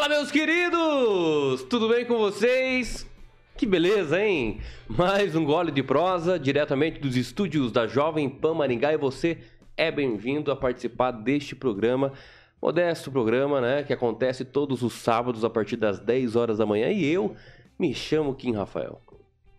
Fala, 0.00 0.14
meus 0.14 0.30
queridos! 0.30 1.62
Tudo 1.64 1.86
bem 1.86 2.06
com 2.06 2.16
vocês? 2.16 3.06
Que 3.54 3.66
beleza, 3.66 4.18
hein? 4.18 4.58
Mais 4.88 5.36
um 5.36 5.44
gole 5.44 5.70
de 5.70 5.82
prosa 5.82 6.38
diretamente 6.38 6.98
dos 6.98 7.16
estúdios 7.16 7.70
da 7.70 7.86
Jovem 7.86 8.26
Pan 8.26 8.54
Maringá 8.54 8.94
e 8.94 8.96
você 8.96 9.36
é 9.76 9.90
bem-vindo 9.90 10.50
a 10.50 10.56
participar 10.56 11.10
deste 11.10 11.54
programa, 11.54 12.14
modesto 12.62 13.12
programa, 13.12 13.60
né, 13.60 13.82
que 13.82 13.92
acontece 13.92 14.42
todos 14.42 14.80
os 14.82 14.94
sábados 14.94 15.44
a 15.44 15.50
partir 15.50 15.76
das 15.76 16.00
10 16.00 16.34
horas 16.34 16.56
da 16.56 16.64
manhã 16.64 16.88
e 16.88 17.04
eu 17.04 17.36
me 17.78 17.92
chamo 17.92 18.34
Kim 18.34 18.52
Rafael. 18.52 19.02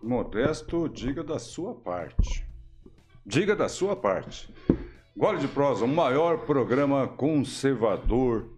Modesto, 0.02 0.90
diga 0.90 1.24
da 1.24 1.38
sua 1.38 1.76
parte. 1.76 2.48
Diga 3.24 3.56
da 3.56 3.70
sua 3.70 3.96
parte. 3.96 4.52
Gole 5.16 5.38
de 5.38 5.48
prosa, 5.48 5.86
o 5.86 5.88
maior 5.88 6.48
programa 6.48 7.08
conservador 7.08 8.50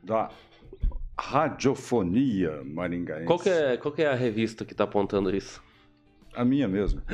da 0.00 0.30
radiofonia 1.18 2.62
maringaense. 2.64 3.26
Qual 3.26 3.40
é, 3.46 3.76
qual 3.76 3.92
que 3.92 4.02
é 4.02 4.06
a 4.06 4.14
revista 4.14 4.64
que 4.64 4.74
tá 4.74 4.84
apontando 4.84 5.34
isso? 5.34 5.62
A 6.34 6.44
minha 6.44 6.68
mesmo. 6.68 7.00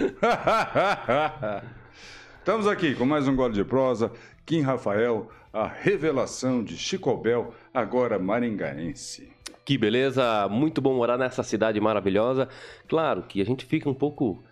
Estamos 2.39 2.67
aqui 2.67 2.95
com 2.97 3.07
mais 3.07 3.29
um 3.29 3.37
Gole 3.37 3.55
de 3.55 3.65
Prosa. 3.65 4.11
Kim 4.45 4.63
Rafael, 4.63 5.31
a 5.53 5.69
revelação 5.69 6.65
de 6.65 6.77
Chico 6.77 7.17
Bel, 7.17 7.55
agora 7.73 8.19
maringaense. 8.19 9.31
Que 9.65 9.79
beleza, 9.79 10.49
muito 10.49 10.81
bom 10.81 10.95
morar 10.95 11.17
nessa 11.17 11.45
cidade 11.45 11.81
maravilhosa. 11.81 12.49
Claro 12.89 13.23
que 13.23 13.41
a 13.41 13.45
gente 13.45 13.65
fica 13.65 13.89
um 13.89 13.95
pouco, 13.95 14.43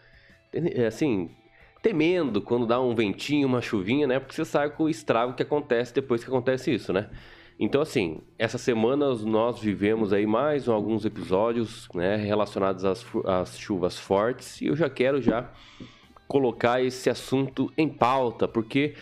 é, 0.52 0.86
assim, 0.86 1.28
temendo 1.82 2.40
quando 2.40 2.64
dá 2.64 2.80
um 2.80 2.94
ventinho, 2.94 3.48
uma 3.48 3.60
chuvinha, 3.60 4.06
né? 4.06 4.20
Porque 4.20 4.36
você 4.36 4.44
sabe 4.44 4.74
com 4.76 4.84
o 4.84 4.88
estrago 4.88 5.34
que 5.34 5.42
acontece 5.42 5.92
depois 5.92 6.22
que 6.22 6.30
acontece 6.30 6.72
isso, 6.72 6.92
né? 6.92 7.10
Então, 7.62 7.82
assim, 7.82 8.22
essas 8.38 8.62
semanas 8.62 9.22
nós 9.22 9.60
vivemos 9.60 10.14
aí 10.14 10.24
mais 10.24 10.66
alguns 10.66 11.04
episódios 11.04 11.86
né, 11.92 12.16
relacionados 12.16 12.86
às, 12.86 13.04
às 13.26 13.58
chuvas 13.58 13.98
fortes 13.98 14.62
e 14.62 14.68
eu 14.68 14.74
já 14.74 14.88
quero 14.88 15.20
já 15.20 15.50
colocar 16.26 16.82
esse 16.82 17.10
assunto 17.10 17.70
em 17.76 17.86
pauta, 17.86 18.48
porque 18.48 18.94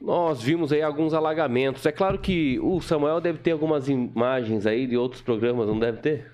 nós 0.00 0.42
vimos 0.42 0.72
aí 0.72 0.82
alguns 0.82 1.14
alagamentos. 1.14 1.86
É 1.86 1.92
claro 1.92 2.18
que 2.18 2.58
o 2.60 2.80
Samuel 2.80 3.20
deve 3.20 3.38
ter 3.38 3.52
algumas 3.52 3.88
imagens 3.88 4.66
aí 4.66 4.84
de 4.84 4.96
outros 4.96 5.22
programas, 5.22 5.68
não 5.68 5.78
deve 5.78 5.98
ter? 5.98 6.32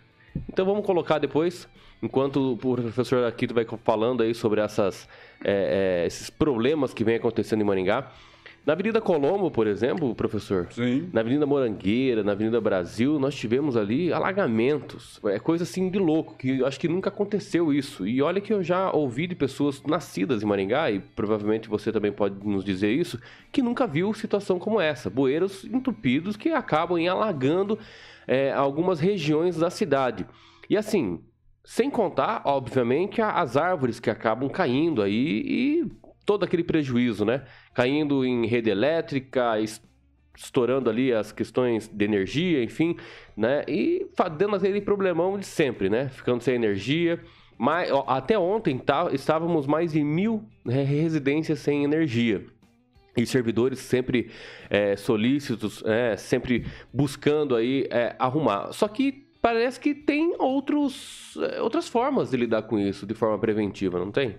Então 0.49 0.65
vamos 0.65 0.87
colocar 0.87 1.19
depois, 1.19 1.69
enquanto 2.03 2.53
o 2.53 2.57
professor 2.57 3.25
Aquito 3.25 3.53
vai 3.53 3.67
falando 3.85 4.23
aí 4.23 4.35
sobre 4.35 4.63
essas, 4.63 5.07
é, 5.45 6.03
é, 6.03 6.07
esses 6.07 6.31
problemas 6.31 6.95
que 6.95 7.05
vem 7.05 7.17
acontecendo 7.17 7.61
em 7.61 7.65
Maringá. 7.65 8.11
Na 8.65 8.75
Avenida 8.75 9.01
Colombo, 9.01 9.51
por 9.51 9.67
exemplo, 9.67 10.15
professor, 10.15 10.69
Sim. 10.71 11.11
na 11.13 11.21
Avenida 11.21 11.45
Morangueira, 11.45 12.23
na 12.23 12.31
Avenida 12.31 12.61
Brasil, 12.61 13.19
nós 13.19 13.35
tivemos 13.35 13.77
ali 13.77 14.13
alagamentos. 14.13 15.19
É 15.25 15.41
coisa 15.41 15.65
assim 15.65 15.91
de 15.91 15.99
louco, 15.99 16.37
que 16.37 16.61
eu 16.61 16.67
acho 16.67 16.79
que 16.79 16.87
nunca 16.87 17.09
aconteceu 17.09 17.73
isso. 17.73 18.07
E 18.07 18.23
olha 18.23 18.41
que 18.41 18.53
eu 18.53 18.63
já 18.63 18.93
ouvi 18.93 19.27
de 19.27 19.35
pessoas 19.35 19.83
nascidas 19.83 20.45
em 20.45 20.47
Maringá, 20.47 20.93
e 20.93 21.01
provavelmente 21.01 21.69
você 21.69 21.91
também 21.91 22.13
pode 22.13 22.37
nos 22.47 22.65
dizer 22.65 22.93
isso, 22.93 23.19
que 23.51 23.61
nunca 23.61 23.85
viu 23.85 24.15
situação 24.15 24.61
como 24.61 24.81
essa. 24.81 25.11
Bueiros 25.11 25.65
entupidos 25.65 26.37
que 26.37 26.51
acabam 26.51 26.97
em 26.97 27.09
alagando 27.09 27.77
é, 28.29 28.53
algumas 28.53 29.01
regiões 29.01 29.57
da 29.57 29.71
cidade. 29.71 30.25
E 30.71 30.77
assim, 30.77 31.21
sem 31.65 31.91
contar, 31.91 32.43
obviamente, 32.45 33.21
as 33.21 33.57
árvores 33.57 33.99
que 33.99 34.09
acabam 34.09 34.49
caindo 34.49 35.03
aí 35.03 35.43
e 35.45 35.93
todo 36.25 36.45
aquele 36.45 36.63
prejuízo, 36.63 37.25
né? 37.25 37.43
Caindo 37.75 38.25
em 38.25 38.47
rede 38.47 38.71
elétrica, 38.71 39.55
estourando 40.37 40.89
ali 40.89 41.13
as 41.13 41.33
questões 41.33 41.89
de 41.89 42.05
energia, 42.05 42.63
enfim, 42.63 42.97
né? 43.37 43.65
E 43.69 44.07
dando 44.37 44.57
aquele 44.57 44.81
problemão 44.81 45.39
de 45.39 45.47
sempre, 45.47 45.89
né? 45.89 46.09
Ficando 46.09 46.43
sem 46.43 46.55
energia. 46.55 47.21
Mas, 47.59 47.91
até 48.07 48.39
ontem 48.39 48.77
tá, 48.79 49.09
estávamos 49.13 49.67
mais 49.67 49.93
de 49.93 50.03
mil 50.03 50.43
né, 50.65 50.83
residências 50.83 51.61
sem 51.61 51.85
energia. 51.85 52.45
E 53.17 53.27
servidores 53.27 53.79
sempre 53.79 54.31
é, 54.71 54.97
solícitos, 54.97 55.83
é, 55.85 56.17
sempre 56.17 56.67
buscando 56.93 57.55
aí 57.55 57.87
é, 57.91 58.17
arrumar. 58.19 58.73
Só 58.73 58.89
que 58.89 59.27
parece 59.41 59.79
que 59.79 59.95
tem 59.95 60.35
outros, 60.39 61.37
é, 61.37 61.61
outras 61.61 61.89
formas 61.89 62.31
de 62.31 62.37
lidar 62.39 62.63
com 62.63 62.79
isso 62.79 63.07
de 63.07 63.15
forma 63.15 63.39
preventiva, 63.39 63.99
não 63.99 64.11
tem? 64.11 64.37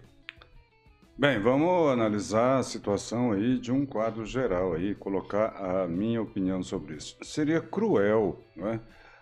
Bem, 1.16 1.40
vamos 1.40 1.92
analisar 1.92 2.58
a 2.58 2.64
situação 2.64 3.34
aí 3.34 3.60
de 3.60 3.72
um 3.72 3.86
quadro 3.86 4.26
geral 4.26 4.74
aí, 4.74 4.96
colocar 4.96 5.84
a 5.84 5.88
minha 5.88 6.20
opinião 6.20 6.64
sobre 6.64 6.96
isso. 6.96 7.16
Seria 7.22 7.62
cruel, 7.62 8.44
não 8.56 8.68
é? 8.68 8.80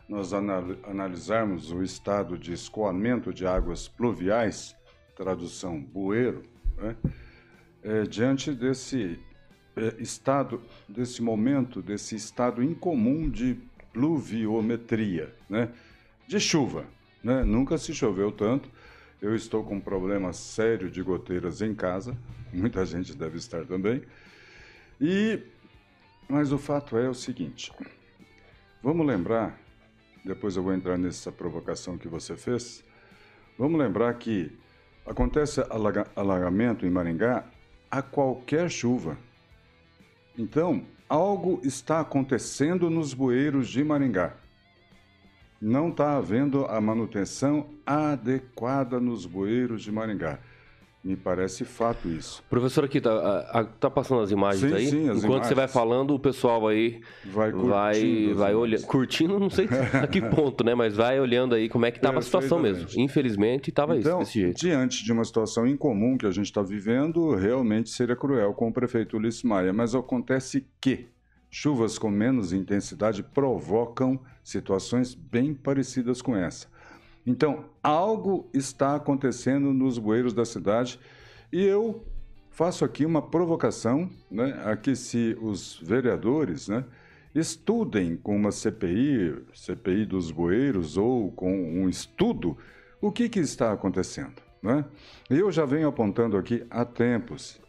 Nós 0.07 0.31
analisarmos 0.31 1.69
o 1.69 1.83
estado 1.83 2.37
de 2.37 2.53
escoamento 2.53 3.33
de 3.33 3.45
águas 3.45 3.89
pluviais, 3.89 4.73
tradução 5.17 5.81
bueiro, 5.81 6.45
é? 6.77 6.95
É, 7.83 8.03
diante 8.03 8.53
desse 8.53 9.19
é, 9.75 10.01
estado, 10.01 10.61
desse 10.87 11.21
momento, 11.21 11.81
desse 11.81 12.15
estado 12.15 12.63
incomum 12.63 13.29
de 13.29 13.57
pluviometria, 13.91 15.35
né? 15.49 15.69
de 16.25 16.39
chuva. 16.39 16.85
Né? 17.21 17.43
Nunca 17.43 17.77
se 17.77 17.93
choveu 17.93 18.31
tanto 18.31 18.69
eu 19.21 19.35
estou 19.35 19.63
com 19.63 19.75
um 19.75 19.81
problema 19.81 20.33
sério 20.33 20.89
de 20.89 21.03
goteiras 21.03 21.61
em 21.61 21.75
casa, 21.75 22.17
muita 22.51 22.83
gente 22.85 23.15
deve 23.15 23.37
estar 23.37 23.65
também. 23.65 24.01
E 24.99 25.39
mas 26.27 26.51
o 26.51 26.57
fato 26.57 26.97
é 26.97 27.07
o 27.07 27.13
seguinte: 27.13 27.71
vamos 28.81 29.05
lembrar, 29.05 29.59
depois 30.25 30.55
eu 30.55 30.63
vou 30.63 30.73
entrar 30.73 30.97
nessa 30.97 31.31
provocação 31.31 31.97
que 31.97 32.07
você 32.07 32.35
fez. 32.35 32.83
Vamos 33.59 33.79
lembrar 33.79 34.13
que 34.15 34.51
acontece 35.05 35.61
alaga, 35.69 36.07
alagamento 36.15 36.85
em 36.85 36.89
Maringá 36.89 37.45
a 37.91 38.01
qualquer 38.01 38.71
chuva. 38.71 39.17
Então, 40.37 40.83
algo 41.07 41.59
está 41.63 41.99
acontecendo 41.99 42.89
nos 42.89 43.13
bueiros 43.13 43.67
de 43.67 43.83
Maringá 43.83 44.40
não 45.61 45.89
está 45.89 46.17
havendo 46.17 46.65
a 46.65 46.81
manutenção 46.81 47.67
adequada 47.85 48.99
nos 48.99 49.25
bueiros 49.25 49.83
de 49.83 49.91
Maringá. 49.91 50.39
Me 51.03 51.15
parece 51.15 51.65
fato 51.65 52.07
isso. 52.07 52.43
Professor, 52.47 52.85
aqui 52.85 53.01
tá, 53.01 53.67
tá 53.79 53.89
passando 53.89 54.21
as 54.21 54.29
imagens 54.29 54.71
sim, 54.71 54.77
aí? 54.77 54.87
Sim, 54.87 55.09
as 55.09 55.17
Enquanto 55.17 55.25
imagens. 55.25 55.47
você 55.47 55.55
vai 55.55 55.67
falando, 55.67 56.13
o 56.13 56.19
pessoal 56.19 56.67
aí 56.67 57.01
vai 57.25 57.51
curtindo, 57.51 57.69
vai, 57.71 58.33
vai 58.35 58.53
olhando, 58.53 58.85
curtindo, 58.85 59.39
não 59.39 59.49
sei 59.49 59.67
a 59.99 60.05
que 60.05 60.21
ponto, 60.29 60.63
né? 60.63 60.75
Mas 60.75 60.95
vai 60.95 61.19
olhando 61.19 61.55
aí 61.55 61.69
como 61.69 61.87
é 61.87 61.91
que 61.91 61.97
estava 61.97 62.19
a 62.19 62.21
situação 62.21 62.59
mesmo. 62.59 62.87
Infelizmente, 62.95 63.71
estava 63.71 63.97
então, 63.97 64.21
isso 64.21 64.27
desse 64.27 64.41
jeito. 64.41 64.59
Diante 64.59 65.03
de 65.03 65.11
uma 65.11 65.23
situação 65.23 65.65
incomum 65.65 66.19
que 66.19 66.27
a 66.27 66.31
gente 66.31 66.45
está 66.45 66.61
vivendo, 66.61 67.33
realmente 67.33 67.89
seria 67.89 68.15
cruel 68.15 68.53
com 68.53 68.67
o 68.67 68.71
prefeito 68.71 69.17
Ulisses 69.17 69.41
Maia. 69.41 69.73
Mas 69.73 69.95
acontece 69.95 70.67
que 70.79 71.07
chuvas 71.51 71.99
com 71.99 72.09
menos 72.09 72.53
intensidade 72.53 73.21
provocam 73.21 74.19
situações 74.41 75.13
bem 75.13 75.53
parecidas 75.53 76.21
com 76.21 76.35
essa. 76.35 76.67
Então, 77.27 77.65
algo 77.83 78.49
está 78.53 78.95
acontecendo 78.95 79.73
nos 79.73 79.99
bueiros 79.99 80.33
da 80.33 80.45
cidade 80.45 80.99
e 81.51 81.61
eu 81.61 82.03
faço 82.49 82.83
aqui 82.83 83.05
uma 83.05 83.21
provocação, 83.21 84.09
né, 84.29 84.59
a 84.65 84.75
que 84.75 84.95
se 84.95 85.37
os 85.39 85.79
vereadores, 85.83 86.67
né, 86.69 86.83
estudem 87.35 88.15
com 88.15 88.35
uma 88.35 88.51
CPI, 88.51 89.35
CPI 89.53 90.05
dos 90.05 90.31
bueiros 90.31 90.97
ou 90.97 91.31
com 91.31 91.51
um 91.51 91.87
estudo, 91.87 92.57
o 92.99 93.11
que, 93.11 93.29
que 93.29 93.39
está 93.39 93.71
acontecendo. 93.71 94.41
Né? 94.61 94.85
Eu 95.29 95.51
já 95.51 95.65
venho 95.65 95.87
apontando 95.87 96.37
aqui 96.37 96.65
há 96.69 96.85
tempos. 96.85 97.59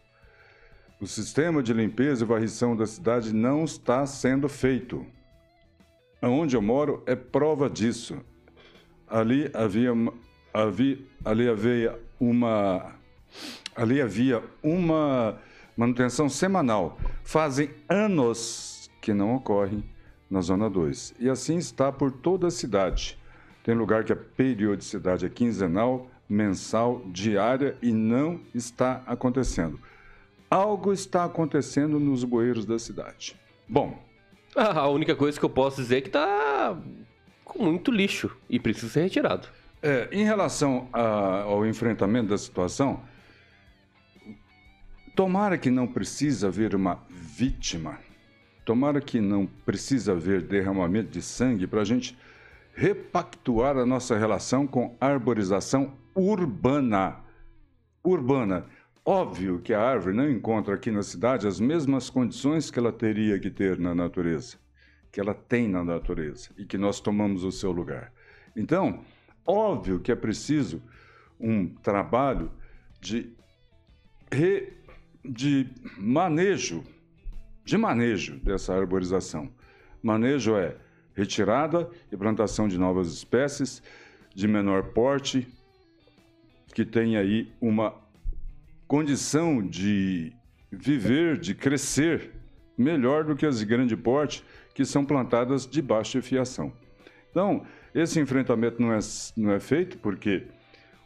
O 1.02 1.06
sistema 1.08 1.64
de 1.64 1.72
limpeza 1.72 2.22
e 2.22 2.26
varrição 2.28 2.76
da 2.76 2.86
cidade 2.86 3.34
não 3.34 3.64
está 3.64 4.06
sendo 4.06 4.48
feito. 4.48 5.04
Onde 6.22 6.54
eu 6.54 6.62
moro 6.62 7.02
é 7.06 7.16
prova 7.16 7.68
disso. 7.68 8.20
Ali 9.08 9.50
havia, 9.52 9.90
havia, 10.54 10.98
ali 11.24 11.48
havia 11.48 12.00
uma 12.20 12.94
ali 13.74 14.00
havia 14.00 14.44
uma 14.62 15.40
manutenção 15.76 16.28
semanal. 16.28 16.96
Fazem 17.24 17.70
anos 17.88 18.88
que 19.00 19.12
não 19.12 19.34
ocorre 19.34 19.82
na 20.30 20.40
zona 20.40 20.70
2. 20.70 21.16
E 21.18 21.28
assim 21.28 21.56
está 21.56 21.90
por 21.90 22.12
toda 22.12 22.46
a 22.46 22.50
cidade. 22.52 23.18
Tem 23.64 23.74
lugar 23.74 24.04
que 24.04 24.12
a 24.12 24.16
periodicidade 24.16 25.26
é 25.26 25.28
quinzenal, 25.28 26.08
mensal, 26.28 27.02
diária 27.06 27.76
e 27.82 27.92
não 27.92 28.38
está 28.54 29.02
acontecendo. 29.04 29.80
Algo 30.52 30.92
está 30.92 31.24
acontecendo 31.24 31.98
nos 31.98 32.24
bueiros 32.24 32.66
da 32.66 32.78
cidade. 32.78 33.34
Bom, 33.66 33.98
a 34.54 34.86
única 34.86 35.16
coisa 35.16 35.38
que 35.38 35.44
eu 35.46 35.48
posso 35.48 35.80
dizer 35.80 35.96
é 35.96 36.00
que 36.02 36.10
tá 36.10 36.76
com 37.42 37.64
muito 37.64 37.90
lixo 37.90 38.30
e 38.50 38.60
precisa 38.60 38.92
ser 38.92 39.02
retirado. 39.04 39.48
É, 39.82 40.10
em 40.12 40.24
relação 40.24 40.90
a, 40.92 41.44
ao 41.44 41.64
enfrentamento 41.64 42.28
da 42.28 42.36
situação, 42.36 43.00
tomara 45.16 45.56
que 45.56 45.70
não 45.70 45.86
precise 45.86 46.44
haver 46.46 46.74
uma 46.74 47.00
vítima. 47.08 47.98
tomara 48.62 49.00
que 49.00 49.22
não 49.22 49.46
precisa 49.46 50.12
haver 50.12 50.42
derramamento 50.42 51.10
de 51.10 51.22
sangue 51.22 51.66
para 51.66 51.80
a 51.80 51.84
gente 51.84 52.14
repactuar 52.74 53.78
a 53.78 53.86
nossa 53.86 54.18
relação 54.18 54.66
com 54.66 54.94
arborização 55.00 55.94
urbana. 56.14 57.16
Urbana. 58.04 58.66
Óbvio 59.04 59.60
que 59.60 59.74
a 59.74 59.80
árvore 59.80 60.14
não 60.14 60.30
encontra 60.30 60.76
aqui 60.76 60.88
na 60.88 61.02
cidade 61.02 61.48
as 61.48 61.58
mesmas 61.58 62.08
condições 62.08 62.70
que 62.70 62.78
ela 62.78 62.92
teria 62.92 63.36
que 63.36 63.50
ter 63.50 63.76
na 63.76 63.92
natureza, 63.92 64.58
que 65.10 65.20
ela 65.20 65.34
tem 65.34 65.68
na 65.68 65.82
natureza 65.82 66.50
e 66.56 66.64
que 66.64 66.78
nós 66.78 67.00
tomamos 67.00 67.42
o 67.42 67.50
seu 67.50 67.72
lugar. 67.72 68.12
Então, 68.54 69.04
óbvio 69.44 69.98
que 69.98 70.12
é 70.12 70.14
preciso 70.14 70.80
um 71.40 71.66
trabalho 71.66 72.52
de, 73.00 73.32
re, 74.30 74.72
de 75.24 75.66
manejo, 75.98 76.84
de 77.64 77.76
manejo 77.76 78.38
dessa 78.38 78.72
arborização. 78.72 79.52
Manejo 80.00 80.56
é 80.56 80.76
retirada 81.12 81.90
e 82.10 82.16
plantação 82.16 82.68
de 82.68 82.78
novas 82.78 83.12
espécies 83.12 83.82
de 84.32 84.46
menor 84.46 84.92
porte, 84.92 85.48
que 86.72 86.84
tem 86.84 87.16
aí 87.16 87.52
uma 87.60 88.00
condição 88.92 89.66
de 89.66 90.34
viver, 90.70 91.38
de 91.38 91.54
crescer 91.54 92.30
melhor 92.76 93.24
do 93.24 93.34
que 93.34 93.46
as 93.46 93.58
de 93.58 93.64
grande 93.64 93.96
porte, 93.96 94.44
que 94.74 94.84
são 94.84 95.02
plantadas 95.02 95.66
de 95.66 95.80
baixa 95.80 96.20
fiação. 96.20 96.70
Então, 97.30 97.64
esse 97.94 98.20
enfrentamento 98.20 98.82
não 98.82 98.92
é, 98.92 98.98
não 99.34 99.50
é 99.50 99.58
feito 99.58 99.96
porque 99.96 100.46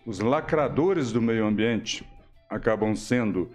os 0.04 0.18
lacradores 0.18 1.12
do 1.12 1.22
meio 1.22 1.46
ambiente 1.46 2.04
acabam 2.50 2.96
sendo 2.96 3.52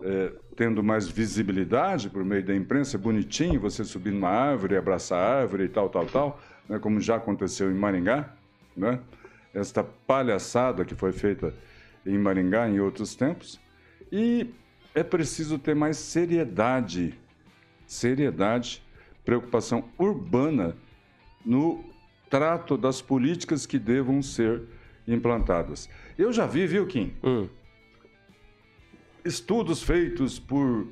é, 0.00 0.32
tendo 0.54 0.80
mais 0.80 1.08
visibilidade 1.08 2.08
por 2.08 2.24
meio 2.24 2.44
da 2.44 2.54
imprensa, 2.54 2.96
bonitinho 2.96 3.58
você 3.58 3.82
subir 3.82 4.12
numa 4.12 4.30
árvore, 4.30 4.76
abraçar 4.76 5.18
a 5.18 5.40
árvore 5.40 5.64
e 5.64 5.68
tal, 5.68 5.88
tal, 5.88 6.06
tal, 6.06 6.40
né, 6.68 6.78
como 6.78 7.00
já 7.00 7.16
aconteceu 7.16 7.68
em 7.68 7.74
Maringá, 7.74 8.32
né? 8.76 9.00
esta 9.52 9.82
palhaçada 9.82 10.84
que 10.84 10.94
foi 10.94 11.10
feita 11.10 11.52
em 12.06 12.16
Maringá 12.16 12.68
em 12.68 12.78
outros 12.78 13.16
tempos. 13.16 13.60
E 14.12 14.48
é 14.94 15.02
preciso 15.02 15.58
ter 15.58 15.74
mais 15.74 15.96
seriedade, 15.96 17.18
seriedade, 17.86 18.82
preocupação 19.24 19.88
urbana 19.98 20.76
no 21.44 21.82
trato 22.28 22.76
das 22.76 23.00
políticas 23.00 23.64
que 23.66 23.78
devam 23.78 24.22
ser 24.22 24.62
implantadas. 25.08 25.88
Eu 26.16 26.32
já 26.32 26.46
vi, 26.46 26.66
viu, 26.66 26.86
Kim? 26.86 27.14
Hum 27.24 27.48
estudos 29.24 29.82
feitos 29.82 30.38
por 30.38 30.86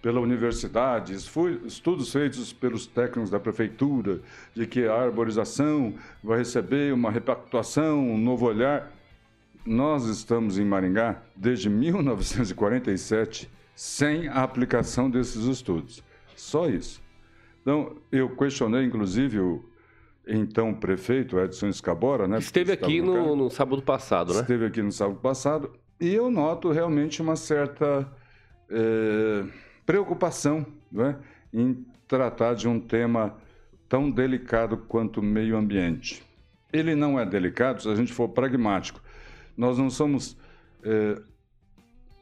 pela 0.00 0.20
universidade, 0.20 1.14
estudos 1.14 2.12
feitos 2.12 2.52
pelos 2.52 2.86
técnicos 2.86 3.30
da 3.30 3.40
prefeitura, 3.40 4.20
de 4.54 4.66
que 4.66 4.84
a 4.84 4.92
arborização 4.92 5.94
vai 6.22 6.36
receber 6.40 6.92
uma 6.92 7.10
repactuação, 7.10 8.06
um 8.10 8.18
novo 8.18 8.44
olhar. 8.44 8.92
Nós 9.64 10.06
estamos 10.06 10.58
em 10.58 10.64
Maringá 10.64 11.22
desde 11.34 11.70
1947 11.70 13.50
sem 13.74 14.28
a 14.28 14.42
aplicação 14.42 15.10
desses 15.10 15.44
estudos. 15.44 16.02
Só 16.36 16.68
isso. 16.68 17.02
Então, 17.62 17.96
eu 18.12 18.28
questionei, 18.36 18.84
inclusive, 18.84 19.40
o 19.40 19.64
então 20.26 20.74
prefeito 20.74 21.38
Edson 21.38 21.68
Escabora, 21.68 22.26
né? 22.26 22.38
Esteve 22.38 22.72
aqui 22.72 23.00
no, 23.00 23.36
no, 23.36 23.50
sábado 23.50 23.82
passado, 23.82 24.32
né? 24.34 24.40
Esteve 24.40 24.66
aqui 24.66 24.82
no 24.82 24.92
sábado 24.92 25.18
passado 25.20 25.70
e 26.00 26.12
eu 26.12 26.30
noto 26.30 26.70
realmente 26.70 27.20
uma 27.20 27.36
certa 27.36 28.10
é, 28.70 29.44
preocupação 29.84 30.64
né, 30.90 31.16
em 31.52 31.84
tratar 32.08 32.54
de 32.54 32.68
um 32.68 32.80
tema 32.80 33.36
tão 33.88 34.10
delicado 34.10 34.76
quanto 34.76 35.20
o 35.20 35.22
meio 35.22 35.56
ambiente. 35.56 36.22
Ele 36.72 36.94
não 36.94 37.20
é 37.20 37.24
delicado 37.24 37.82
se 37.82 37.88
a 37.88 37.94
gente 37.94 38.12
for 38.12 38.28
pragmático. 38.28 39.00
Nós 39.56 39.78
não 39.78 39.90
somos 39.90 40.36
é, 40.82 41.20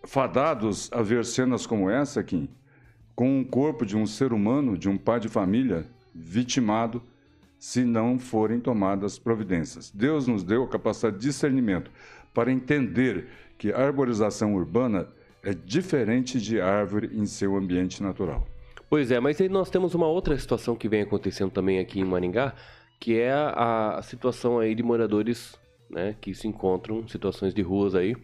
fadados 0.05 0.91
a 0.93 1.03
ver 1.03 1.25
cenas 1.25 1.67
como 1.67 1.89
essa 1.89 2.21
aqui, 2.21 2.49
com 3.15 3.41
o 3.41 3.45
corpo 3.45 3.85
de 3.85 3.97
um 3.97 4.07
ser 4.07 4.33
humano, 4.33 4.77
de 4.77 4.89
um 4.89 4.97
pai 4.97 5.21
de 5.21 5.29
família, 5.29 5.87
vitimado, 6.15 7.03
se 7.59 7.85
não 7.85 8.19
forem 8.19 8.59
tomadas 8.59 9.19
providências. 9.19 9.91
Deus 9.91 10.27
nos 10.27 10.43
deu 10.43 10.65
a 10.65 10.69
capacidade 10.69 11.17
de 11.17 11.23
discernimento 11.23 11.91
para 12.35 12.51
entender 12.51 13.29
que 13.57 13.73
a 13.73 13.79
arborização 13.79 14.55
urbana 14.55 15.07
é 15.45 15.55
diferente 15.55 16.41
de 16.41 16.61
árvore 16.61 17.11
em 17.13 17.27
seu 17.27 17.57
ambiente 17.57 18.03
natural. 18.03 18.47
Pois 18.89 19.11
é, 19.11 19.21
mas 19.21 19.41
aí 19.41 19.49
nós 19.49 19.71
temos 19.71 19.95
uma 19.95 20.07
outra 20.07 20.37
situação 20.37 20.77
que 20.77 20.89
vem 20.89 21.03
acontecendo 21.03 21.51
também 21.51 21.79
aqui 21.79 22.01
em 22.01 22.05
Maringá, 22.05 22.55
que 23.01 23.19
é 23.19 23.33
a, 23.33 23.97
a 23.99 24.03
situação 24.03 24.59
aí 24.59 24.75
de 24.75 24.83
moradores 24.83 25.59
né, 25.93 26.17
que 26.21 26.35
se 26.35 26.49
encontram 26.49 27.07
situações 27.07 27.53
de 27.53 27.63
ruas 27.63 27.95
aí. 27.95 28.17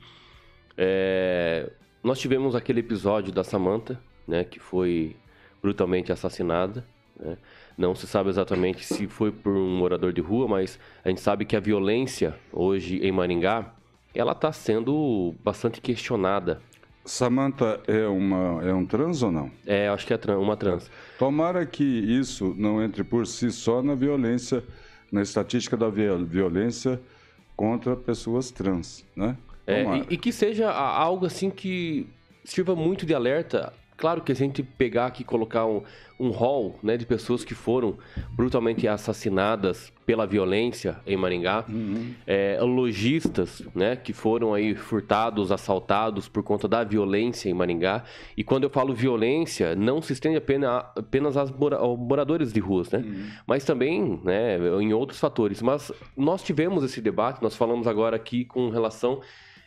É, 0.76 1.70
nós 2.02 2.18
tivemos 2.18 2.56
aquele 2.56 2.80
episódio 2.80 3.32
da 3.32 3.44
Samanta, 3.44 4.00
né, 4.26 4.42
que 4.42 4.58
foi 4.58 5.14
brutalmente 5.62 6.10
assassinada. 6.10 6.84
Né? 7.18 7.36
Não 7.76 7.94
se 7.94 8.06
sabe 8.06 8.30
exatamente 8.30 8.84
se 8.84 9.06
foi 9.06 9.30
por 9.30 9.52
um 9.52 9.76
morador 9.76 10.12
de 10.12 10.20
rua, 10.20 10.48
mas 10.48 10.78
a 11.04 11.08
gente 11.08 11.20
sabe 11.20 11.44
que 11.44 11.54
a 11.54 11.60
violência 11.60 12.34
hoje 12.52 12.98
em 13.04 13.12
Maringá 13.12 13.74
ela 14.14 14.32
está 14.32 14.52
sendo 14.52 15.34
bastante 15.44 15.80
questionada. 15.80 16.60
Samantha 17.04 17.80
é, 17.86 18.06
uma, 18.06 18.62
é 18.62 18.72
um 18.72 18.84
trans 18.84 19.22
ou 19.22 19.30
não? 19.30 19.50
É, 19.66 19.88
acho 19.88 20.06
que 20.06 20.12
é 20.12 20.36
uma 20.36 20.56
trans. 20.56 20.90
Tomara 21.18 21.64
que 21.64 21.84
isso 21.84 22.54
não 22.56 22.82
entre 22.82 23.02
por 23.02 23.26
si 23.26 23.50
só 23.50 23.82
na 23.82 23.94
violência, 23.94 24.62
na 25.10 25.22
estatística 25.22 25.76
da 25.76 25.88
violência 25.88 27.00
contra 27.58 27.96
pessoas 27.96 28.52
trans, 28.52 29.04
né? 29.16 29.36
É, 29.66 29.82
e, 29.82 30.06
e, 30.10 30.16
que 30.16 30.30
seja 30.30 30.70
algo 30.70 31.26
assim 31.26 31.50
que 31.50 32.06
sirva 32.44 32.76
muito 32.76 33.04
de 33.04 33.12
alerta 33.12 33.72
Claro 33.98 34.22
que 34.22 34.30
a 34.30 34.34
gente 34.34 34.62
pegar 34.62 35.06
aqui 35.06 35.22
e 35.22 35.24
colocar 35.24 35.66
um, 35.66 35.82
um 36.20 36.30
hall 36.30 36.78
né, 36.84 36.96
de 36.96 37.04
pessoas 37.04 37.44
que 37.44 37.52
foram 37.52 37.98
brutalmente 38.30 38.86
assassinadas 38.86 39.92
pela 40.06 40.24
violência 40.24 41.00
em 41.04 41.16
Maringá, 41.16 41.64
uhum. 41.68 42.14
é, 42.24 42.60
lojistas 42.60 43.60
né, 43.74 43.96
que 43.96 44.12
foram 44.12 44.54
aí 44.54 44.76
furtados, 44.76 45.50
assaltados 45.50 46.28
por 46.28 46.44
conta 46.44 46.68
da 46.68 46.84
violência 46.84 47.50
em 47.50 47.52
Maringá. 47.54 48.04
E 48.36 48.44
quando 48.44 48.62
eu 48.62 48.70
falo 48.70 48.94
violência, 48.94 49.74
não 49.74 50.00
se 50.00 50.12
estende 50.12 50.36
apenas, 50.36 50.84
apenas 50.94 51.36
aos 51.36 51.50
moradores 51.50 52.52
de 52.52 52.60
ruas, 52.60 52.88
né? 52.92 53.00
Uhum. 53.00 53.26
mas 53.48 53.64
também 53.64 54.20
né, 54.22 54.58
em 54.80 54.92
outros 54.92 55.18
fatores. 55.18 55.60
Mas 55.60 55.90
nós 56.16 56.40
tivemos 56.40 56.84
esse 56.84 57.00
debate, 57.00 57.42
nós 57.42 57.56
falamos 57.56 57.88
agora 57.88 58.14
aqui 58.14 58.44
com 58.44 58.70
relação 58.70 59.20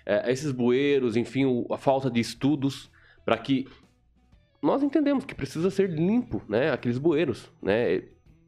é, 0.05 0.25
a 0.25 0.31
esses 0.31 0.53
bueiros, 0.53 1.17
enfim, 1.17 1.65
a 1.69 1.77
falta 1.77 2.09
de 2.09 2.21
estudos 2.21 2.89
para 3.25 3.37
que 3.37 3.67
nós 4.61 4.83
entendemos 4.83 5.25
que 5.25 5.33
precisa 5.33 5.69
ser 5.69 5.89
limpo, 5.89 6.41
né? 6.47 6.71
Aqueles 6.71 6.97
bueiros, 6.97 7.51
né? 7.61 8.03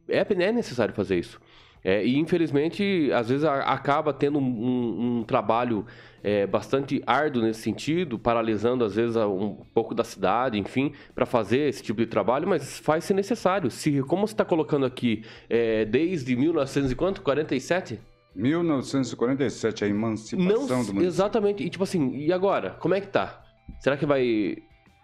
É, 0.08 0.20
é 0.20 0.52
necessário 0.52 0.94
fazer 0.94 1.18
isso. 1.18 1.40
É, 1.82 2.04
e 2.04 2.18
infelizmente, 2.18 3.10
às 3.12 3.28
vezes 3.28 3.44
a, 3.44 3.56
acaba 3.58 4.12
tendo 4.14 4.38
um, 4.38 4.42
um, 4.42 5.18
um 5.18 5.22
trabalho 5.22 5.84
é, 6.22 6.46
bastante 6.46 7.02
árduo 7.06 7.42
nesse 7.42 7.60
sentido, 7.60 8.18
paralisando 8.18 8.82
às 8.84 8.94
vezes 8.94 9.16
um 9.16 9.56
pouco 9.74 9.94
da 9.94 10.02
cidade, 10.02 10.58
enfim, 10.58 10.92
para 11.14 11.26
fazer 11.26 11.68
esse 11.68 11.82
tipo 11.82 12.00
de 12.00 12.06
trabalho, 12.06 12.48
mas 12.48 12.78
faz 12.78 13.04
se 13.04 13.12
necessário. 13.12 13.70
Se, 13.70 14.00
como 14.04 14.26
você 14.26 14.32
está 14.32 14.44
colocando 14.46 14.86
aqui, 14.86 15.22
é, 15.50 15.84
desde 15.84 16.34
1947? 16.34 18.00
1947, 18.34 19.84
a 19.84 19.88
emancipação 19.88 20.48
Não, 20.48 20.66
do 20.66 20.74
município. 20.76 21.02
Exatamente. 21.02 21.62
E 21.62 21.68
tipo 21.68 21.84
assim, 21.84 22.16
e 22.16 22.32
agora? 22.32 22.70
Como 22.80 22.94
é 22.94 23.00
que 23.00 23.08
tá? 23.08 23.44
Será 23.78 23.96
que 23.96 24.06
vai 24.06 24.56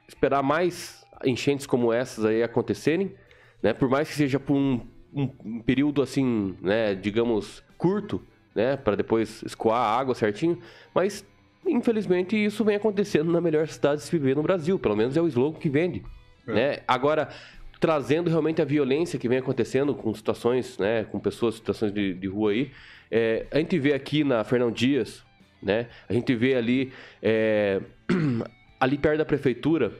esperar 0.09 0.43
mais 0.43 1.00
enchentes 1.25 1.67
como 1.67 1.93
essas 1.93 2.25
aí 2.25 2.43
acontecerem, 2.43 3.12
né? 3.62 3.73
Por 3.73 3.89
mais 3.89 4.09
que 4.09 4.15
seja 4.15 4.41
por 4.41 4.55
um, 4.55 4.81
um 5.12 5.61
período 5.61 6.03
assim, 6.03 6.57
né, 6.61 6.95
digamos, 6.95 7.62
curto, 7.77 8.23
né, 8.55 8.77
para 8.77 8.97
depois 8.97 9.43
escoar 9.43 9.79
a 9.79 9.99
água 9.99 10.15
certinho, 10.15 10.59
mas 10.95 11.25
infelizmente 11.67 12.37
isso 12.37 12.65
vem 12.65 12.77
acontecendo 12.77 13.31
na 13.31 13.41
melhor 13.41 13.67
cidade 13.69 14.00
de 14.00 14.07
se 14.07 14.11
viver 14.11 14.37
no 14.37 14.43
Brasil, 14.43 14.79
pelo 14.79 14.97
menos 14.97 15.17
é 15.17 15.21
o 15.21 15.29
slogan 15.29 15.59
que 15.59 15.69
vende, 15.69 16.03
é. 16.47 16.53
né? 16.53 16.79
Agora 16.87 17.29
trazendo 17.79 18.29
realmente 18.29 18.61
a 18.61 18.65
violência 18.65 19.19
que 19.19 19.27
vem 19.27 19.39
acontecendo 19.39 19.95
com 19.95 20.12
situações, 20.15 20.77
né, 20.79 21.05
com 21.05 21.19
pessoas, 21.19 21.55
situações 21.55 21.93
de, 21.93 22.12
de 22.12 22.27
rua 22.27 22.53
aí, 22.53 22.71
é, 23.11 23.47
a 23.50 23.59
gente 23.59 23.79
vê 23.79 23.95
aqui 23.95 24.23
na 24.23 24.45
Fernão 24.45 24.71
Dias, 24.71 25.25
né, 25.62 25.89
a 26.07 26.12
gente 26.12 26.35
vê 26.35 26.55
ali 26.55 26.93
é, 27.23 27.81
ali 28.79 28.99
perto 28.99 29.19
da 29.19 29.25
prefeitura, 29.25 29.93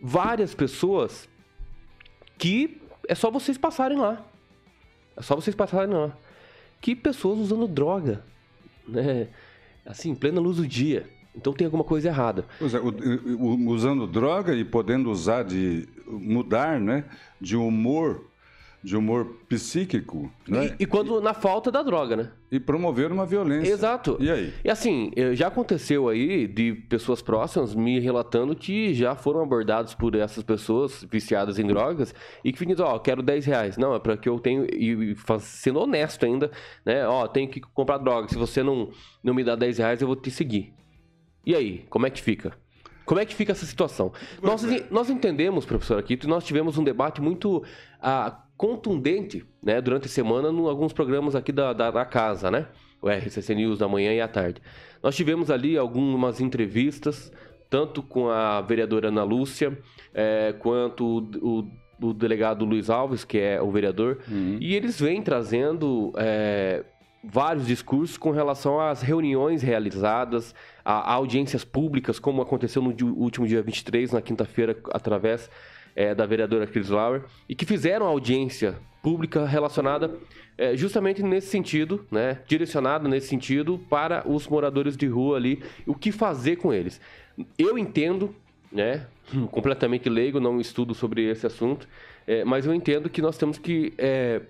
várias 0.00 0.54
pessoas 0.54 1.28
que 2.38 2.80
é 3.06 3.14
só 3.14 3.30
vocês 3.30 3.58
passarem 3.58 3.98
lá. 3.98 4.24
É 5.16 5.22
só 5.22 5.34
vocês 5.36 5.54
passarem 5.54 5.94
lá. 5.94 6.16
Que 6.80 6.96
pessoas 6.96 7.38
usando 7.38 7.68
droga, 7.68 8.24
né? 8.88 9.28
Assim, 9.84 10.14
plena 10.14 10.40
luz 10.40 10.56
do 10.56 10.66
dia, 10.66 11.08
Então 11.34 11.52
tem 11.52 11.64
alguma 11.64 11.84
coisa 11.84 12.08
errada. 12.08 12.44
É, 12.60 12.78
usando 13.68 14.06
droga 14.06 14.54
e 14.54 14.64
podendo 14.64 15.10
usar 15.10 15.42
de 15.42 15.88
mudar, 16.06 16.80
né, 16.80 17.04
de 17.40 17.56
humor 17.56 18.29
de 18.82 18.96
humor 18.96 19.36
psíquico. 19.48 20.32
Né? 20.48 20.74
E, 20.78 20.84
e, 20.84 20.86
quando 20.86 21.20
na 21.20 21.34
falta 21.34 21.70
da 21.70 21.82
droga, 21.82 22.16
né? 22.16 22.30
E 22.50 22.58
promover 22.58 23.12
uma 23.12 23.26
violência. 23.26 23.70
Exato. 23.70 24.16
E 24.18 24.30
aí? 24.30 24.54
E 24.64 24.70
assim, 24.70 25.10
eh, 25.14 25.34
já 25.34 25.48
aconteceu 25.48 26.08
aí 26.08 26.46
de 26.46 26.72
pessoas 26.88 27.20
próximas 27.20 27.74
me 27.74 28.00
relatando 28.00 28.56
que 28.56 28.94
já 28.94 29.14
foram 29.14 29.42
abordados 29.42 29.94
por 29.94 30.14
essas 30.14 30.42
pessoas 30.42 31.06
viciadas 31.10 31.58
em 31.58 31.66
drogas 31.66 32.14
e 32.42 32.52
que 32.52 32.64
dizem, 32.64 32.84
ó, 32.84 32.96
oh, 32.96 33.00
quero 33.00 33.22
10 33.22 33.44
reais. 33.44 33.76
Não, 33.76 33.94
é 33.94 33.98
para 33.98 34.16
que 34.16 34.28
eu 34.28 34.38
tenho, 34.40 34.64
e 34.64 35.14
sendo 35.40 35.80
honesto 35.80 36.24
ainda, 36.24 36.50
né? 36.84 37.06
Ó, 37.06 37.24
oh, 37.24 37.28
tenho 37.28 37.48
que 37.48 37.60
comprar 37.60 37.98
droga. 37.98 38.28
Se 38.28 38.36
você 38.36 38.62
não, 38.62 38.90
não 39.22 39.34
me 39.34 39.44
dá 39.44 39.54
10 39.54 39.78
reais, 39.78 40.00
eu 40.00 40.06
vou 40.06 40.16
te 40.16 40.30
seguir. 40.30 40.72
E 41.44 41.54
aí, 41.54 41.84
como 41.90 42.06
é 42.06 42.10
que 42.10 42.20
fica? 42.20 42.52
Como 43.04 43.20
é 43.20 43.26
que 43.26 43.34
fica 43.34 43.50
essa 43.50 43.66
situação? 43.66 44.12
Nós, 44.40 44.62
nós 44.88 45.10
entendemos, 45.10 45.66
professor, 45.66 45.98
aqui, 45.98 46.16
que 46.16 46.28
nós 46.28 46.44
tivemos 46.44 46.78
um 46.78 46.84
debate 46.84 47.20
muito 47.20 47.64
ah, 48.00 48.40
contundente 48.60 49.42
né, 49.62 49.80
durante 49.80 50.04
a 50.04 50.10
semana 50.10 50.50
em 50.50 50.68
alguns 50.68 50.92
programas 50.92 51.34
aqui 51.34 51.50
da, 51.50 51.72
da, 51.72 51.90
da, 51.90 52.04
casa, 52.04 52.50
né? 52.50 52.66
O 53.00 53.08
RCC 53.08 53.54
News 53.54 53.78
da 53.78 53.88
manhã 53.88 54.12
e 54.12 54.20
à 54.20 54.28
tarde. 54.28 54.60
Nós 55.02 55.16
tivemos 55.16 55.50
ali 55.50 55.78
algumas 55.78 56.42
entrevistas, 56.42 57.32
tanto 57.70 58.02
com 58.02 58.28
a 58.28 58.60
vereadora 58.60 59.08
Ana 59.08 59.24
Lúcia, 59.24 59.78
é, 60.12 60.54
quanto 60.58 61.06
o, 61.42 61.62
o, 62.02 62.08
o, 62.08 62.12
delegado 62.12 62.66
Luiz 62.66 62.90
Alves, 62.90 63.24
que 63.24 63.38
é 63.38 63.62
o 63.62 63.70
vereador, 63.70 64.18
uhum. 64.28 64.58
e 64.60 64.74
eles 64.76 65.00
vêm 65.00 65.22
trazendo 65.22 66.12
é, 66.18 66.84
vários 67.24 67.66
discursos 67.66 68.18
com 68.18 68.30
relação 68.30 68.78
às 68.78 69.00
reuniões 69.00 69.62
realizadas, 69.62 70.54
a, 70.84 71.12
a 71.12 71.12
audiências 71.14 71.64
públicas, 71.64 72.18
como 72.18 72.42
aconteceu 72.42 72.82
no 72.82 72.94
último 73.16 73.46
dia 73.46 73.62
23, 73.62 74.12
na 74.12 74.20
quinta-feira, 74.20 74.76
através 74.92 75.48
é, 75.94 76.14
da 76.14 76.26
vereadora 76.26 76.66
Chris 76.66 76.88
Lauer, 76.88 77.22
e 77.48 77.54
que 77.54 77.64
fizeram 77.64 78.06
audiência 78.06 78.76
pública 79.02 79.46
relacionada 79.46 80.10
é, 80.60 80.76
justamente 80.76 81.22
nesse 81.22 81.46
sentido, 81.46 82.06
né, 82.10 82.38
direcionada 82.46 83.08
nesse 83.08 83.28
sentido 83.28 83.80
para 83.88 84.28
os 84.28 84.46
moradores 84.46 84.96
de 84.96 85.06
rua 85.06 85.38
ali, 85.38 85.62
o 85.86 85.94
que 85.94 86.12
fazer 86.12 86.56
com 86.56 86.72
eles. 86.72 87.00
Eu 87.58 87.78
entendo, 87.78 88.34
né, 88.70 89.06
completamente 89.50 90.08
leigo, 90.08 90.38
não 90.38 90.60
estudo 90.60 90.94
sobre 90.94 91.24
esse 91.24 91.46
assunto, 91.46 91.88
é, 92.26 92.44
mas 92.44 92.66
eu 92.66 92.74
entendo 92.74 93.08
que 93.08 93.22
nós 93.22 93.38
temos 93.38 93.56
que 93.56 93.94
é, 93.96 94.42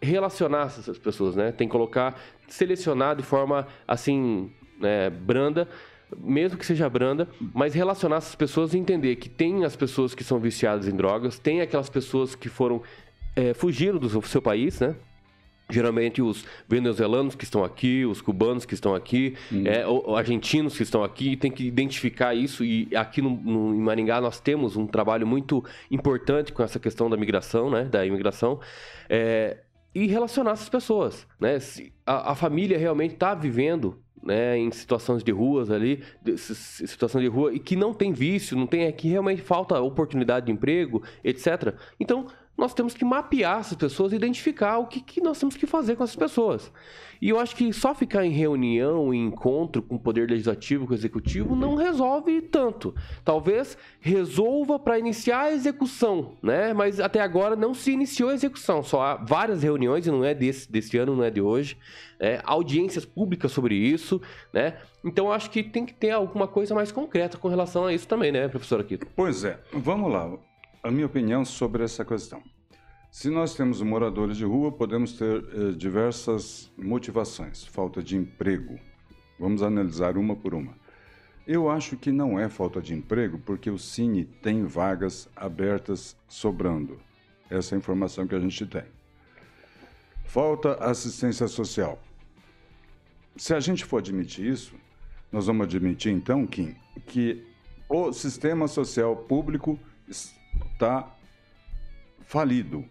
relacionar 0.00 0.66
essas 0.66 0.96
pessoas, 0.96 1.34
né, 1.34 1.50
tem 1.50 1.66
que 1.66 1.72
colocar, 1.72 2.16
selecionar 2.46 3.16
de 3.16 3.24
forma 3.24 3.66
assim, 3.86 4.52
né, 4.78 5.10
branda, 5.10 5.68
mesmo 6.16 6.58
que 6.58 6.66
seja 6.66 6.88
branda, 6.88 7.28
mas 7.54 7.74
relacionar 7.74 8.16
essas 8.16 8.34
pessoas 8.34 8.74
e 8.74 8.78
entender 8.78 9.16
que 9.16 9.28
tem 9.28 9.64
as 9.64 9.74
pessoas 9.74 10.14
que 10.14 10.22
são 10.22 10.38
viciadas 10.38 10.86
em 10.86 10.94
drogas, 10.94 11.38
tem 11.38 11.60
aquelas 11.60 11.88
pessoas 11.88 12.34
que 12.34 12.48
foram 12.48 12.82
é, 13.34 13.52
fugiram 13.52 13.98
do 13.98 14.22
seu 14.22 14.40
país, 14.40 14.80
né? 14.80 14.94
Geralmente 15.68 16.22
os 16.22 16.44
venezuelanos 16.68 17.34
que 17.34 17.42
estão 17.42 17.64
aqui, 17.64 18.06
os 18.06 18.20
cubanos 18.20 18.64
que 18.64 18.72
estão 18.72 18.94
aqui, 18.94 19.34
hum. 19.52 19.64
é, 19.66 19.84
os 19.86 20.16
argentinos 20.16 20.76
que 20.76 20.84
estão 20.84 21.02
aqui, 21.02 21.36
tem 21.36 21.50
que 21.50 21.66
identificar 21.66 22.34
isso. 22.34 22.64
E 22.64 22.88
aqui 22.94 23.20
no, 23.20 23.30
no, 23.30 23.74
em 23.74 23.80
Maringá 23.80 24.20
nós 24.20 24.38
temos 24.38 24.76
um 24.76 24.86
trabalho 24.86 25.26
muito 25.26 25.64
importante 25.90 26.52
com 26.52 26.62
essa 26.62 26.78
questão 26.78 27.10
da 27.10 27.16
migração, 27.16 27.68
né? 27.68 27.84
Da 27.84 28.06
imigração. 28.06 28.60
É, 29.08 29.58
e 29.92 30.06
relacionar 30.06 30.52
essas 30.52 30.68
pessoas, 30.68 31.26
né? 31.38 31.58
Se 31.58 31.92
a, 32.06 32.30
a 32.30 32.34
família 32.36 32.78
realmente 32.78 33.14
está 33.14 33.34
vivendo 33.34 34.00
né, 34.26 34.58
em 34.58 34.70
situações 34.72 35.22
de 35.22 35.30
ruas 35.30 35.70
ali, 35.70 36.02
situação 36.36 37.20
de 37.20 37.28
rua, 37.28 37.54
e 37.54 37.58
que 37.58 37.76
não 37.76 37.94
tem 37.94 38.12
vício, 38.12 38.56
não 38.56 38.66
tem, 38.66 38.82
é 38.82 38.92
que 38.92 39.08
realmente 39.08 39.40
falta 39.40 39.80
oportunidade 39.80 40.46
de 40.46 40.52
emprego, 40.52 41.02
etc. 41.22 41.74
Então, 42.00 42.26
nós 42.56 42.72
temos 42.72 42.94
que 42.94 43.04
mapear 43.04 43.60
essas 43.60 43.76
pessoas, 43.76 44.12
identificar 44.12 44.78
o 44.78 44.86
que, 44.86 45.00
que 45.00 45.20
nós 45.20 45.38
temos 45.38 45.56
que 45.56 45.66
fazer 45.66 45.96
com 45.96 46.04
essas 46.04 46.16
pessoas. 46.16 46.72
E 47.20 47.30
eu 47.30 47.38
acho 47.38 47.56
que 47.56 47.72
só 47.72 47.94
ficar 47.94 48.24
em 48.24 48.30
reunião, 48.30 49.12
em 49.12 49.26
encontro 49.26 49.82
com 49.82 49.96
o 49.96 49.98
poder 49.98 50.28
legislativo, 50.28 50.86
com 50.86 50.92
o 50.92 50.96
executivo, 50.96 51.56
não 51.56 51.74
resolve 51.74 52.42
tanto. 52.42 52.94
Talvez 53.24 53.76
resolva 54.00 54.78
para 54.78 54.98
iniciar 54.98 55.42
a 55.42 55.52
execução, 55.52 56.36
né? 56.42 56.72
Mas 56.72 57.00
até 57.00 57.20
agora 57.20 57.56
não 57.56 57.72
se 57.72 57.92
iniciou 57.92 58.30
a 58.30 58.34
execução. 58.34 58.82
Só 58.82 59.02
há 59.02 59.14
várias 59.16 59.62
reuniões, 59.62 60.06
e 60.06 60.10
não 60.10 60.24
é 60.24 60.34
desse, 60.34 60.70
desse 60.70 60.96
ano, 60.98 61.16
não 61.16 61.24
é 61.24 61.30
de 61.30 61.40
hoje, 61.40 61.78
né? 62.20 62.40
audiências 62.44 63.04
públicas 63.04 63.50
sobre 63.52 63.74
isso, 63.74 64.20
né? 64.52 64.76
Então 65.04 65.30
acho 65.30 65.50
que 65.50 65.62
tem 65.62 65.86
que 65.86 65.94
ter 65.94 66.10
alguma 66.10 66.46
coisa 66.46 66.74
mais 66.74 66.92
concreta 66.92 67.38
com 67.38 67.48
relação 67.48 67.86
a 67.86 67.92
isso 67.92 68.08
também, 68.08 68.32
né, 68.32 68.48
professor 68.48 68.80
Aquito? 68.80 69.06
Pois 69.14 69.44
é. 69.44 69.58
Vamos 69.72 70.12
lá 70.12 70.38
a 70.86 70.90
minha 70.90 71.06
opinião 71.06 71.44
sobre 71.44 71.82
essa 71.82 72.04
questão. 72.04 72.40
Se 73.10 73.28
nós 73.28 73.54
temos 73.56 73.82
moradores 73.82 74.36
de 74.36 74.44
rua, 74.44 74.70
podemos 74.70 75.14
ter 75.14 75.44
eh, 75.52 75.72
diversas 75.72 76.70
motivações. 76.78 77.64
Falta 77.64 78.00
de 78.00 78.16
emprego. 78.16 78.78
Vamos 79.38 79.62
analisar 79.62 80.16
uma 80.16 80.36
por 80.36 80.54
uma. 80.54 80.74
Eu 81.44 81.68
acho 81.68 81.96
que 81.96 82.12
não 82.12 82.38
é 82.38 82.48
falta 82.48 82.80
de 82.80 82.94
emprego, 82.94 83.38
porque 83.38 83.68
o 83.68 83.78
Cine 83.78 84.24
tem 84.24 84.64
vagas 84.64 85.28
abertas 85.34 86.16
sobrando. 86.28 87.00
Essa 87.50 87.74
é 87.74 87.76
a 87.76 87.78
informação 87.78 88.26
que 88.26 88.34
a 88.34 88.40
gente 88.40 88.64
tem. 88.66 88.84
Falta 90.24 90.74
assistência 90.74 91.48
social. 91.48 92.00
Se 93.36 93.54
a 93.54 93.60
gente 93.60 93.84
for 93.84 93.98
admitir 93.98 94.46
isso, 94.46 94.74
nós 95.32 95.46
vamos 95.46 95.66
admitir 95.66 96.12
então, 96.12 96.46
Kim, 96.46 96.76
que 97.06 97.44
o 97.88 98.12
sistema 98.12 98.68
social 98.68 99.16
público 99.16 99.78
está 100.76 101.10
falido. 102.20 102.84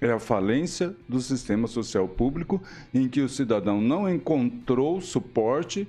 É 0.00 0.12
a 0.12 0.18
falência 0.18 0.94
do 1.08 1.20
sistema 1.20 1.66
social 1.66 2.08
público 2.08 2.62
em 2.94 3.08
que 3.08 3.20
o 3.20 3.28
cidadão 3.28 3.80
não 3.80 4.08
encontrou 4.08 5.00
suporte 5.00 5.88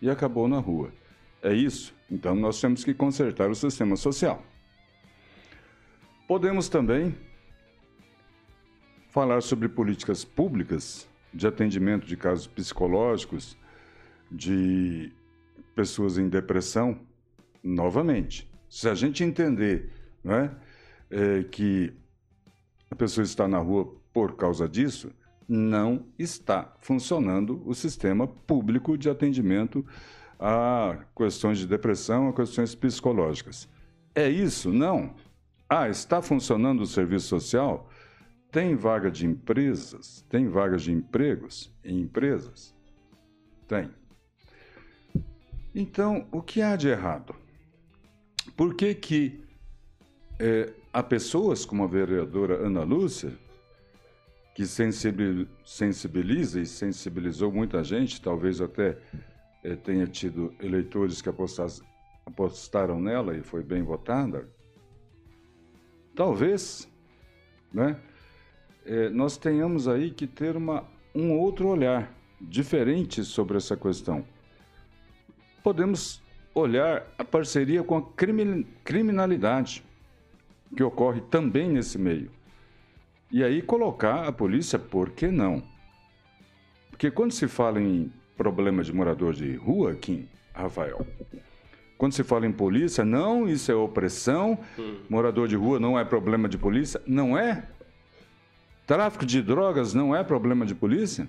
e 0.00 0.08
acabou 0.08 0.48
na 0.48 0.58
rua. 0.58 0.92
É 1.42 1.52
isso? 1.52 1.94
Então 2.10 2.34
nós 2.34 2.60
temos 2.60 2.84
que 2.84 2.94
consertar 2.94 3.50
o 3.50 3.54
sistema 3.54 3.96
social. 3.96 4.42
Podemos 6.26 6.68
também 6.68 7.14
falar 9.10 9.42
sobre 9.42 9.68
políticas 9.68 10.24
públicas 10.24 11.08
de 11.34 11.46
atendimento 11.46 12.06
de 12.06 12.16
casos 12.16 12.46
psicológicos, 12.46 13.56
de 14.30 15.12
pessoas 15.74 16.18
em 16.18 16.28
depressão, 16.28 17.00
novamente. 17.62 18.48
Se 18.68 18.88
a 18.88 18.94
gente 18.94 19.24
entender 19.24 19.90
não 20.22 20.34
é? 20.34 20.50
É, 21.10 21.42
que 21.44 21.92
a 22.90 22.94
pessoa 22.94 23.24
está 23.24 23.46
na 23.46 23.58
rua 23.58 23.94
por 24.12 24.36
causa 24.36 24.68
disso, 24.68 25.12
não 25.48 26.06
está 26.18 26.74
funcionando 26.80 27.62
o 27.66 27.74
sistema 27.74 28.26
público 28.26 28.96
de 28.96 29.10
atendimento 29.10 29.84
a 30.38 31.04
questões 31.14 31.58
de 31.58 31.66
depressão, 31.66 32.28
a 32.28 32.32
questões 32.32 32.74
psicológicas. 32.74 33.68
É 34.14 34.28
isso? 34.28 34.72
Não. 34.72 35.14
Ah, 35.68 35.88
está 35.88 36.22
funcionando 36.22 36.80
o 36.80 36.86
serviço 36.86 37.26
social? 37.26 37.90
Tem 38.50 38.74
vaga 38.74 39.10
de 39.10 39.26
empresas? 39.26 40.24
Tem 40.28 40.48
vagas 40.48 40.82
de 40.82 40.92
empregos 40.92 41.72
em 41.84 42.00
empresas? 42.00 42.74
Tem. 43.68 43.90
Então, 45.74 46.26
o 46.32 46.42
que 46.42 46.62
há 46.62 46.74
de 46.74 46.88
errado? 46.88 47.34
Por 48.56 48.74
que 48.74 48.94
que 48.94 49.44
é, 50.38 50.72
há 50.92 51.02
pessoas 51.02 51.64
como 51.64 51.84
a 51.84 51.86
vereadora 51.86 52.54
Ana 52.66 52.82
Lúcia, 52.82 53.32
que 54.54 54.66
sensibiliza 54.66 56.60
e 56.60 56.66
sensibilizou 56.66 57.52
muita 57.52 57.82
gente, 57.82 58.20
talvez 58.20 58.60
até 58.60 58.98
é, 59.62 59.76
tenha 59.76 60.06
tido 60.06 60.52
eleitores 60.60 61.22
que 61.22 61.30
apostaram 62.26 63.00
nela 63.00 63.36
e 63.36 63.42
foi 63.42 63.62
bem 63.62 63.82
votada. 63.82 64.48
Talvez, 66.14 66.88
né? 67.72 67.96
É, 68.84 69.08
nós 69.10 69.36
tenhamos 69.36 69.86
aí 69.86 70.10
que 70.10 70.26
ter 70.26 70.56
uma, 70.56 70.84
um 71.14 71.38
outro 71.38 71.68
olhar 71.68 72.12
diferente 72.40 73.22
sobre 73.24 73.56
essa 73.56 73.76
questão. 73.76 74.24
Podemos 75.62 76.20
olhar 76.54 77.06
a 77.16 77.24
parceria 77.24 77.84
com 77.84 77.96
a 77.96 78.02
criminalidade 78.82 79.84
que 80.76 80.82
ocorre 80.82 81.20
também 81.22 81.68
nesse 81.68 81.98
meio. 81.98 82.30
E 83.30 83.44
aí 83.44 83.62
colocar 83.62 84.26
a 84.26 84.32
polícia, 84.32 84.78
por 84.78 85.10
que 85.10 85.28
não? 85.28 85.62
Porque 86.90 87.10
quando 87.10 87.32
se 87.32 87.46
fala 87.48 87.80
em 87.80 88.12
problema 88.36 88.82
de 88.82 88.92
morador 88.92 89.32
de 89.34 89.54
rua, 89.54 89.94
Kim, 89.94 90.28
Rafael, 90.52 91.06
quando 91.96 92.12
se 92.12 92.24
fala 92.24 92.46
em 92.46 92.52
polícia, 92.52 93.04
não, 93.04 93.48
isso 93.48 93.70
é 93.70 93.74
opressão, 93.74 94.58
hum. 94.78 95.00
morador 95.08 95.46
de 95.46 95.56
rua 95.56 95.78
não 95.78 95.98
é 95.98 96.04
problema 96.04 96.48
de 96.48 96.58
polícia, 96.58 97.00
não 97.06 97.38
é? 97.38 97.68
Tráfico 98.86 99.24
de 99.24 99.40
drogas 99.40 99.94
não 99.94 100.14
é 100.14 100.24
problema 100.24 100.66
de 100.66 100.74
polícia? 100.74 101.28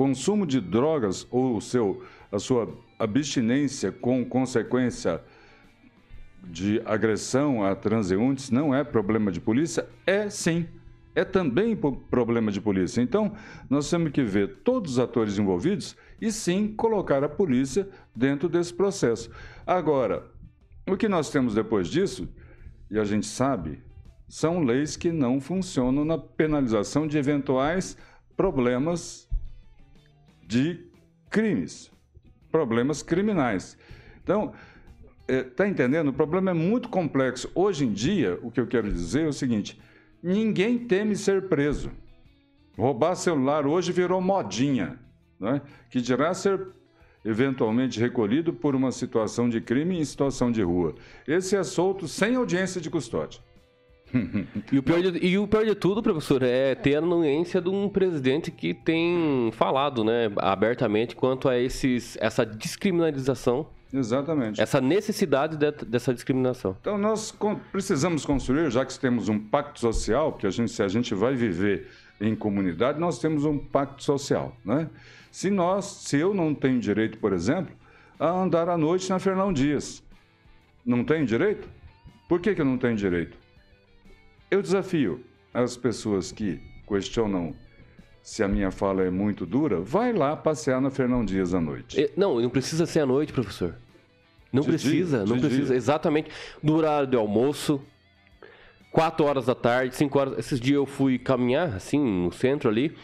consumo 0.00 0.46
de 0.46 0.62
drogas 0.62 1.26
ou 1.30 1.60
seu, 1.60 2.02
a 2.32 2.38
sua 2.38 2.74
abstinência 2.98 3.92
com 3.92 4.24
consequência 4.24 5.22
de 6.44 6.80
agressão 6.84 7.64
a 7.64 7.74
transeuntes 7.74 8.50
não 8.50 8.74
é 8.74 8.82
problema 8.82 9.30
de 9.30 9.40
polícia? 9.40 9.88
É 10.06 10.28
sim. 10.28 10.66
É 11.14 11.24
também 11.24 11.76
problema 12.08 12.52
de 12.52 12.60
polícia. 12.60 13.02
Então, 13.02 13.32
nós 13.68 13.90
temos 13.90 14.12
que 14.12 14.22
ver 14.22 14.58
todos 14.62 14.92
os 14.92 14.98
atores 14.98 15.38
envolvidos 15.38 15.96
e 16.20 16.30
sim 16.30 16.68
colocar 16.68 17.24
a 17.24 17.28
polícia 17.28 17.88
dentro 18.14 18.48
desse 18.48 18.72
processo. 18.72 19.30
Agora, 19.66 20.26
o 20.86 20.96
que 20.96 21.08
nós 21.08 21.30
temos 21.30 21.54
depois 21.54 21.88
disso, 21.88 22.28
e 22.90 22.98
a 22.98 23.04
gente 23.04 23.26
sabe, 23.26 23.82
são 24.28 24.62
leis 24.62 24.96
que 24.96 25.10
não 25.10 25.40
funcionam 25.40 26.04
na 26.04 26.16
penalização 26.16 27.06
de 27.06 27.18
eventuais 27.18 27.96
problemas 28.36 29.28
de 30.46 30.86
crimes, 31.28 31.90
problemas 32.50 33.02
criminais. 33.02 33.76
Então, 34.22 34.52
está 35.30 35.66
é, 35.66 35.68
entendendo? 35.68 36.08
O 36.08 36.12
problema 36.12 36.50
é 36.50 36.54
muito 36.54 36.88
complexo. 36.88 37.50
Hoje 37.54 37.84
em 37.84 37.92
dia, 37.92 38.38
o 38.42 38.50
que 38.50 38.60
eu 38.60 38.66
quero 38.66 38.90
dizer 38.90 39.24
é 39.24 39.28
o 39.28 39.32
seguinte: 39.32 39.80
ninguém 40.22 40.78
teme 40.78 41.16
ser 41.16 41.48
preso. 41.48 41.90
Roubar 42.76 43.14
celular 43.14 43.66
hoje 43.66 43.92
virou 43.92 44.20
modinha, 44.20 44.98
né? 45.38 45.60
que 45.90 46.00
dirá 46.00 46.32
ser 46.32 46.68
eventualmente 47.24 48.00
recolhido 48.00 48.52
por 48.52 48.74
uma 48.74 48.90
situação 48.90 49.48
de 49.48 49.60
crime 49.60 49.98
em 49.98 50.04
situação 50.04 50.50
de 50.50 50.62
rua. 50.62 50.94
Esse 51.26 51.56
é 51.56 51.62
solto 51.62 52.08
sem 52.08 52.36
audiência 52.36 52.80
de 52.80 52.88
custódia. 52.88 53.40
e, 54.72 54.78
o 54.78 54.82
pior 54.82 55.00
de, 55.02 55.24
e 55.24 55.38
o 55.38 55.46
pior 55.46 55.64
de 55.64 55.74
tudo, 55.74 56.02
professor, 56.02 56.42
é 56.42 56.74
ter 56.74 56.96
a 56.96 56.98
anuência 56.98 57.60
de 57.60 57.68
um 57.68 57.88
presidente 57.88 58.50
que 58.50 58.74
tem 58.74 59.50
falado 59.52 60.02
né, 60.02 60.30
abertamente 60.36 61.14
quanto 61.14 61.48
a 61.48 61.58
esses, 61.58 62.16
essa 62.20 62.44
descriminalização. 62.44 63.68
Exatamente. 63.92 64.60
Essa 64.60 64.80
necessidade 64.80 65.56
de, 65.56 65.70
dessa 65.84 66.14
discriminação. 66.14 66.76
Então, 66.80 66.96
nós 66.96 67.34
precisamos 67.72 68.24
construir, 68.24 68.70
já 68.70 68.84
que 68.84 68.98
temos 68.98 69.28
um 69.28 69.38
pacto 69.38 69.80
social, 69.80 70.32
porque 70.32 70.46
a 70.46 70.50
gente, 70.50 70.70
se 70.70 70.82
a 70.82 70.88
gente 70.88 71.14
vai 71.14 71.34
viver 71.34 71.88
em 72.20 72.34
comunidade, 72.36 73.00
nós 73.00 73.18
temos 73.18 73.44
um 73.44 73.58
pacto 73.58 74.02
social. 74.04 74.56
Né? 74.64 74.88
Se, 75.30 75.50
nós, 75.50 75.84
se 75.84 76.18
eu 76.18 76.32
não 76.34 76.54
tenho 76.54 76.78
direito, 76.78 77.18
por 77.18 77.32
exemplo, 77.32 77.74
a 78.18 78.28
andar 78.28 78.68
à 78.68 78.76
noite 78.76 79.08
na 79.10 79.18
Fernão 79.18 79.52
Dias, 79.52 80.02
não 80.84 81.04
tenho 81.04 81.26
direito? 81.26 81.68
Por 82.28 82.40
que, 82.40 82.54
que 82.54 82.60
eu 82.60 82.64
não 82.64 82.78
tenho 82.78 82.96
direito? 82.96 83.36
Eu 84.50 84.62
desafio 84.62 85.24
as 85.52 85.76
pessoas 85.76 86.30
que 86.30 86.60
questionam 86.86 87.54
se 88.22 88.42
a 88.42 88.48
minha 88.48 88.70
fala 88.70 89.02
é 89.02 89.10
muito 89.10 89.46
dura, 89.46 89.80
vai 89.80 90.12
lá 90.12 90.36
passear 90.36 90.80
na 90.80 90.90
Fernão 90.90 91.24
Dias 91.24 91.54
à 91.54 91.60
noite. 91.60 92.10
Não, 92.16 92.40
não 92.40 92.50
precisa 92.50 92.86
ser 92.86 93.00
à 93.00 93.06
noite, 93.06 93.32
professor. 93.32 93.74
Não 94.52 94.62
de 94.62 94.68
precisa, 94.68 95.24
dia, 95.24 95.26
não 95.26 95.40
precisa. 95.40 95.66
Dia. 95.66 95.76
Exatamente. 95.76 96.30
No 96.62 96.74
horário 96.74 97.06
de 97.06 97.16
almoço, 97.16 97.80
4 98.92 99.24
horas 99.24 99.46
da 99.46 99.54
tarde, 99.54 99.94
5 99.94 100.18
horas. 100.18 100.38
Esses 100.38 100.60
dias 100.60 100.76
eu 100.76 100.86
fui 100.86 101.18
caminhar, 101.18 101.76
assim, 101.76 101.98
no 101.98 102.32
centro 102.32 102.68
ali. 102.68 102.94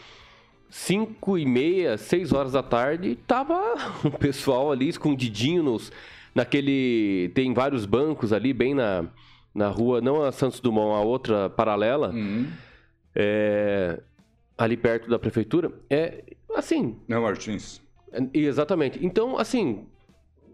5 0.69 1.37
e 1.37 1.45
meia, 1.45 1.97
6 1.97 2.33
horas 2.33 2.51
da 2.51 2.61
tarde, 2.61 3.15
tava 3.25 3.57
o 4.03 4.11
pessoal 4.11 4.71
ali 4.71 4.89
escondidinho 4.89 5.63
nos, 5.63 5.91
naquele. 6.35 7.31
Tem 7.33 7.53
vários 7.53 7.85
bancos 7.85 8.33
ali, 8.33 8.51
bem 8.51 8.73
na, 8.73 9.05
na 9.55 9.69
rua, 9.69 10.01
não 10.01 10.21
a 10.21 10.31
Santos 10.31 10.59
Dumont, 10.59 11.01
a 11.01 11.05
outra 11.05 11.49
paralela, 11.49 12.09
uhum. 12.09 12.47
é, 13.15 14.01
ali 14.57 14.75
perto 14.75 15.09
da 15.09 15.19
prefeitura, 15.19 15.71
é 15.89 16.23
assim. 16.55 16.97
Não, 17.07 17.21
Martins. 17.21 17.81
É, 18.11 18.19
exatamente. 18.33 19.03
Então, 19.05 19.37
assim, 19.37 19.85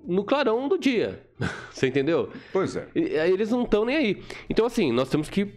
no 0.05 0.23
clarão 0.23 0.67
do 0.67 0.77
dia. 0.77 1.25
Você 1.71 1.87
entendeu? 1.87 2.29
Pois 2.51 2.75
é. 2.75 2.87
Eles 2.93 3.51
não 3.51 3.63
estão 3.63 3.85
nem 3.85 3.95
aí. 3.95 4.23
Então, 4.49 4.65
assim, 4.65 4.91
nós 4.91 5.09
temos 5.09 5.29
que 5.29 5.53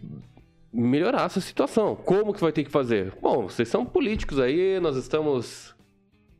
melhorar 0.71 1.25
essa 1.25 1.41
situação. 1.41 1.95
Como 1.95 2.33
que 2.33 2.41
vai 2.41 2.51
ter 2.51 2.63
que 2.63 2.71
fazer? 2.71 3.13
Bom, 3.21 3.49
vocês 3.49 3.67
são 3.67 3.85
políticos 3.85 4.39
aí, 4.39 4.79
nós 4.79 4.95
estamos 4.95 5.75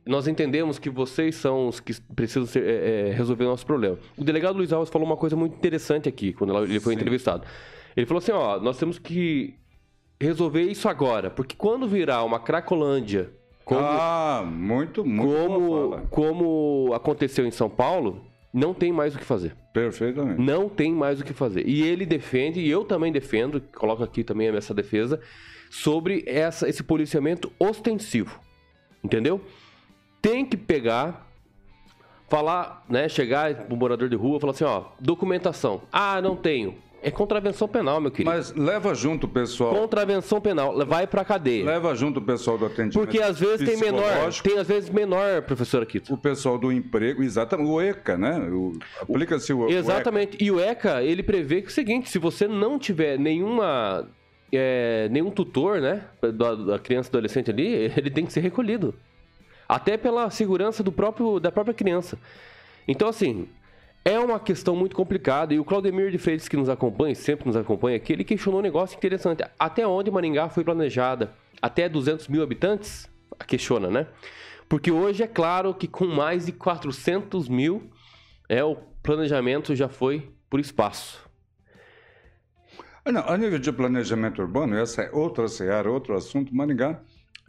nós 0.06 0.26
entendemos 0.26 0.78
que 0.78 0.88
vocês 0.88 1.34
são 1.34 1.68
os 1.68 1.80
que 1.80 1.92
precisam 2.16 2.46
ser, 2.46 2.64
é, 2.64 3.10
é, 3.10 3.12
resolver 3.12 3.44
o 3.44 3.48
nosso 3.48 3.66
problema. 3.66 3.98
O 4.16 4.24
delegado 4.24 4.56
Luiz 4.56 4.72
Alves 4.72 4.88
falou 4.88 5.06
uma 5.06 5.18
coisa 5.18 5.36
muito 5.36 5.54
interessante 5.54 6.08
aqui, 6.08 6.32
quando 6.32 6.56
ele 6.64 6.80
foi 6.80 6.94
Sim. 6.94 7.00
entrevistado. 7.00 7.46
Ele 7.94 8.06
falou 8.06 8.18
assim, 8.18 8.32
ó, 8.32 8.58
nós 8.58 8.78
temos 8.78 8.98
que 8.98 9.54
resolver 10.20 10.62
isso 10.62 10.88
agora, 10.88 11.30
porque 11.30 11.54
quando 11.56 11.86
virar 11.86 12.24
uma 12.24 12.40
Cracolândia... 12.40 13.30
Como, 13.64 13.80
ah, 13.82 14.42
muito, 14.50 15.04
muito 15.04 15.28
como, 15.28 16.06
como 16.08 16.92
aconteceu 16.94 17.44
em 17.44 17.50
São 17.50 17.68
Paulo, 17.68 18.24
não 18.50 18.72
tem 18.72 18.90
mais 18.90 19.14
o 19.14 19.18
que 19.18 19.24
fazer. 19.26 19.54
Perfeitamente. 19.74 20.40
Não 20.40 20.70
tem 20.70 20.90
mais 20.90 21.20
o 21.20 21.24
que 21.24 21.34
fazer. 21.34 21.68
E 21.68 21.82
ele 21.82 22.06
defende, 22.06 22.60
e 22.60 22.70
eu 22.70 22.82
também 22.82 23.12
defendo, 23.12 23.60
coloco 23.76 24.02
aqui 24.02 24.24
também 24.24 24.48
essa 24.48 24.72
defesa, 24.72 25.20
sobre 25.68 26.24
essa, 26.26 26.66
esse 26.66 26.82
policiamento 26.82 27.52
ostensivo. 27.58 28.40
Entendeu? 29.04 29.44
tem 30.20 30.44
que 30.44 30.56
pegar, 30.56 31.26
falar, 32.28 32.84
né, 32.88 33.08
chegar 33.08 33.54
pro 33.66 33.76
morador 33.76 34.08
de 34.08 34.16
rua, 34.16 34.40
falar 34.40 34.52
assim, 34.52 34.64
ó, 34.64 34.84
documentação. 35.00 35.82
Ah, 35.92 36.20
não 36.20 36.36
tenho. 36.36 36.76
É 37.02 37.10
contravenção 37.10 37.68
penal, 37.68 38.00
meu 38.00 38.10
querido. 38.10 38.30
Mas 38.30 38.52
leva 38.54 38.94
junto 38.94 39.26
o 39.26 39.28
pessoal. 39.28 39.74
Contravenção 39.74 40.40
penal, 40.40 40.74
vai 40.86 41.06
pra 41.06 41.24
cadeia. 41.24 41.64
Leva 41.64 41.94
junto 41.94 42.18
o 42.18 42.22
pessoal 42.22 42.58
do 42.58 42.66
atendimento. 42.66 42.98
Porque 42.98 43.20
às 43.22 43.38
vezes 43.38 43.68
tem 43.68 43.78
menor, 43.78 44.32
tem 44.42 44.58
às 44.58 44.66
vezes 44.66 44.90
menor, 44.90 45.42
professor 45.42 45.82
Aquito. 45.82 46.12
O 46.12 46.18
pessoal 46.18 46.58
do 46.58 46.72
emprego, 46.72 47.22
exatamente, 47.22 47.68
o 47.68 47.80
ECA, 47.80 48.18
né? 48.18 48.40
Aplica-se 49.00 49.52
o, 49.52 49.68
Exatamente. 49.68 50.32
O 50.32 50.36
ECA. 50.36 50.44
E 50.44 50.50
o 50.50 50.60
ECA, 50.60 51.02
ele 51.02 51.22
prevê 51.22 51.60
que 51.62 51.68
é 51.68 51.70
o 51.70 51.72
seguinte, 51.72 52.10
se 52.10 52.18
você 52.18 52.48
não 52.48 52.78
tiver 52.78 53.18
nenhuma 53.18 54.08
é, 54.52 55.08
nenhum 55.10 55.30
tutor, 55.30 55.80
né, 55.80 56.04
da, 56.34 56.54
da 56.54 56.78
criança 56.78 57.08
adolescente 57.10 57.50
ali, 57.50 57.92
ele 57.96 58.10
tem 58.10 58.26
que 58.26 58.32
ser 58.32 58.40
recolhido 58.40 58.94
até 59.68 59.96
pela 59.96 60.30
segurança 60.30 60.82
do 60.82 60.90
próprio, 60.90 61.38
da 61.38 61.52
própria 61.52 61.74
criança. 61.74 62.18
Então, 62.86 63.06
assim, 63.06 63.46
é 64.08 64.18
uma 64.18 64.40
questão 64.40 64.74
muito 64.74 64.96
complicada. 64.96 65.52
E 65.52 65.60
o 65.60 65.64
Claudemir 65.64 66.10
de 66.10 66.16
Freitas, 66.16 66.48
que 66.48 66.56
nos 66.56 66.70
acompanha, 66.70 67.14
sempre 67.14 67.46
nos 67.46 67.56
acompanha 67.56 67.98
aqui, 67.98 68.14
ele 68.14 68.24
questionou 68.24 68.60
um 68.60 68.62
negócio 68.62 68.96
interessante. 68.96 69.44
Até 69.58 69.86
onde 69.86 70.10
Maringá 70.10 70.48
foi 70.48 70.64
planejada? 70.64 71.34
Até 71.60 71.90
200 71.90 72.26
mil 72.28 72.42
habitantes? 72.42 73.06
Questiona, 73.46 73.90
né? 73.90 74.06
Porque 74.66 74.90
hoje 74.90 75.22
é 75.22 75.26
claro 75.26 75.74
que 75.74 75.86
com 75.86 76.06
mais 76.06 76.46
de 76.46 76.52
400 76.52 77.48
mil, 77.50 77.90
é, 78.48 78.64
o 78.64 78.76
planejamento 79.02 79.76
já 79.76 79.90
foi 79.90 80.30
por 80.48 80.58
espaço. 80.58 81.28
Ah, 83.04 83.12
não, 83.12 83.28
a 83.28 83.36
nível 83.36 83.58
de 83.58 83.70
planejamento 83.70 84.40
urbano, 84.40 84.74
essa 84.74 85.02
é 85.02 85.10
outra 85.12 85.48
seara, 85.48 85.90
outro 85.90 86.16
assunto. 86.16 86.54
Maringá 86.54 86.98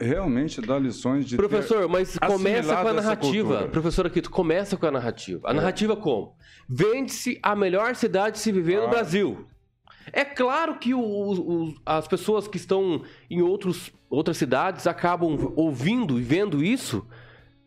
realmente 0.00 0.60
dá 0.60 0.78
lições 0.78 1.26
de 1.26 1.36
Professor, 1.36 1.88
mas 1.88 2.18
começa 2.18 2.74
com 2.74 2.88
a 2.88 2.92
narrativa. 2.92 3.68
Professor 3.68 4.06
aqui, 4.06 4.22
tu 4.22 4.30
começa 4.30 4.76
com 4.76 4.86
a 4.86 4.90
narrativa. 4.90 5.48
A 5.48 5.52
é. 5.52 5.54
narrativa 5.54 5.96
como? 5.96 6.34
Vende-se 6.68 7.38
a 7.42 7.54
melhor 7.54 7.94
cidade 7.94 8.36
de 8.36 8.42
se 8.42 8.50
viver 8.50 8.78
ah. 8.78 8.82
no 8.82 8.88
Brasil. 8.88 9.46
É 10.12 10.24
claro 10.24 10.78
que 10.78 10.94
o, 10.94 11.00
o, 11.00 11.74
as 11.84 12.08
pessoas 12.08 12.48
que 12.48 12.56
estão 12.56 13.02
em 13.30 13.42
outros, 13.42 13.92
outras 14.08 14.36
cidades 14.36 14.86
acabam 14.86 15.52
ouvindo 15.54 16.18
e 16.18 16.22
vendo 16.22 16.64
isso. 16.64 17.06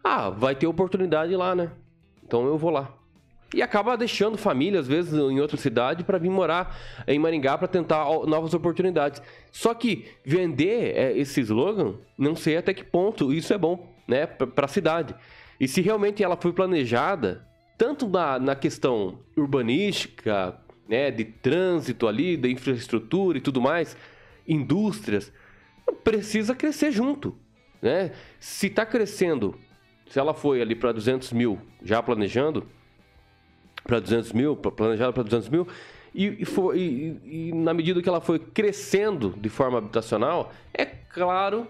Ah, 0.03 0.29
vai 0.29 0.55
ter 0.55 0.67
oportunidade 0.67 1.33
lá, 1.35 1.55
né? 1.55 1.71
Então 2.23 2.45
eu 2.45 2.57
vou 2.57 2.69
lá 2.69 2.93
e 3.53 3.61
acaba 3.61 3.95
deixando 3.95 4.37
família, 4.37 4.79
às 4.79 4.87
vezes, 4.87 5.13
em 5.13 5.39
outra 5.39 5.57
cidade 5.57 6.03
para 6.03 6.17
vir 6.17 6.29
morar 6.29 6.75
em 7.07 7.19
Maringá 7.19 7.57
para 7.57 7.67
tentar 7.67 8.05
novas 8.25 8.53
oportunidades. 8.53 9.21
Só 9.51 9.73
que 9.73 10.05
vender 10.25 10.95
é, 10.95 11.17
esse 11.17 11.41
slogan, 11.41 11.95
não 12.17 12.35
sei 12.35 12.57
até 12.57 12.73
que 12.73 12.83
ponto 12.83 13.31
isso 13.33 13.53
é 13.53 13.57
bom 13.57 13.93
né, 14.07 14.25
para 14.25 14.65
a 14.65 14.69
cidade. 14.69 15.15
E 15.59 15.67
se 15.67 15.81
realmente 15.81 16.23
ela 16.23 16.35
foi 16.35 16.51
planejada, 16.51 17.45
tanto 17.77 18.07
na, 18.07 18.39
na 18.39 18.55
questão 18.55 19.19
urbanística, 19.37 20.57
né, 20.87 21.11
de 21.11 21.23
trânsito 21.23 22.07
ali, 22.07 22.35
da 22.35 22.49
infraestrutura 22.49 23.37
e 23.37 23.41
tudo 23.41 23.61
mais, 23.61 23.95
indústrias, 24.47 25.31
precisa 26.03 26.55
crescer 26.55 26.91
junto. 26.91 27.37
Né? 27.81 28.11
Se 28.39 28.67
está 28.67 28.85
crescendo, 28.85 29.57
se 30.09 30.19
ela 30.19 30.33
foi 30.33 30.61
ali 30.61 30.75
para 30.75 30.91
200 30.91 31.31
mil 31.33 31.59
já 31.83 32.01
planejando, 32.01 32.67
para 33.83 33.99
200 33.99 34.33
mil, 34.33 34.55
planejada 34.55 35.11
para 35.11 35.23
200 35.23 35.49
mil, 35.49 35.67
e, 36.13 36.41
e, 36.41 36.45
foi, 36.45 36.79
e, 36.79 37.49
e, 37.49 37.53
na 37.53 37.73
medida 37.73 38.01
que 38.01 38.07
ela 38.07 38.21
foi 38.21 38.39
crescendo 38.39 39.33
de 39.37 39.49
forma 39.49 39.79
habitacional, 39.79 40.53
é 40.73 40.85
claro 40.85 41.67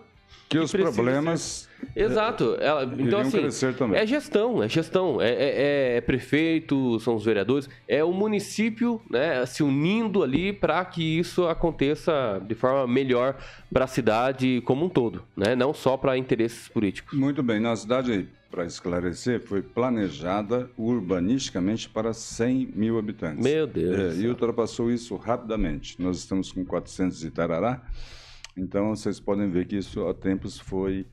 que, 0.49 0.57
que 0.57 0.59
os 0.59 0.71
problemas 0.71 1.69
Exato. 1.95 2.55
Ela, 2.59 2.83
então, 2.97 3.19
assim, 3.19 3.45
é 3.93 4.05
gestão, 4.05 4.63
é 4.63 4.69
gestão. 4.69 5.21
É, 5.21 5.29
é, 5.29 5.97
é, 5.97 6.01
prefeito, 6.01 6.99
são 6.99 7.15
os 7.15 7.25
vereadores, 7.25 7.69
é 7.87 8.03
o 8.03 8.13
município 8.13 9.01
né, 9.09 9.45
se 9.45 9.63
unindo 9.63 10.23
ali 10.23 10.53
para 10.53 10.83
que 10.85 11.19
isso 11.19 11.47
aconteça 11.47 12.41
de 12.47 12.55
forma 12.55 12.87
melhor 12.87 13.35
para 13.71 13.85
a 13.85 13.87
cidade 13.87 14.61
como 14.65 14.85
um 14.85 14.89
todo, 14.89 15.23
né? 15.35 15.55
não 15.55 15.73
só 15.73 15.97
para 15.97 16.17
interesses 16.17 16.67
políticos. 16.67 17.17
Muito 17.17 17.41
bem. 17.43 17.59
Na 17.59 17.75
cidade, 17.75 18.27
para 18.53 18.65
esclarecer, 18.65 19.41
foi 19.41 19.63
planejada 19.63 20.69
urbanisticamente 20.77 21.89
para 21.89 22.13
100 22.13 22.71
mil 22.75 22.99
habitantes. 22.99 23.43
Meu 23.43 23.65
Deus. 23.65 24.15
É, 24.15 24.21
e 24.21 24.27
ultrapassou 24.27 24.91
isso 24.91 25.15
rapidamente. 25.15 25.99
Nós 25.99 26.17
estamos 26.19 26.51
com 26.51 26.63
400 26.63 27.23
e 27.23 27.31
tarará. 27.31 27.81
Então, 28.55 28.95
vocês 28.95 29.19
podem 29.19 29.49
ver 29.49 29.65
que 29.65 29.75
isso 29.75 30.07
há 30.07 30.13
tempos 30.13 30.59
foi 30.59 31.07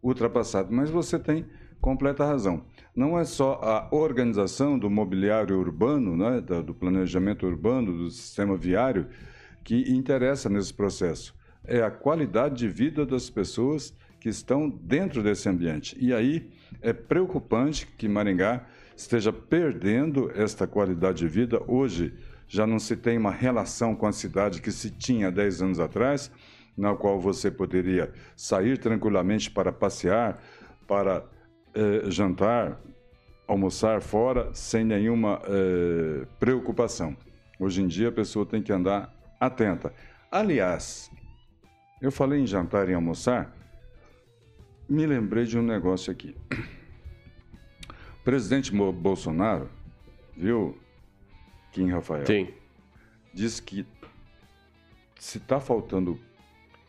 ultrapassado. 0.00 0.72
Mas 0.72 0.88
você 0.88 1.18
tem 1.18 1.44
completa 1.80 2.24
razão. 2.24 2.62
Não 2.94 3.18
é 3.18 3.24
só 3.24 3.60
a 3.60 3.88
organização 3.92 4.78
do 4.78 4.88
mobiliário 4.88 5.58
urbano, 5.58 6.16
né, 6.16 6.40
do 6.40 6.72
planejamento 6.72 7.44
urbano, 7.48 7.98
do 7.98 8.10
sistema 8.12 8.56
viário, 8.56 9.08
que 9.64 9.90
interessa 9.92 10.48
nesse 10.48 10.72
processo. 10.72 11.34
É 11.64 11.82
a 11.82 11.90
qualidade 11.90 12.54
de 12.54 12.68
vida 12.68 13.04
das 13.04 13.28
pessoas 13.28 13.92
que 14.26 14.30
estão 14.30 14.68
dentro 14.68 15.22
desse 15.22 15.48
ambiente. 15.48 15.96
E 16.00 16.12
aí 16.12 16.50
é 16.82 16.92
preocupante 16.92 17.86
que 17.86 18.08
Maringá 18.08 18.66
esteja 18.96 19.32
perdendo 19.32 20.32
esta 20.34 20.66
qualidade 20.66 21.18
de 21.18 21.28
vida. 21.28 21.62
Hoje 21.68 22.12
já 22.48 22.66
não 22.66 22.80
se 22.80 22.96
tem 22.96 23.16
uma 23.16 23.30
relação 23.30 23.94
com 23.94 24.04
a 24.04 24.10
cidade 24.10 24.60
que 24.60 24.72
se 24.72 24.90
tinha 24.90 25.30
10 25.30 25.62
anos 25.62 25.78
atrás 25.78 26.28
na 26.76 26.92
qual 26.96 27.20
você 27.20 27.52
poderia 27.52 28.12
sair 28.34 28.78
tranquilamente 28.78 29.48
para 29.48 29.70
passear, 29.70 30.42
para 30.88 31.24
eh, 31.72 32.10
jantar, 32.10 32.80
almoçar 33.46 34.02
fora 34.02 34.52
sem 34.52 34.84
nenhuma 34.84 35.40
eh, 35.44 36.26
preocupação. 36.40 37.16
Hoje 37.60 37.80
em 37.80 37.86
dia 37.86 38.08
a 38.08 38.12
pessoa 38.12 38.44
tem 38.44 38.60
que 38.60 38.72
andar 38.72 39.08
atenta. 39.38 39.94
Aliás, 40.32 41.12
eu 42.02 42.10
falei 42.10 42.40
em 42.40 42.46
jantar 42.46 42.88
e 42.88 42.94
almoçar, 42.94 43.55
me 44.88 45.06
lembrei 45.06 45.44
de 45.44 45.58
um 45.58 45.62
negócio 45.62 46.12
aqui. 46.12 46.36
O 48.20 48.24
presidente 48.24 48.72
Bolsonaro, 48.72 49.68
viu, 50.36 50.76
Kim 51.72 51.90
Rafael? 51.90 52.26
Sim. 52.26 52.48
Disse 53.32 53.62
que 53.62 53.86
se 55.18 55.38
está 55.38 55.60
faltando 55.60 56.18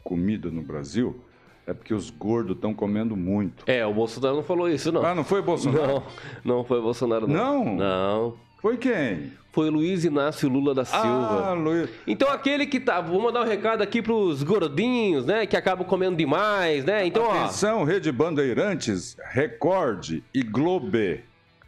comida 0.03 0.49
no 0.49 0.61
Brasil, 0.61 1.21
é 1.65 1.73
porque 1.73 1.93
os 1.93 2.09
gordos 2.09 2.55
estão 2.55 2.73
comendo 2.73 3.15
muito. 3.15 3.69
É, 3.69 3.85
o 3.85 3.93
Bolsonaro 3.93 4.37
não 4.37 4.43
falou 4.43 4.69
isso, 4.69 4.91
não. 4.91 5.05
Ah, 5.05 5.13
não 5.13 5.23
foi 5.23 5.41
Bolsonaro? 5.41 6.03
Não, 6.43 6.57
não 6.57 6.63
foi 6.63 6.81
Bolsonaro, 6.81 7.27
não. 7.27 7.65
Não? 7.65 7.75
Não. 7.75 8.46
Foi 8.59 8.77
quem? 8.77 9.31
Foi 9.51 9.69
Luiz 9.69 10.05
Inácio 10.05 10.47
Lula 10.47 10.73
da 10.73 10.85
Silva. 10.85 11.47
Ah, 11.47 11.53
Luiz. 11.53 11.89
Então 12.05 12.29
aquele 12.29 12.67
que 12.67 12.79
tá. 12.79 13.01
Vou 13.01 13.19
mandar 13.19 13.41
um 13.41 13.47
recado 13.47 13.81
aqui 13.81 14.01
pros 14.01 14.43
gordinhos, 14.43 15.25
né? 15.25 15.45
Que 15.47 15.57
acabam 15.57 15.85
comendo 15.85 16.15
demais, 16.15 16.85
né? 16.85 17.05
Então, 17.05 17.31
Atenção, 17.31 17.81
ó. 17.81 17.83
Rede 17.83 18.11
Bandeirantes, 18.11 19.17
Record 19.31 20.21
e 20.33 20.43
Globe. 20.43 21.23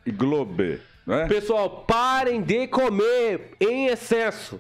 E 0.06 0.12
Globe. 0.12 0.80
Né? 1.06 1.26
Pessoal, 1.28 1.84
parem 1.88 2.42
de 2.42 2.68
comer 2.68 3.54
em 3.60 3.88
excesso. 3.88 4.60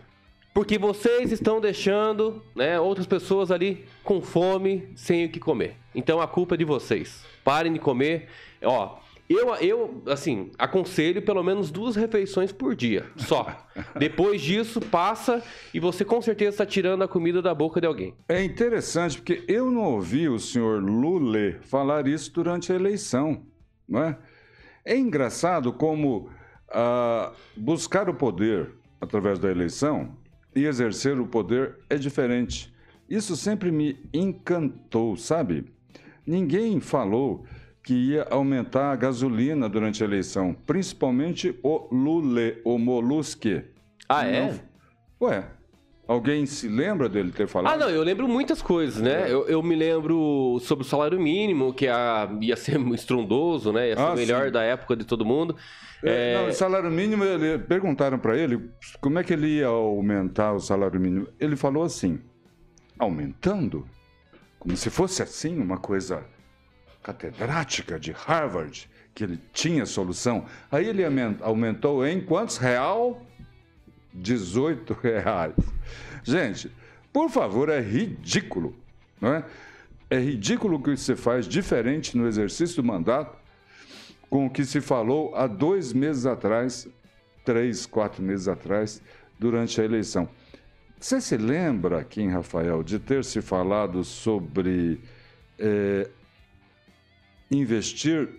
Porque 0.52 0.80
vocês 0.80 1.32
estão 1.32 1.62
deixando 1.62 2.44
né, 2.56 2.80
outras 2.80 3.06
pessoas 3.06 3.52
ali 3.52 3.86
com 4.04 4.22
fome, 4.22 4.90
sem 4.96 5.26
o 5.26 5.30
que 5.30 5.40
comer. 5.40 5.76
Então 5.94 6.20
a 6.20 6.28
culpa 6.28 6.56
é 6.56 6.58
de 6.58 6.66
vocês. 6.66 7.24
Parem 7.44 7.72
de 7.72 7.80
comer. 7.80 8.28
Ó, 8.64 8.98
eu, 9.30 9.54
eu, 9.58 10.04
assim, 10.08 10.50
aconselho 10.58 11.22
pelo 11.22 11.44
menos 11.44 11.70
duas 11.70 11.96
refeições 11.96 12.52
por 12.52 12.76
dia, 12.76 13.06
só. 13.16 13.68
Depois 13.96 14.42
disso, 14.42 14.82
passa 14.82 15.44
e 15.72 15.80
você 15.80 16.04
com 16.04 16.20
certeza 16.20 16.50
está 16.50 16.66
tirando 16.66 17.04
a 17.04 17.08
comida 17.08 17.40
da 17.40 17.54
boca 17.54 17.80
de 17.80 17.86
alguém. 17.86 18.16
É 18.28 18.44
interessante, 18.44 19.18
porque 19.18 19.44
eu 19.48 19.70
não 19.70 19.84
ouvi 19.84 20.28
o 20.28 20.40
senhor 20.40 20.82
Lula 20.82 21.60
falar 21.62 22.08
isso 22.08 22.34
durante 22.34 22.72
a 22.72 22.76
eleição, 22.76 23.44
não 23.88 24.04
é? 24.04 24.18
É 24.84 24.98
engraçado 24.98 25.72
como 25.72 26.30
ah, 26.70 27.32
buscar 27.56 28.10
o 28.10 28.16
poder 28.16 28.72
através 29.00 29.38
da 29.38 29.52
eleição 29.52 30.18
e 30.56 30.66
exercer 30.66 31.20
o 31.20 31.28
poder 31.28 31.78
é 31.88 31.96
diferente. 31.96 32.74
Isso 33.08 33.36
sempre 33.36 33.72
me 33.72 34.00
encantou, 34.12 35.16
sabe? 35.16 35.66
Ninguém 36.26 36.80
falou 36.80 37.46
que 37.84 37.94
ia 37.94 38.28
aumentar 38.30 38.92
a 38.92 38.96
gasolina 38.96 39.68
durante 39.70 40.04
a 40.04 40.06
eleição, 40.06 40.54
principalmente 40.66 41.58
o 41.64 41.88
Lule, 41.92 42.62
o 42.64 42.78
Molusque. 42.78 43.64
Ah, 44.08 44.28
é? 44.28 44.60
Ué, 45.22 45.46
Alguém 46.10 46.44
se 46.48 46.68
lembra 46.68 47.08
dele 47.08 47.32
ter 47.32 47.48
falado? 47.48 47.72
Ah, 47.72 47.78
não, 47.78 47.88
eu 47.88 48.02
lembro 48.02 48.28
muitas 48.28 48.64
coisas, 48.64 49.00
né? 49.00 49.30
É. 49.30 49.32
Eu, 49.32 49.48
eu, 49.48 49.62
me 49.62 49.76
lembro 49.76 50.58
sobre 50.60 50.84
o 50.84 50.88
salário 50.88 51.22
mínimo, 51.22 51.72
que 51.72 51.88
a, 51.88 52.28
ia 52.42 52.56
ser 52.56 52.80
estrondoso, 52.96 53.72
né? 53.72 53.90
Ia 53.90 53.96
ser 53.96 54.02
ah, 54.02 54.14
o 54.14 54.16
melhor 54.16 54.46
sim. 54.48 54.52
da 54.52 54.64
época 54.64 54.96
de 54.96 55.06
todo 55.06 55.24
mundo. 55.24 55.56
É, 56.04 56.34
é... 56.34 56.42
Não, 56.42 56.50
o 56.50 56.52
salário 56.52 56.90
mínimo, 56.90 57.24
ele, 57.24 57.60
perguntaram 57.60 58.18
para 58.18 58.36
ele 58.36 58.72
como 59.00 59.20
é 59.20 59.24
que 59.24 59.34
ele 59.34 59.58
ia 59.58 59.68
aumentar 59.68 60.52
o 60.54 60.60
salário 60.60 61.00
mínimo. 61.00 61.28
Ele 61.40 61.56
falou 61.56 61.84
assim: 61.84 62.20
aumentando? 62.98 63.88
Como 64.58 64.76
se 64.76 64.90
fosse 64.90 65.22
assim, 65.22 65.60
uma 65.60 65.78
coisa 65.78 66.26
catedrática 67.02 68.00
de 68.00 68.12
Harvard, 68.12 68.90
que 69.14 69.24
ele 69.24 69.40
tinha 69.54 69.86
solução. 69.86 70.46
Aí 70.72 70.88
ele 70.88 71.04
aumentou 71.42 72.06
em 72.06 72.22
quantos 72.22 72.58
real? 72.58 73.26
18 74.14 74.94
reais. 74.94 75.56
Gente, 76.24 76.72
por 77.12 77.30
favor, 77.30 77.70
é 77.70 77.80
ridículo, 77.80 78.76
não 79.20 79.34
é? 79.34 79.46
É 80.10 80.20
ridículo 80.20 80.78
o 80.78 80.82
que 80.82 80.96
você 80.98 81.16
faz 81.16 81.48
diferente 81.48 82.18
no 82.18 82.28
exercício 82.28 82.82
do 82.82 82.84
mandato 82.84 83.38
com 84.30 84.46
o 84.46 84.50
que 84.50 84.64
se 84.64 84.80
falou 84.80 85.36
há 85.36 85.48
dois 85.48 85.92
meses 85.92 86.26
atrás, 86.26 86.88
três, 87.44 87.86
quatro 87.86 88.22
meses 88.22 88.48
atrás, 88.48 89.02
durante 89.40 89.82
a 89.82 89.84
eleição. 89.84 90.30
Você 91.00 91.20
se 91.20 91.38
lembra, 91.38 92.04
Kim 92.04 92.28
Rafael, 92.28 92.84
de 92.84 93.00
ter 93.00 93.24
se 93.24 93.42
falado 93.42 94.04
sobre 94.04 95.00
é, 95.58 96.10
investir 97.52 98.30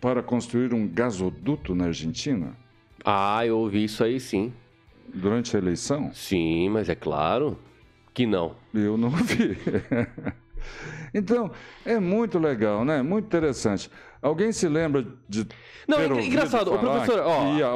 para 0.00 0.22
construir 0.22 0.74
um 0.74 0.88
gasoduto 0.88 1.74
na 1.74 1.86
Argentina? 1.86 2.56
Ah, 3.04 3.46
eu 3.46 3.58
ouvi 3.58 3.84
isso 3.84 4.02
aí 4.02 4.18
sim. 4.18 4.52
Durante 5.14 5.54
a 5.54 5.58
eleição? 5.58 6.12
Sim, 6.12 6.70
mas 6.70 6.88
é 6.88 6.94
claro 6.94 7.58
que 8.14 8.26
não. 8.26 8.56
Eu 8.72 8.96
não 8.96 9.10
vi. 9.22 9.58
então, 11.12 11.50
é 11.84 12.00
muito 12.00 12.38
legal, 12.38 12.84
né? 12.84 13.02
Muito 13.02 13.26
interessante. 13.26 13.90
Alguém 14.20 14.52
se 14.52 14.68
lembra 14.68 15.06
de. 15.28 15.46
Não, 15.86 15.98
ter 15.98 16.24
engraçado, 16.24 16.72
o 16.72 16.78
professor. 16.78 17.20
Ó... 17.20 17.56
Ia. 17.56 17.66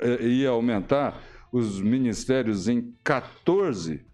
Eh, 0.00 0.26
ia 0.26 0.50
aumentar 0.50 1.22
os 1.52 1.80
ministérios 1.80 2.68
em 2.68 2.94
14 3.04 4.04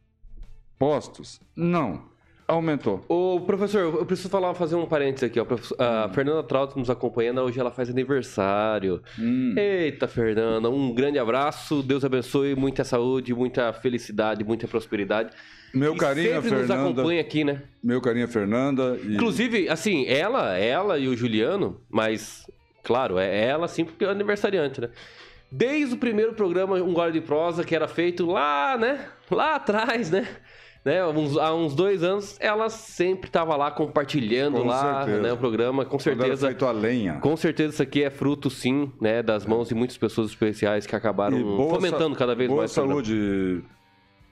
postos? 0.78 1.40
Não 1.54 2.15
aumentou. 2.46 3.04
O 3.08 3.40
professor, 3.40 3.80
eu 3.80 4.06
preciso 4.06 4.28
falar, 4.28 4.54
fazer 4.54 4.76
um 4.76 4.86
parênteses 4.86 5.24
aqui. 5.24 5.40
Ó. 5.40 5.46
A 5.78 6.06
hum. 6.06 6.12
Fernanda 6.12 6.42
Trauto 6.42 6.78
nos 6.78 6.88
acompanhando, 6.88 7.40
hoje 7.40 7.58
ela 7.58 7.70
faz 7.70 7.90
aniversário. 7.90 9.02
Hum. 9.18 9.54
Eita, 9.56 10.06
Fernanda, 10.06 10.70
um 10.70 10.94
grande 10.94 11.18
abraço, 11.18 11.82
Deus 11.82 12.04
abençoe, 12.04 12.54
muita 12.54 12.84
saúde, 12.84 13.34
muita 13.34 13.72
felicidade, 13.72 14.44
muita 14.44 14.68
prosperidade. 14.68 15.30
Meu 15.74 15.94
e 15.94 15.98
carinho, 15.98 16.34
sempre 16.34 16.48
Fernanda. 16.48 16.76
nos 16.76 16.84
acompanha 16.84 17.20
aqui, 17.20 17.44
né? 17.44 17.62
Meu 17.82 18.00
carinho, 18.00 18.28
Fernanda. 18.28 18.98
E... 19.02 19.14
Inclusive, 19.14 19.68
assim, 19.68 20.06
ela, 20.06 20.56
ela 20.56 20.98
e 20.98 21.08
o 21.08 21.16
Juliano, 21.16 21.80
mas, 21.90 22.46
claro, 22.82 23.18
é 23.18 23.44
ela 23.46 23.66
sim 23.68 23.84
porque 23.84 24.04
é 24.04 24.08
aniversariante, 24.08 24.80
né? 24.80 24.90
Desde 25.50 25.94
o 25.94 25.98
primeiro 25.98 26.34
programa 26.34 26.76
Um 26.76 26.92
Gole 26.92 27.12
de 27.12 27.20
Prosa, 27.20 27.64
que 27.64 27.74
era 27.74 27.86
feito 27.86 28.26
lá, 28.26 28.76
né? 28.76 29.06
Lá 29.30 29.56
atrás, 29.56 30.10
né? 30.10 30.26
Né, 30.86 31.04
uns, 31.04 31.36
há 31.36 31.52
uns 31.52 31.74
dois 31.74 32.04
anos, 32.04 32.36
ela 32.38 32.70
sempre 32.70 33.28
estava 33.28 33.56
lá 33.56 33.72
compartilhando 33.72 34.58
com 34.58 34.68
lá 34.68 35.04
né, 35.04 35.32
o 35.32 35.36
programa, 35.36 35.84
com 35.84 35.98
certeza. 35.98 36.46
feito 36.46 36.64
a 36.64 36.70
lenha. 36.70 37.14
Com 37.14 37.36
certeza 37.36 37.72
isso 37.72 37.82
aqui 37.82 38.04
é 38.04 38.08
fruto, 38.08 38.48
sim, 38.48 38.92
né, 39.00 39.20
das 39.20 39.44
mãos 39.44 39.66
de 39.66 39.74
muitas 39.74 39.98
pessoas 39.98 40.28
especiais 40.28 40.86
que 40.86 40.94
acabaram 40.94 41.36
fomentando 41.68 42.14
cada 42.14 42.36
vez 42.36 42.48
boa 42.48 42.60
mais. 42.60 42.72
Boa 42.72 42.86
saúde 42.86 43.64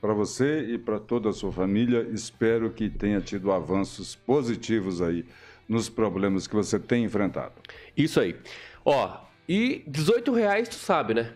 para 0.00 0.14
você 0.14 0.60
e 0.60 0.78
para 0.78 1.00
toda 1.00 1.30
a 1.30 1.32
sua 1.32 1.50
família. 1.50 2.08
Espero 2.12 2.70
que 2.70 2.88
tenha 2.88 3.20
tido 3.20 3.50
avanços 3.50 4.14
positivos 4.14 5.02
aí 5.02 5.24
nos 5.68 5.88
problemas 5.88 6.46
que 6.46 6.54
você 6.54 6.78
tem 6.78 7.02
enfrentado. 7.02 7.54
Isso 7.96 8.20
aí. 8.20 8.36
Ó, 8.84 9.10
e 9.48 9.82
18 9.88 10.32
reais, 10.32 10.68
tu 10.68 10.76
sabe, 10.76 11.14
né? 11.14 11.32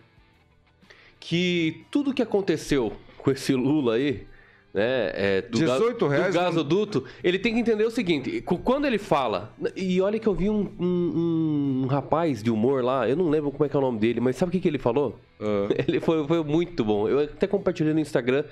Que 1.19 1.83
tudo 1.91 2.13
que 2.13 2.21
aconteceu 2.21 2.93
com 3.17 3.29
esse 3.31 3.53
Lula 3.53 3.95
aí 3.95 4.28
né, 4.73 5.11
é, 5.13 5.41
do, 5.41 5.57
18 5.57 6.07
ga- 6.07 6.15
reais 6.15 6.33
do 6.33 6.37
não- 6.37 6.45
gasoduto, 6.45 7.03
ele 7.23 7.39
tem 7.39 7.53
que 7.53 7.59
entender 7.59 7.83
o 7.85 7.91
seguinte: 7.91 8.41
quando 8.41 8.85
ele 8.85 8.97
fala, 8.97 9.53
e 9.75 9.99
olha 10.01 10.19
que 10.19 10.27
eu 10.27 10.33
vi 10.33 10.49
um, 10.49 10.69
um- 10.79 11.81
um 11.83 11.87
rapaz 11.87 12.43
de 12.43 12.51
humor 12.51 12.83
lá, 12.83 13.07
eu 13.09 13.15
não 13.15 13.29
lembro 13.29 13.51
como 13.51 13.65
é 13.65 13.69
que 13.69 13.75
é 13.75 13.79
o 13.79 13.81
nome 13.81 13.99
dele, 13.99 14.19
mas 14.19 14.35
sabe 14.35 14.49
o 14.49 14.51
que, 14.51 14.59
que 14.59 14.67
ele 14.67 14.77
falou? 14.77 15.19
Ah. 15.39 15.67
Ele 15.87 15.99
foi, 15.99 16.27
foi 16.27 16.43
muito 16.43 16.83
bom. 16.83 17.07
Eu 17.07 17.19
até 17.21 17.47
compartilhei 17.47 17.93
no 17.93 17.99
Instagram 17.99 18.43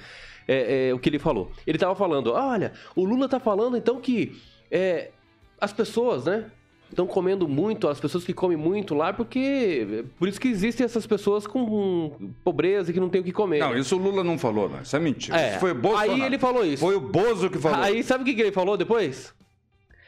é, 0.47 0.87
é, 0.89 0.93
o 0.93 0.99
que 0.99 1.09
ele 1.09 1.19
falou. 1.19 1.51
Ele 1.67 1.77
tava 1.77 1.93
falando: 1.95 2.31
olha, 2.31 2.71
o 2.95 3.03
Lula 3.03 3.27
tá 3.27 3.39
falando 3.39 3.75
então 3.75 3.99
que 3.99 4.35
é, 4.71 5.11
as 5.59 5.73
pessoas, 5.73 6.23
né? 6.25 6.45
Estão 6.89 7.05
comendo 7.05 7.47
muito, 7.47 7.87
as 7.87 7.99
pessoas 7.99 8.23
que 8.23 8.33
comem 8.33 8.57
muito 8.57 8.95
lá, 8.95 9.11
porque. 9.11 10.05
Por 10.17 10.27
isso 10.27 10.39
que 10.39 10.47
existem 10.47 10.85
essas 10.85 11.05
pessoas 11.05 11.45
com 11.45 12.31
pobreza 12.43 12.89
e 12.89 12.93
que 12.93 12.99
não 12.99 13.09
tem 13.09 13.21
o 13.21 13.23
que 13.23 13.31
comer. 13.31 13.59
Não, 13.59 13.73
né? 13.73 13.79
isso 13.79 13.95
o 13.95 13.99
Lula 13.99 14.23
não 14.23 14.37
falou, 14.37 14.69
não. 14.69 14.81
Isso 14.81 14.95
é 14.95 14.99
mentira. 14.99 15.39
É, 15.39 15.49
Isso 15.51 15.59
foi 15.59 15.73
Bolsonaro. 15.73 16.11
Aí 16.13 16.21
ele 16.21 16.39
falou 16.39 16.65
isso. 16.65 16.79
Foi 16.79 16.95
o 16.95 17.01
Bozo 17.01 17.49
que 17.49 17.57
falou. 17.57 17.83
Aí 17.83 18.01
sabe 18.03 18.23
o 18.23 18.25
que, 18.25 18.33
que 18.33 18.41
ele 18.41 18.51
falou 18.51 18.77
depois? 18.77 19.33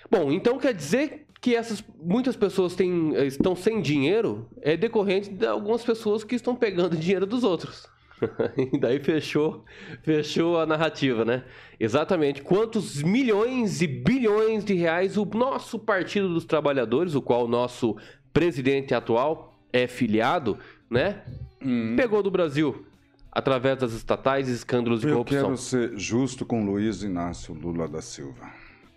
Bom, 0.09 0.31
então 0.31 0.57
quer 0.57 0.73
dizer 0.73 1.25
que 1.41 1.55
essas 1.55 1.83
muitas 2.01 2.35
pessoas 2.35 2.75
têm, 2.75 3.13
estão 3.25 3.55
sem 3.55 3.81
dinheiro 3.81 4.47
é 4.61 4.75
decorrente 4.75 5.29
de 5.29 5.45
algumas 5.45 5.83
pessoas 5.83 6.23
que 6.23 6.35
estão 6.35 6.55
pegando 6.55 6.95
dinheiro 6.97 7.25
dos 7.25 7.43
outros. 7.43 7.87
e 8.73 8.77
daí 8.77 8.99
fechou, 8.99 9.63
fechou 10.03 10.59
a 10.59 10.65
narrativa, 10.65 11.23
né? 11.23 11.43
Exatamente. 11.79 12.41
Quantos 12.41 13.01
milhões 13.01 13.81
e 13.81 13.87
bilhões 13.87 14.63
de 14.63 14.73
reais 14.73 15.17
o 15.17 15.25
nosso 15.25 15.79
Partido 15.79 16.33
dos 16.33 16.45
Trabalhadores, 16.45 17.15
o 17.15 17.21
qual 17.21 17.45
o 17.45 17.47
nosso 17.47 17.95
presidente 18.33 18.93
atual 18.93 19.59
é 19.71 19.87
filiado, 19.87 20.57
né? 20.89 21.23
Hum. 21.61 21.95
Pegou 21.95 22.23
do 22.23 22.31
Brasil 22.31 22.85
através 23.31 23.77
das 23.77 23.93
estatais 23.93 24.49
e 24.49 24.53
escândalos 24.53 25.01
de 25.01 25.07
Eu 25.07 25.13
corrupção. 25.13 25.43
quero 25.43 25.57
ser 25.57 25.97
justo 25.97 26.45
com 26.45 26.65
Luiz 26.65 27.03
Inácio 27.03 27.53
Lula 27.53 27.87
da 27.87 28.01
Silva. 28.01 28.51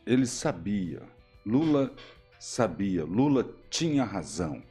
Ele 0.07 0.27
sabia. 0.27 1.03
Lula 1.45 1.93
sabia. 2.39 3.05
Lula 3.05 3.49
tinha 3.71 4.05
razão. 4.05 4.63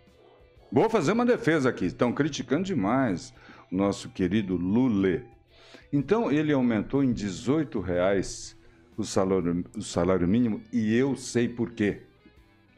Vou 0.71 0.89
fazer 0.89 1.11
uma 1.11 1.25
defesa 1.25 1.69
aqui. 1.69 1.85
Estão 1.85 2.11
criticando 2.13 2.63
demais 2.63 3.33
nosso 3.71 4.09
querido 4.09 4.55
Lula. 4.55 5.21
Então 5.91 6.31
ele 6.31 6.51
aumentou 6.51 7.03
em 7.03 7.13
18 7.13 7.79
reais 7.79 8.57
o 8.97 9.03
salário, 9.03 9.63
o 9.75 9.81
salário 9.81 10.27
mínimo 10.27 10.61
e 10.71 10.93
eu 10.95 11.15
sei 11.15 11.47
por 11.47 11.71
quê. 11.71 12.01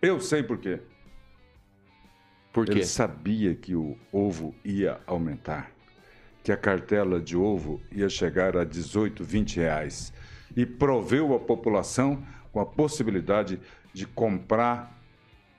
Eu 0.02 0.20
sei 0.20 0.44
por 0.44 0.58
quê. 0.60 0.80
Por 2.52 2.66
quê? 2.66 2.72
Ele 2.72 2.86
sabia 2.86 3.56
que 3.56 3.76
o 3.76 3.98
ovo 4.12 4.54
ia 4.64 5.02
aumentar, 5.08 5.72
que 6.44 6.52
a 6.52 6.58
cartela 6.58 7.20
de 7.20 7.36
ovo 7.36 7.82
ia 7.92 8.08
chegar 8.08 8.56
a 8.56 8.64
18, 8.64 9.24
20 9.24 9.58
reais 9.58 10.14
e 10.56 10.66
proveu 10.66 11.34
a 11.34 11.40
população 11.40 12.24
com 12.52 12.60
a 12.60 12.66
possibilidade 12.66 13.60
de 13.92 14.06
comprar 14.06 15.02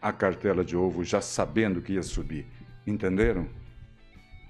a 0.01 0.13
cartela 0.13 0.65
de 0.65 0.77
ovo 0.77 1.03
já 1.03 1.21
sabendo 1.21 1.83
que 1.83 1.95
ia 1.95 2.03
subir. 2.03 2.47
Entenderam? 2.87 3.49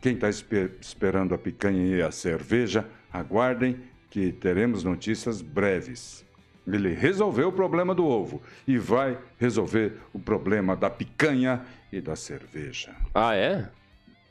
Quem 0.04 0.12
está 0.12 0.28
esperando 0.28 1.34
a 1.34 1.38
picanha 1.38 1.96
e 1.96 2.02
a 2.02 2.10
cerveja, 2.10 2.86
aguardem 3.10 3.80
que 4.10 4.32
teremos 4.32 4.84
notícias 4.84 5.40
breves. 5.40 6.26
Ele 6.66 6.92
resolveu 6.92 7.48
o 7.48 7.52
problema 7.52 7.94
do 7.94 8.04
ovo 8.04 8.42
e 8.68 8.76
vai 8.76 9.16
resolver 9.38 9.94
o 10.12 10.18
problema 10.18 10.76
da 10.76 10.90
picanha 10.90 11.64
e 11.90 12.02
da 12.02 12.14
cerveja. 12.16 12.94
Ah, 13.14 13.34
é? 13.34 13.70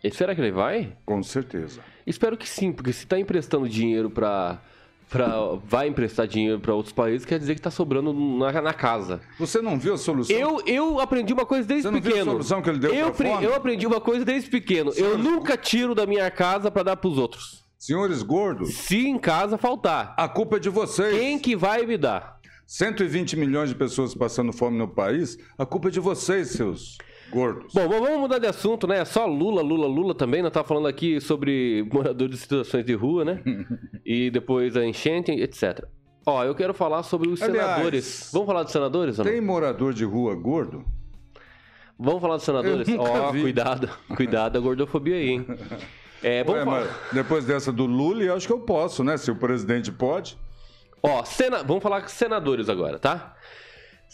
E 0.03 0.12
será 0.12 0.36
que 0.36 0.41
ele 0.41 0.51
vai? 0.51 0.95
Com 1.07 1.23
certeza. 1.23 1.81
Espero 2.05 2.38
que 2.38 2.47
sim, 2.47 2.71
porque 2.71 2.93
se 2.93 3.07
tá 3.07 3.19
emprestando 3.19 3.67
dinheiro 3.67 4.12
pra. 4.12 4.62
Pra 5.09 5.29
vai 5.65 5.87
emprestar 5.87 6.27
dinheiro 6.27 6.59
pra 6.59 6.73
outros 6.73 6.93
países, 6.93 7.25
quer 7.25 7.39
dizer 7.39 7.55
que 7.55 7.61
tá 7.61 7.71
sobrando 7.71 8.13
na, 8.13 8.61
na 8.61 8.73
casa. 8.73 9.21
Você 9.39 9.61
não 9.61 9.77
viu 9.79 9.93
a 9.93 9.97
solução? 9.97 10.35
Eu, 10.35 10.61
eu 10.65 10.99
aprendi 10.99 11.33
uma 11.33 11.45
coisa 11.45 11.67
desde 11.67 11.87
Você 11.87 11.91
não 11.93 12.01
viu 12.01 12.11
a 12.11 12.13
pequeno. 12.15 12.31
solução 12.31 12.61
que 12.61 12.69
ele 12.69 12.79
deu 12.79 12.93
eu, 12.93 13.11
pra 13.11 13.29
fome? 13.33 13.45
eu 13.45 13.55
aprendi 13.55 13.85
uma 13.87 14.01
coisa 14.01 14.25
desde 14.25 14.49
pequeno. 14.49 14.91
Eu 14.95 15.17
nunca 15.17 15.55
tiro 15.57 15.93
da 15.93 16.05
minha 16.05 16.29
casa 16.31 16.71
pra 16.71 16.83
dar 16.83 16.95
pros 16.97 17.17
outros. 17.17 17.63
Senhores 17.77 18.23
gordos, 18.23 18.73
Se 18.75 19.07
em 19.07 19.17
casa 19.19 19.57
faltar, 19.57 20.13
a 20.17 20.27
culpa 20.27 20.55
é 20.55 20.59
de 20.59 20.69
vocês. 20.69 21.17
quem 21.17 21.37
que 21.37 21.55
vai 21.55 21.85
me 21.85 21.97
dar? 21.97 22.37
120 22.65 23.35
milhões 23.35 23.69
de 23.69 23.75
pessoas 23.75 24.15
passando 24.15 24.53
fome 24.53 24.77
no 24.77 24.87
país, 24.87 25.37
a 25.57 25.65
culpa 25.65 25.89
é 25.89 25.91
de 25.91 25.99
vocês, 25.99 26.51
seus 26.51 26.97
gordos. 27.34 27.74
Bom, 27.74 27.89
vamos 27.89 28.19
mudar 28.19 28.38
de 28.38 28.48
assunto, 28.48 28.88
né? 28.88 29.04
Só 29.04 29.26
Lula, 29.26 29.62
Lula, 29.62 29.88
Lula 29.88 30.13
também. 30.13 30.41
Nós 30.41 30.52
tá 30.52 30.63
falando 30.63 30.88
aqui 30.88 31.19
sobre 31.19 31.88
moradores 31.91 32.36
de 32.36 32.41
situações 32.41 32.86
de 32.86 32.93
rua, 32.93 33.26
né? 33.26 33.41
e 34.06 34.30
depois 34.30 34.78
a 34.78 34.86
enchente, 34.86 35.32
etc. 35.32 35.86
Ó, 36.26 36.43
eu 36.43 36.56
quero 36.56 36.74
falar 36.74 37.04
sobre 37.04 37.30
os 37.30 37.41
Aliás, 37.41 37.69
senadores. 37.69 38.30
Vamos 38.32 38.48
falar 38.48 38.63
dos 38.63 38.72
senadores, 38.72 39.17
não? 39.17 39.26
Tem 39.26 39.41
morador 39.41 39.93
de 39.93 40.06
rua 40.06 40.36
gordo? 40.36 40.86
Vamos 42.00 42.22
falar 42.22 42.36
dos 42.36 42.46
senadores? 42.46 42.88
Ó, 42.98 43.32
vi. 43.32 43.41
cuidado. 43.41 43.89
Cuidado 44.15 44.54
da 44.54 44.60
gordofobia 44.60 45.15
aí, 45.15 45.30
hein? 45.30 45.46
É, 46.26 46.41
vamos 46.41 46.60
Ué, 46.60 46.65
falar. 46.65 46.80
mas 46.86 47.12
depois 47.12 47.43
dessa 47.43 47.69
do 47.69 47.86
Lula, 47.86 48.24
eu 48.24 48.34
acho 48.34 48.48
que 48.48 48.54
eu 48.54 48.62
posso, 48.62 49.04
né? 49.04 49.17
Se 49.17 49.30
o 49.30 49.36
presidente 49.36 49.91
pode. 49.91 50.38
Ó, 51.02 51.22
sena... 51.26 51.62
vamos 51.63 51.84
falar 51.84 52.02
com 52.02 52.08
senadores 52.08 52.69
agora, 52.69 52.98
tá? 52.98 53.36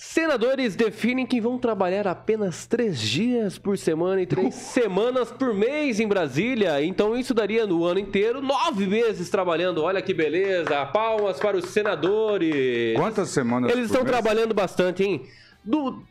Senadores 0.02 0.78
definem 0.78 1.26
que 1.26 1.42
vão 1.42 1.58
trabalhar 1.60 2.08
apenas 2.08 2.66
três 2.66 2.98
dias 3.02 3.60
por 3.60 3.78
semana 3.78 4.22
e 4.22 4.26
três 4.26 4.56
semanas 4.72 5.30
por 5.30 5.54
mês 5.54 6.00
em 6.00 6.08
Brasília. 6.08 6.82
Então 6.82 7.18
isso 7.18 7.34
daria 7.34 7.68
no 7.68 7.84
ano 7.84 8.00
inteiro 8.00 8.42
nove 8.42 8.88
meses 8.88 9.30
trabalhando. 9.30 9.84
Olha 9.84 10.02
que 10.02 10.14
beleza! 10.14 10.86
Palmas 10.86 11.38
para 11.38 11.58
os 11.58 11.66
senadores. 11.66 12.96
Quantas 12.96 13.28
semanas 13.28 13.74
Eles 13.74 13.88
estão 13.88 14.06
mês? 14.06 14.12
trabalhando 14.14 14.54
bastante, 14.54 15.04
hein? 15.04 15.26
Do... 15.66 16.02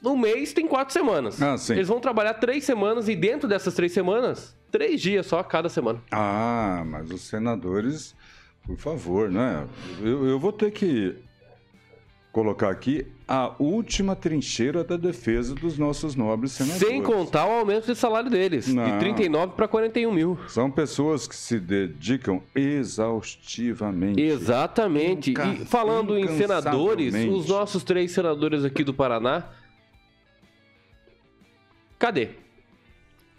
No 0.00 0.16
mês 0.16 0.52
tem 0.52 0.68
quatro 0.68 0.92
semanas. 0.92 1.42
Ah, 1.42 1.58
sim. 1.58 1.72
Eles 1.72 1.88
vão 1.88 1.98
trabalhar 1.98 2.34
três 2.34 2.62
semanas 2.62 3.08
e 3.08 3.16
dentro 3.16 3.48
dessas 3.48 3.74
três 3.74 3.90
semanas, 3.90 4.56
três 4.70 5.00
dias 5.00 5.26
só 5.26 5.42
cada 5.42 5.68
semana. 5.68 6.00
Ah, 6.12 6.84
mas 6.86 7.10
os 7.10 7.22
senadores, 7.22 8.14
por 8.64 8.76
favor, 8.76 9.28
né? 9.28 9.66
Eu, 10.00 10.28
eu 10.28 10.38
vou 10.38 10.52
ter 10.52 10.70
que 10.70 11.16
colocar 12.32 12.70
aqui 12.70 13.06
a 13.28 13.54
última 13.58 14.16
trincheira 14.16 14.82
da 14.82 14.96
defesa 14.96 15.54
dos 15.54 15.76
nossos 15.76 16.16
nobres 16.16 16.52
senadores. 16.52 16.88
Sem 16.88 17.02
contar 17.02 17.46
o 17.46 17.50
aumento 17.50 17.86
de 17.86 17.94
salário 17.94 18.30
deles, 18.30 18.64
de 18.64 18.72
Não. 18.74 18.98
39 18.98 19.52
para 19.54 19.68
41 19.68 20.10
mil. 20.12 20.38
São 20.48 20.70
pessoas 20.70 21.28
que 21.28 21.36
se 21.36 21.60
dedicam 21.60 22.42
exaustivamente. 22.54 24.20
Exatamente. 24.20 25.30
Inca- 25.32 25.46
E 25.46 25.64
falando 25.66 26.18
em 26.18 26.26
senadores, 26.28 27.14
os 27.14 27.48
nossos 27.48 27.84
três 27.84 28.10
senadores 28.12 28.64
aqui 28.64 28.82
do 28.82 28.94
Paraná. 28.94 29.44
Cadê? 31.98 32.30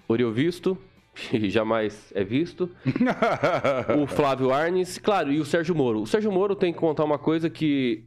Oriovisto, 0.08 0.78
que 1.16 1.50
jamais 1.50 2.12
é 2.16 2.24
visto. 2.24 2.70
o 4.02 4.08
Flávio 4.08 4.52
Arnes, 4.54 4.98
claro, 4.98 5.32
e 5.32 5.40
o 5.40 5.46
Sérgio 5.46 5.74
Moro. 5.76 6.02
O 6.02 6.08
Sérgio 6.08 6.32
Moro 6.32 6.56
tem 6.56 6.72
que 6.72 6.80
contar 6.80 7.04
uma 7.04 7.18
coisa 7.18 7.50
que 7.50 8.04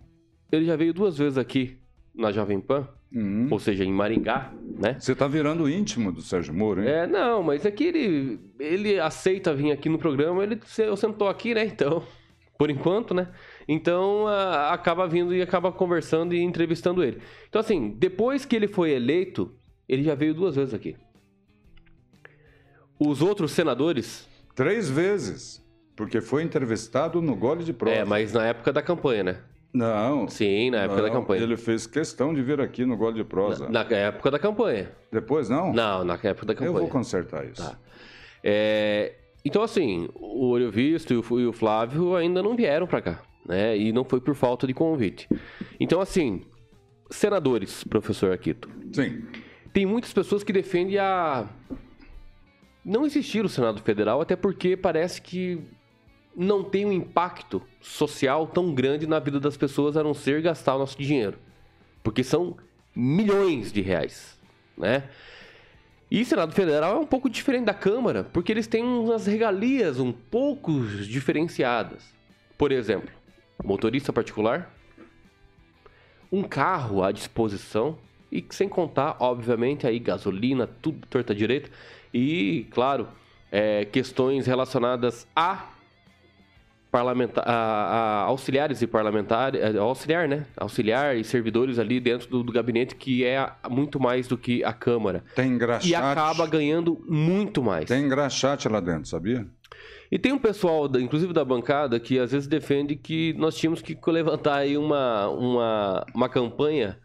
ele 0.50 0.64
já 0.64 0.76
veio 0.76 0.92
duas 0.94 1.16
vezes 1.18 1.38
aqui 1.38 1.76
na 2.14 2.32
Jovem 2.32 2.60
Pan, 2.60 2.88
Hum. 3.14 3.46
ou 3.50 3.58
seja, 3.58 3.84
em 3.84 3.92
Maringá, 3.92 4.52
né? 4.78 4.96
Você 4.98 5.14
tá 5.14 5.28
virando 5.28 5.68
íntimo 5.70 6.10
do 6.10 6.20
Sérgio 6.20 6.52
Moro, 6.52 6.82
hein? 6.82 6.88
É, 6.88 7.06
não, 7.06 7.42
mas 7.42 7.64
é 7.64 7.70
que 7.70 7.84
ele, 7.84 8.40
ele 8.58 8.98
aceita 8.98 9.54
vir 9.54 9.70
aqui 9.70 9.88
no 9.88 9.98
programa, 9.98 10.42
ele 10.42 10.58
eu 10.78 10.96
sentou 10.96 11.28
aqui, 11.28 11.54
né? 11.54 11.64
Então, 11.64 12.02
por 12.58 12.68
enquanto, 12.68 13.14
né? 13.14 13.28
Então, 13.68 14.26
a- 14.26 14.72
acaba 14.72 15.06
vindo 15.06 15.32
e 15.34 15.40
acaba 15.40 15.70
conversando 15.70 16.34
e 16.34 16.40
entrevistando 16.40 17.02
ele. 17.04 17.20
Então, 17.48 17.60
assim, 17.60 17.90
depois 17.96 18.44
que 18.44 18.56
ele 18.56 18.66
foi 18.66 18.90
eleito, 18.90 19.54
ele 19.88 20.02
já 20.02 20.14
veio 20.16 20.34
duas 20.34 20.56
vezes 20.56 20.74
aqui. 20.74 20.96
Os 22.98 23.20
outros 23.22 23.52
senadores, 23.52 24.26
Três 24.54 24.88
vezes. 24.88 25.62
Porque 25.94 26.20
foi 26.20 26.42
entrevistado 26.42 27.20
no 27.20 27.36
gole 27.36 27.62
de 27.62 27.72
prova. 27.72 27.94
é, 27.94 28.04
mas 28.06 28.32
na 28.32 28.46
época 28.46 28.72
da 28.72 28.80
campanha, 28.82 29.22
né? 29.22 29.38
Não. 29.76 30.26
Sim, 30.26 30.70
na 30.70 30.78
época 30.78 31.02
da 31.02 31.08
não, 31.08 31.20
campanha. 31.20 31.42
Ele 31.42 31.56
fez 31.56 31.86
questão 31.86 32.32
de 32.32 32.42
vir 32.42 32.60
aqui 32.60 32.86
no 32.86 32.96
gole 32.96 33.16
de 33.16 33.24
prosa. 33.24 33.68
Na, 33.68 33.84
na 33.84 33.96
época 33.96 34.30
da 34.30 34.38
campanha. 34.38 34.90
Depois 35.12 35.50
não? 35.50 35.72
Não, 35.72 36.02
na 36.02 36.14
época 36.14 36.46
da 36.46 36.52
Eu 36.54 36.56
campanha. 36.56 36.72
vou 36.72 36.88
consertar 36.88 37.44
isso. 37.44 37.62
Tá. 37.62 37.78
É, 38.42 39.14
então, 39.44 39.62
assim, 39.62 40.08
o 40.14 40.48
Oriovisto 40.48 41.12
e 41.12 41.16
o, 41.18 41.40
e 41.40 41.46
o 41.46 41.52
Flávio 41.52 42.16
ainda 42.16 42.42
não 42.42 42.56
vieram 42.56 42.86
pra 42.86 43.02
cá, 43.02 43.22
né? 43.46 43.76
E 43.76 43.92
não 43.92 44.02
foi 44.02 44.20
por 44.20 44.34
falta 44.34 44.66
de 44.66 44.72
convite. 44.72 45.28
Então, 45.78 46.00
assim, 46.00 46.42
senadores, 47.10 47.84
professor 47.84 48.32
Aquito, 48.32 48.70
Sim. 48.92 49.24
tem 49.74 49.84
muitas 49.84 50.12
pessoas 50.12 50.42
que 50.42 50.52
defendem 50.52 50.98
a 50.98 51.46
não 52.84 53.04
existir 53.04 53.44
o 53.44 53.48
Senado 53.48 53.82
Federal, 53.82 54.20
até 54.22 54.36
porque 54.36 54.76
parece 54.76 55.20
que 55.20 55.60
não 56.36 56.62
tem 56.62 56.84
um 56.84 56.92
impacto 56.92 57.62
social 57.80 58.46
tão 58.46 58.74
grande 58.74 59.06
na 59.06 59.18
vida 59.18 59.40
das 59.40 59.56
pessoas 59.56 59.96
a 59.96 60.02
não 60.02 60.12
ser 60.12 60.42
gastar 60.42 60.76
o 60.76 60.78
nosso 60.78 60.98
dinheiro. 60.98 61.38
Porque 62.02 62.22
são 62.22 62.56
milhões 62.94 63.72
de 63.72 63.80
reais, 63.80 64.38
né? 64.76 65.04
E 66.10 66.22
o 66.22 66.24
Senado 66.24 66.52
Federal 66.54 66.96
é 66.96 66.98
um 67.00 67.06
pouco 67.06 67.28
diferente 67.28 67.64
da 67.64 67.74
Câmara, 67.74 68.22
porque 68.22 68.52
eles 68.52 68.66
têm 68.66 68.84
umas 68.84 69.26
regalias 69.26 69.98
um 69.98 70.12
pouco 70.12 70.72
diferenciadas. 70.86 72.14
Por 72.56 72.70
exemplo, 72.70 73.10
motorista 73.64 74.12
particular, 74.12 74.72
um 76.30 76.42
carro 76.42 77.02
à 77.02 77.10
disposição 77.10 77.98
e 78.30 78.44
sem 78.50 78.68
contar, 78.68 79.16
obviamente, 79.18 79.86
aí 79.86 79.98
gasolina, 79.98 80.66
tudo 80.66 81.06
torta 81.08 81.34
direita 81.34 81.70
e, 82.12 82.66
claro, 82.70 83.08
é, 83.50 83.84
questões 83.84 84.46
relacionadas 84.46 85.26
a 85.34 85.70
parlamentar, 86.96 87.44
a, 87.46 87.52
a 87.52 88.20
auxiliares 88.22 88.80
e 88.80 88.86
parlamentares, 88.86 89.60
é, 89.60 89.76
auxiliar, 89.76 90.26
né? 90.26 90.46
Auxiliar 90.56 91.14
e 91.14 91.22
servidores 91.22 91.78
ali 91.78 92.00
dentro 92.00 92.28
do, 92.28 92.42
do, 92.42 92.50
gabinete 92.50 92.94
que 92.94 93.22
é 93.22 93.46
muito 93.68 94.00
mais 94.00 94.26
do 94.26 94.38
que 94.38 94.64
a 94.64 94.72
Câmara. 94.72 95.22
Tem 95.34 95.50
engraxate. 95.50 95.90
E 95.90 95.94
acaba 95.94 96.46
ganhando 96.46 97.04
muito 97.06 97.62
mais. 97.62 97.84
Tem 97.84 98.02
engraxate 98.02 98.66
lá 98.68 98.80
dentro, 98.80 99.06
sabia? 99.06 99.46
E 100.10 100.18
tem 100.18 100.32
um 100.32 100.38
pessoal, 100.38 100.86
inclusive 100.98 101.34
da 101.34 101.44
bancada, 101.44 102.00
que 102.00 102.18
às 102.18 102.32
vezes 102.32 102.48
defende 102.48 102.96
que 102.96 103.34
nós 103.34 103.56
tínhamos 103.56 103.82
que 103.82 103.98
levantar 104.06 104.58
aí 104.58 104.78
uma, 104.78 105.28
uma, 105.28 106.06
uma 106.14 106.28
campanha 106.28 106.98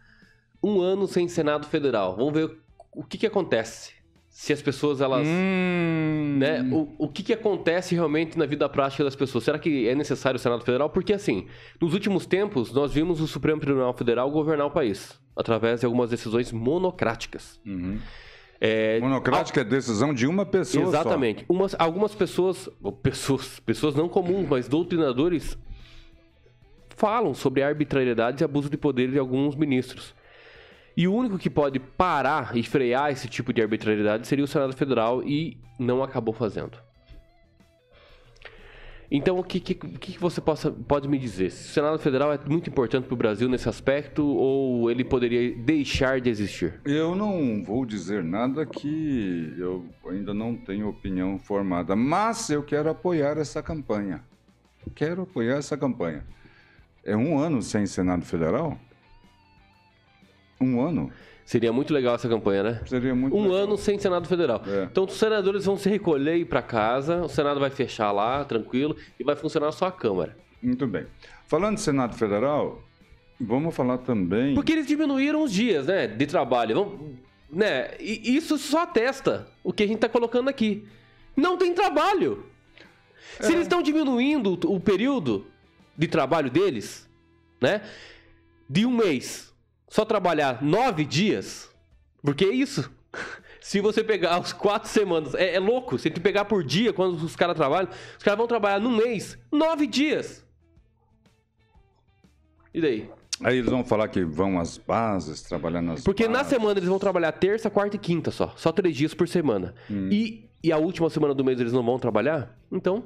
um 0.62 0.80
ano 0.80 1.06
sem 1.06 1.28
Senado 1.28 1.66
Federal. 1.66 2.16
Vamos 2.16 2.32
ver 2.32 2.56
o 2.92 3.02
que, 3.04 3.18
que 3.18 3.26
acontece. 3.26 3.92
Se 4.32 4.50
as 4.50 4.62
pessoas, 4.62 5.02
elas. 5.02 5.26
Hum... 5.28 6.38
Né, 6.38 6.62
o, 6.72 7.04
o 7.04 7.08
que, 7.08 7.22
que 7.22 7.34
acontece 7.34 7.94
realmente 7.94 8.38
na 8.38 8.46
vida 8.46 8.66
prática 8.66 9.04
das 9.04 9.14
pessoas? 9.14 9.44
Será 9.44 9.58
que 9.58 9.86
é 9.86 9.94
necessário 9.94 10.36
o 10.36 10.40
Senado 10.40 10.64
Federal? 10.64 10.88
Porque, 10.88 11.12
assim, 11.12 11.46
nos 11.78 11.92
últimos 11.92 12.24
tempos, 12.24 12.72
nós 12.72 12.94
vimos 12.94 13.20
o 13.20 13.28
Supremo 13.28 13.60
Tribunal 13.60 13.92
Federal 13.92 14.30
governar 14.30 14.66
o 14.66 14.70
país 14.70 15.20
através 15.36 15.80
de 15.80 15.86
algumas 15.86 16.08
decisões 16.08 16.50
monocráticas. 16.50 17.60
Uhum. 17.64 17.98
É, 18.58 18.98
Monocrática 19.00 19.60
é 19.60 19.64
decisão 19.64 20.14
de 20.14 20.26
uma 20.26 20.46
pessoa 20.46 20.86
Exatamente. 20.86 21.44
Umas, 21.48 21.74
algumas 21.78 22.14
pessoas, 22.14 22.70
pessoas, 23.02 23.60
pessoas 23.60 23.94
não 23.94 24.08
comuns, 24.08 24.48
mas 24.48 24.66
doutrinadores, 24.66 25.58
falam 26.96 27.34
sobre 27.34 27.62
arbitrariedade 27.62 28.42
e 28.42 28.44
abuso 28.44 28.70
de 28.70 28.78
poder 28.78 29.10
de 29.10 29.18
alguns 29.18 29.56
ministros. 29.56 30.14
E 30.96 31.08
o 31.08 31.14
único 31.14 31.38
que 31.38 31.48
pode 31.48 31.78
parar 31.78 32.56
e 32.56 32.62
frear 32.62 33.10
esse 33.10 33.28
tipo 33.28 33.52
de 33.52 33.62
arbitrariedade 33.62 34.26
seria 34.26 34.44
o 34.44 34.48
Senado 34.48 34.76
Federal 34.76 35.22
e 35.22 35.56
não 35.78 36.02
acabou 36.02 36.34
fazendo. 36.34 36.78
Então, 39.14 39.38
o 39.38 39.44
que, 39.44 39.60
que, 39.60 39.74
que 39.74 40.18
você 40.18 40.40
possa, 40.40 40.70
pode 40.70 41.06
me 41.06 41.18
dizer? 41.18 41.50
Se 41.50 41.68
o 41.68 41.72
Senado 41.74 41.98
Federal 41.98 42.32
é 42.32 42.40
muito 42.48 42.70
importante 42.70 43.04
para 43.04 43.12
o 43.12 43.16
Brasil 43.16 43.46
nesse 43.46 43.68
aspecto 43.68 44.26
ou 44.26 44.90
ele 44.90 45.04
poderia 45.04 45.54
deixar 45.54 46.18
de 46.18 46.30
existir? 46.30 46.80
Eu 46.82 47.14
não 47.14 47.62
vou 47.62 47.84
dizer 47.84 48.24
nada 48.24 48.64
que 48.64 49.54
eu 49.58 49.84
ainda 50.08 50.32
não 50.32 50.56
tenho 50.56 50.88
opinião 50.88 51.38
formada, 51.38 51.94
mas 51.94 52.48
eu 52.48 52.62
quero 52.62 52.88
apoiar 52.88 53.36
essa 53.36 53.62
campanha. 53.62 54.24
Quero 54.94 55.22
apoiar 55.22 55.58
essa 55.58 55.76
campanha. 55.76 56.24
É 57.04 57.14
um 57.14 57.38
ano 57.38 57.60
sem 57.60 57.84
Senado 57.84 58.24
Federal? 58.24 58.78
Um 60.62 60.80
ano? 60.80 61.10
Seria 61.44 61.72
muito 61.72 61.92
legal 61.92 62.14
essa 62.14 62.28
campanha, 62.28 62.62
né? 62.62 62.80
Seria 62.86 63.14
muito 63.14 63.36
Um 63.36 63.42
legal. 63.42 63.56
ano 63.64 63.76
sem 63.76 63.98
Senado 63.98 64.28
Federal. 64.28 64.62
É. 64.66 64.84
Então 64.84 65.04
os 65.04 65.14
senadores 65.14 65.64
vão 65.64 65.76
se 65.76 65.88
recolher 65.88 66.36
e 66.36 66.40
ir 66.42 66.44
para 66.44 66.62
casa, 66.62 67.22
o 67.22 67.28
Senado 67.28 67.58
vai 67.58 67.68
fechar 67.68 68.12
lá, 68.12 68.44
tranquilo, 68.44 68.96
e 69.18 69.24
vai 69.24 69.34
funcionar 69.34 69.72
só 69.72 69.86
a 69.86 69.92
Câmara. 69.92 70.36
Muito 70.62 70.86
bem. 70.86 71.06
Falando 71.46 71.74
de 71.74 71.82
Senado 71.82 72.16
Federal, 72.16 72.80
vamos 73.40 73.74
falar 73.74 73.98
também. 73.98 74.54
Porque 74.54 74.72
eles 74.72 74.86
diminuíram 74.86 75.42
os 75.42 75.52
dias, 75.52 75.86
né? 75.86 76.06
De 76.06 76.26
trabalho. 76.26 76.74
Vamos, 76.76 77.16
né? 77.50 77.90
E 77.98 78.36
isso 78.36 78.56
só 78.56 78.82
atesta 78.84 79.48
o 79.64 79.72
que 79.72 79.82
a 79.82 79.86
gente 79.86 79.96
está 79.96 80.08
colocando 80.08 80.48
aqui. 80.48 80.86
Não 81.36 81.56
tem 81.58 81.74
trabalho. 81.74 82.46
É. 83.40 83.42
Se 83.42 83.52
eles 83.52 83.62
estão 83.62 83.82
diminuindo 83.82 84.58
o 84.66 84.78
período 84.78 85.44
de 85.98 86.06
trabalho 86.06 86.50
deles, 86.50 87.08
né? 87.60 87.82
De 88.70 88.86
um 88.86 88.90
mês 88.96 89.51
só 89.92 90.06
trabalhar 90.06 90.62
nove 90.62 91.04
dias, 91.04 91.70
porque 92.22 92.46
é 92.46 92.50
isso. 92.50 92.90
Se 93.60 93.78
você 93.78 94.02
pegar 94.02 94.40
os 94.40 94.50
quatro 94.50 94.88
semanas, 94.88 95.34
é, 95.34 95.54
é 95.56 95.60
louco. 95.60 95.98
Se 95.98 96.10
tu 96.10 96.18
pegar 96.18 96.46
por 96.46 96.64
dia, 96.64 96.94
quando 96.94 97.22
os 97.22 97.36
caras 97.36 97.54
trabalham, 97.54 97.90
os 98.16 98.24
caras 98.24 98.38
vão 98.38 98.46
trabalhar 98.46 98.80
num 98.80 98.96
mês, 98.96 99.38
nove 99.52 99.86
dias. 99.86 100.42
E 102.72 102.80
daí? 102.80 103.10
Aí 103.44 103.58
eles 103.58 103.70
vão 103.70 103.84
falar 103.84 104.08
que 104.08 104.24
vão 104.24 104.58
às 104.58 104.78
bases, 104.78 105.42
trabalhar 105.42 105.82
nas 105.82 106.02
Porque 106.02 106.26
bases. 106.26 106.42
na 106.42 106.48
semana 106.48 106.78
eles 106.78 106.88
vão 106.88 106.98
trabalhar 106.98 107.30
terça, 107.32 107.68
quarta 107.68 107.96
e 107.96 107.98
quinta 107.98 108.30
só. 108.30 108.54
Só 108.56 108.72
três 108.72 108.96
dias 108.96 109.12
por 109.12 109.28
semana. 109.28 109.74
Hum. 109.90 110.08
E, 110.10 110.48
e 110.64 110.72
a 110.72 110.78
última 110.78 111.10
semana 111.10 111.34
do 111.34 111.44
mês 111.44 111.60
eles 111.60 111.72
não 111.72 111.84
vão 111.84 111.98
trabalhar? 111.98 112.58
Então, 112.72 113.04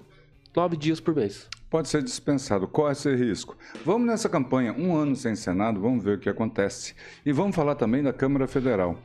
nove 0.57 0.77
dias 0.77 0.99
por 0.99 1.15
mês 1.15 1.49
pode 1.69 1.89
ser 1.89 2.03
dispensado. 2.03 2.67
Corre 2.67 2.93
esse 2.93 3.15
risco. 3.15 3.57
Vamos 3.85 4.07
nessa 4.07 4.29
campanha, 4.31 4.73
um 4.73 4.97
ano 4.97 5.15
sem 5.15 5.37
Senado, 5.37 5.79
vamos 5.79 6.03
ver 6.03 6.17
o 6.17 6.19
que 6.19 6.29
acontece. 6.29 6.95
E 7.25 7.33
vamos 7.33 7.55
falar 7.55 7.75
também 7.75 8.03
da 8.03 8.15
Câmara 8.15 8.47
Federal. 8.47 8.99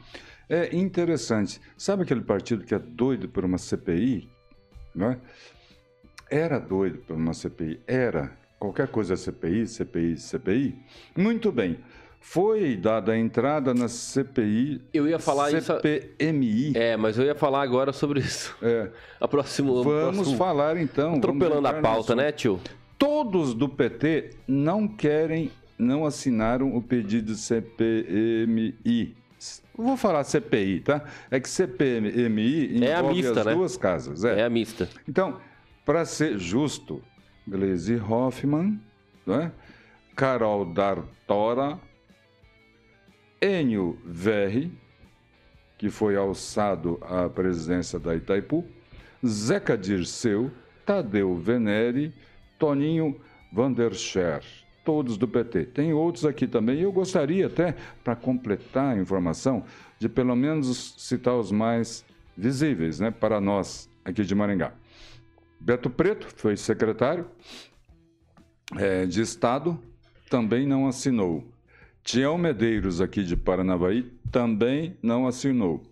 É 0.48 0.74
interessante. 0.76 1.60
Sabe 1.78 2.04
aquele 2.04 2.22
partido 2.22 2.64
que 2.64 2.74
é 2.74 2.80
doido 2.80 3.28
por 3.28 3.44
uma 3.44 3.58
CPI? 3.58 4.30
Não 4.96 5.12
é? 5.12 5.20
Era 6.30 6.60
doido 6.60 7.00
por 7.00 7.16
uma 7.16 7.34
CPI. 7.34 7.82
Era. 7.86 8.38
Qualquer 8.58 8.88
coisa 8.88 9.16
é 9.16 9.18
CPI, 9.18 9.68
CPI, 9.68 10.18
CPI. 10.18 10.80
Muito 11.18 11.52
bem. 11.52 11.80
Foi 12.24 12.78
dada 12.78 13.14
a 13.14 13.18
entrada 13.18 13.74
na 13.74 13.88
CPI. 13.90 14.80
Eu 14.94 15.08
ia 15.08 15.18
falar 15.18 15.50
CPMI. 15.50 16.70
isso. 16.70 16.78
É, 16.78 16.96
mas 16.96 17.18
eu 17.18 17.26
ia 17.26 17.34
falar 17.34 17.64
agora 17.64 17.92
sobre 17.92 18.20
isso. 18.20 18.56
É. 18.62 18.90
A 19.20 19.28
próxima. 19.28 19.74
Vamos 19.74 20.16
próximo... 20.16 20.38
falar 20.38 20.78
então. 20.78 21.16
Atropelando 21.16 21.68
a 21.68 21.74
pauta, 21.74 22.16
né, 22.16 22.32
tio? 22.32 22.62
Todos 22.98 23.56
do 23.56 23.68
PT 23.68 24.36
não 24.48 24.88
querem, 24.88 25.52
não 25.78 26.06
assinaram 26.06 26.74
o 26.76 26.82
pedido 26.82 27.34
CPMI. 27.34 29.16
Vou 29.76 29.98
falar 29.98 30.24
CPI, 30.24 30.82
tá? 30.82 31.04
É 31.32 31.40
que 31.40 31.50
CPMI 31.50 32.78
envolve 32.78 32.86
é 32.86 32.96
a 32.96 33.04
mista, 33.04 33.40
as 33.40 33.46
né? 33.48 33.56
duas 33.56 33.76
casas. 33.76 34.24
É. 34.24 34.42
é 34.42 34.44
a 34.44 34.50
mista. 34.50 34.88
Então, 35.10 35.38
para 35.84 36.06
ser 36.06 36.38
justo, 36.38 37.02
Gleisi 37.48 37.96
Hoffmann, 37.96 38.80
é? 39.28 39.50
Carol 40.16 40.66
Dartora 40.66 41.80
Enio 43.42 43.98
Verri, 44.06 44.72
que 45.78 45.90
foi 45.90 46.16
alçado 46.16 47.00
à 47.02 47.28
presidência 47.28 48.00
da 48.00 48.16
Itaipu, 48.16 48.64
Zeca 49.26 49.78
Dirceu, 49.78 50.52
Tadeu 50.86 51.36
Venere, 51.36 52.14
Toninho 52.60 53.20
Vanderscher, 53.52 54.44
todos 54.86 55.18
do 55.18 55.28
PT. 55.28 55.66
Tem 55.66 55.92
outros 55.94 56.26
aqui 56.26 56.48
também. 56.48 56.80
Eu 56.80 56.92
gostaria 56.92 57.48
até, 57.48 57.76
para 58.04 58.16
completar 58.16 58.96
a 58.96 59.00
informação, 59.00 59.64
de 59.98 60.08
pelo 60.08 60.36
menos 60.36 60.96
citar 60.98 61.36
os 61.36 61.52
mais 61.52 62.06
visíveis 62.38 63.00
né, 63.00 63.12
para 63.12 63.42
nós 63.42 63.90
aqui 64.06 64.24
de 64.24 64.36
Maringá. 64.36 64.74
Beto 65.60 65.90
Preto 65.90 66.28
foi 66.36 66.58
secretário 66.58 67.28
é, 68.78 69.06
de 69.06 69.22
Estado, 69.22 69.80
também 70.30 70.66
não 70.66 70.88
assinou. 70.88 71.51
Tião 72.04 72.38
Medeiros, 72.38 73.00
aqui 73.00 73.24
de 73.24 73.38
Paranavaí, 73.38 74.12
também 74.32 74.98
não 75.02 75.28
assinou. 75.28 75.84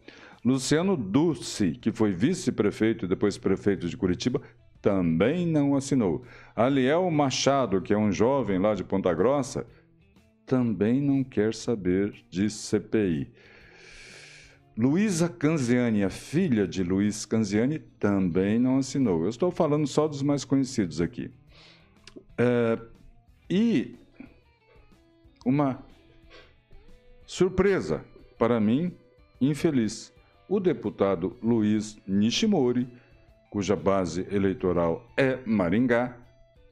Luciano 0.43 0.95
Dulce, 0.95 1.71
que 1.71 1.91
foi 1.91 2.11
vice-prefeito 2.11 3.05
e 3.05 3.07
depois 3.07 3.37
prefeito 3.37 3.87
de 3.87 3.97
Curitiba, 3.97 4.41
também 4.81 5.45
não 5.45 5.75
assinou. 5.75 6.23
Aliel 6.55 7.09
Machado, 7.11 7.81
que 7.81 7.93
é 7.93 7.97
um 7.97 8.11
jovem 8.11 8.57
lá 8.57 8.73
de 8.73 8.83
Ponta 8.83 9.13
Grossa, 9.13 9.65
também 10.45 11.01
não 11.01 11.23
quer 11.23 11.53
saber 11.53 12.13
de 12.29 12.49
CPI. 12.49 13.31
Luísa 14.77 15.27
Canziani, 15.27 16.03
a 16.05 16.09
filha 16.09 16.65
de 16.65 16.83
Luiz 16.83 17.25
Canziani, 17.25 17.79
também 17.99 18.57
não 18.57 18.77
assinou. 18.77 19.23
Eu 19.23 19.29
estou 19.29 19.51
falando 19.51 19.85
só 19.85 20.07
dos 20.07 20.23
mais 20.23 20.45
conhecidos 20.45 21.01
aqui. 21.01 21.29
É, 22.37 22.79
e 23.49 23.95
uma 25.45 25.83
Surpresa, 27.29 28.03
para 28.39 28.59
mim, 28.59 28.91
infeliz. 29.39 30.11
O 30.47 30.59
deputado 30.59 31.37
Luiz 31.43 31.95
Nishimori, 32.07 32.87
cuja 33.51 33.75
base 33.75 34.25
eleitoral 34.31 35.07
é 35.15 35.37
Maringá, 35.45 36.17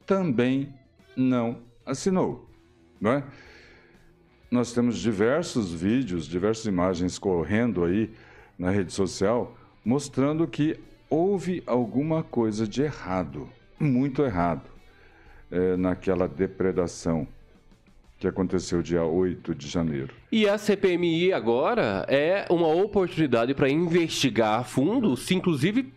também 0.04 0.74
não 1.16 1.62
assinou. 1.86 2.50
Não 3.00 3.12
é? 3.12 3.24
Nós 4.50 4.72
temos 4.72 4.98
diversos 4.98 5.72
vídeos, 5.72 6.26
diversas 6.26 6.66
imagens 6.66 7.20
correndo 7.20 7.84
aí 7.84 8.10
na 8.58 8.70
rede 8.70 8.92
social 8.92 9.56
mostrando 9.84 10.44
que 10.48 10.76
houve 11.08 11.62
alguma 11.68 12.24
coisa 12.24 12.66
de 12.66 12.82
errado, 12.82 13.48
muito 13.78 14.22
errado, 14.22 14.68
é, 15.52 15.76
naquela 15.76 16.26
depredação 16.26 17.28
que 18.18 18.26
aconteceu 18.26 18.82
dia 18.82 19.04
8 19.04 19.54
de 19.54 19.68
janeiro. 19.68 20.12
E 20.30 20.48
a 20.48 20.58
CPMI 20.58 21.32
agora 21.32 22.04
é 22.08 22.46
uma 22.50 22.66
oportunidade 22.66 23.54
para 23.54 23.70
investigar 23.70 24.60
a 24.60 24.64
fundo 24.64 25.16
se, 25.16 25.34
inclusive, 25.34 25.92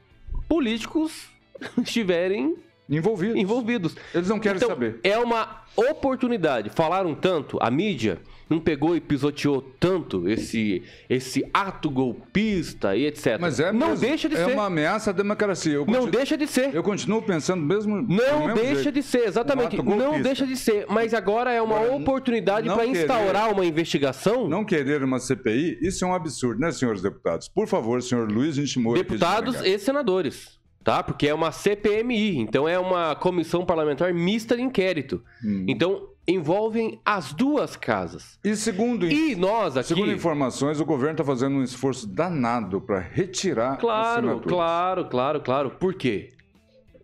políticos 0.48 1.30
estiverem 1.82 2.56
envolvidos. 2.88 3.36
envolvidos. 3.38 3.96
Eles 4.14 4.30
não 4.30 4.40
querem 4.40 4.58
Então, 4.58 4.70
saber. 4.70 5.00
É 5.04 5.18
uma 5.18 5.64
oportunidade. 5.76 6.70
Falaram 6.70 7.16
tanto, 7.16 7.58
a 7.60 7.72
mídia 7.72 8.20
não 8.52 8.60
pegou 8.60 8.98
e 8.98 9.00
pisoteou 9.00 9.62
tanto 9.80 10.28
esse, 10.28 10.84
esse 11.10 11.50
ato 11.54 11.90
golpista 11.90 12.98
e 12.98 13.06
etc. 13.06 13.38
Mas 13.40 13.62
é 13.62 13.72
não 13.72 13.92
mesmo. 13.92 14.06
deixa 14.06 14.28
de 14.28 14.36
é 14.36 14.46
ser. 14.46 14.54
uma 14.54 14.66
ameaça 14.66 15.12
à 15.12 15.14
democracia. 15.14 15.74
Eu 15.74 15.86
Não 15.86 16.06
deixa 16.06 16.38
de 16.38 16.46
ser. 16.46 16.76
Eu 16.76 16.84
continuo 16.84 17.22
pensando 17.22 17.64
mesmo. 17.64 17.96
Não 18.02 18.48
mesmo 18.48 18.54
deixa 18.56 18.84
jeito. 18.84 18.92
de 18.92 19.04
ser, 19.04 19.26
exatamente. 19.26 19.80
Um 19.80 19.96
não 19.96 20.22
deixa 20.22 20.46
de 20.46 20.58
ser. 20.58 20.86
Mas 20.90 21.14
agora 21.14 21.52
é 21.52 21.62
uma 21.62 21.78
Agora, 21.78 21.96
oportunidade 21.96 22.68
para 22.68 22.86
instaurar 22.86 23.54
uma 23.54 23.66
investigação. 23.66 24.50
Não 24.50 24.66
querer 24.66 25.02
uma 25.02 25.20
CPI, 25.20 25.80
isso 25.82 26.04
é 26.04 26.08
um 26.08 26.14
absurdo, 26.14 26.60
né, 26.60 26.72
senhores 26.72 27.02
deputados? 27.02 27.48
Por 27.48 27.68
favor, 27.68 28.02
senhor 28.02 28.30
Luiz 28.30 28.56
de 28.56 28.94
deputados 28.94 29.62
e 29.62 29.80
senadores. 29.80 30.60
Tá? 30.84 31.04
Porque 31.04 31.28
é 31.28 31.34
uma 31.34 31.52
CPMI, 31.52 32.40
então 32.40 32.68
é 32.68 32.78
uma 32.78 33.16
comissão 33.16 33.64
parlamentar 33.64 34.14
mista 34.14 34.56
de 34.56 34.64
inquérito. 34.64 35.24
Hum. 35.44 35.66
Então 35.68 36.11
envolvem 36.28 37.00
as 37.06 37.34
duas 37.34 37.76
casas. 37.76 38.40
E 38.44 38.56
segundo, 38.56 39.06
E 39.08 39.36
nós 39.36 39.76
aqui. 39.76 39.88
segundo 39.90 40.12
informações, 40.12 40.80
o 40.80 40.86
governo 40.86 41.14
está 41.14 41.24
fazendo 41.24 41.56
um 41.58 41.64
esforço 41.64 42.08
danado 42.08 42.80
para 42.80 43.00
retirar 43.00 43.78
Claro, 43.78 44.40
claro, 44.42 45.06
claro, 45.10 45.42
claro. 45.42 45.72
Por 45.72 45.94
quê? 45.96 46.30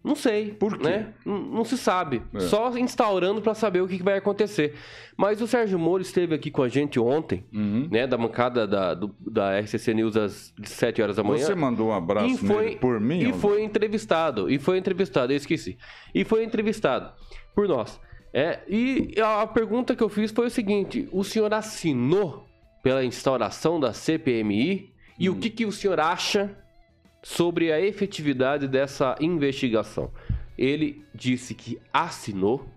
Não 0.04 0.16
sei. 0.16 0.52
Por 0.54 0.78
quê? 0.78 0.84
Né? 0.88 1.14
Não, 1.26 1.38
não 1.38 1.66
se 1.66 1.78
sabe. 1.78 2.22
É. 2.34 2.40
Só 2.40 2.78
instaurando 2.78 3.42
para 3.42 3.54
saber 3.54 3.82
o 3.82 3.88
que 3.88 3.98
que 3.98 4.04
vai 4.04 4.18
acontecer. 4.18 4.74
Mas 5.18 5.42
o 5.42 5.48
Sérgio 5.48 5.78
Moro 5.78 6.02
esteve 6.02 6.34
aqui 6.34 6.50
com 6.50 6.62
a 6.64 6.70
gente 6.70 6.98
ontem, 6.98 7.44
Uhum. 7.54 7.90
né? 7.92 8.08
Da 8.08 8.16
bancada 8.18 8.66
da, 8.66 8.94
do- 8.94 9.14
da 9.20 9.60
RCC 9.60 9.94
News 9.94 10.16
às 10.16 10.54
7 10.64 11.02
horas 11.02 11.18
da 11.18 11.24
manhã. 11.24 11.44
Você 11.44 11.56
mandou 11.56 11.90
um 11.90 11.94
abraço 11.94 12.28
e 12.28 12.38
foi, 12.38 12.76
por 12.78 13.02
mim? 13.02 13.20
E 13.24 13.28
ou 13.28 13.34
foi 13.34 13.64
entrevistado. 13.64 14.50
E 14.50 14.58
foi 14.58 14.78
entrevistado, 14.78 15.34
eu 15.34 15.38
esqueci. 15.38 15.78
E 16.16 16.24
foi 16.24 16.46
entrevistado 16.46 17.12
por 17.54 17.68
nós. 17.68 18.00
É, 18.38 18.60
e 18.70 19.16
a 19.20 19.48
pergunta 19.48 19.96
que 19.96 20.04
eu 20.04 20.10
fiz 20.10 20.30
foi 20.30 20.46
o 20.46 20.52
seguinte: 20.52 21.10
o 21.12 21.24
senhor 21.24 21.52
assinou 21.56 22.48
pela 22.84 23.04
instauração 23.04 23.80
da 23.80 23.94
CPMI? 23.94 24.94
E 25.18 25.28
Hum. 25.28 25.34
o 25.34 25.40
que, 25.40 25.50
que 25.50 25.66
o 25.66 25.72
senhor 25.72 26.00
acha 26.00 26.56
sobre 27.24 27.72
a 27.72 27.82
efetividade 27.82 28.68
dessa 28.68 29.16
investigação? 29.20 30.12
Ele 30.56 31.04
disse 31.16 31.56
que 31.56 31.80
assinou 31.92 32.70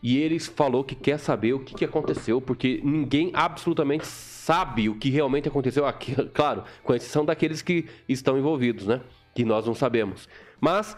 e 0.00 0.18
ele 0.18 0.38
falou 0.38 0.84
que 0.84 0.94
quer 0.94 1.18
saber 1.18 1.52
o 1.52 1.64
que, 1.64 1.74
que 1.74 1.84
aconteceu, 1.84 2.40
porque 2.40 2.80
ninguém 2.84 3.32
absolutamente 3.34 4.06
sabe 4.06 4.88
o 4.88 4.94
que 4.94 5.10
realmente 5.10 5.48
aconteceu 5.48 5.84
aqui, 5.84 6.14
claro, 6.32 6.62
com 6.84 6.94
exceção 6.94 7.24
daqueles 7.24 7.60
que 7.60 7.86
estão 8.08 8.38
envolvidos, 8.38 8.86
né? 8.86 9.00
Que 9.34 9.44
nós 9.44 9.66
não 9.66 9.74
sabemos. 9.74 10.28
Mas 10.60 10.96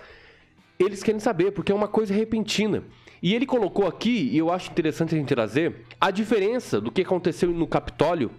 eles 0.79 1.03
querem 1.03 1.21
saber, 1.21 1.53
porque 1.53 1.73
é 1.73 1.75
uma 1.75 1.89
coisa 1.89 2.13
repentina. 2.13 2.85
E 3.23 3.35
ele 3.35 3.47
colocou 3.47 3.87
aqui, 3.87 4.31
e 4.33 4.39
eu 4.39 4.51
acho 4.51 4.71
interessante 4.71 5.15
a 5.15 5.19
gente 5.19 5.29
trazer, 5.29 5.85
a 6.01 6.11
diferença 6.11 6.81
do 6.81 6.91
que 6.91 7.03
aconteceu 7.03 7.51
no 7.51 7.67
Capitólio 7.67 8.31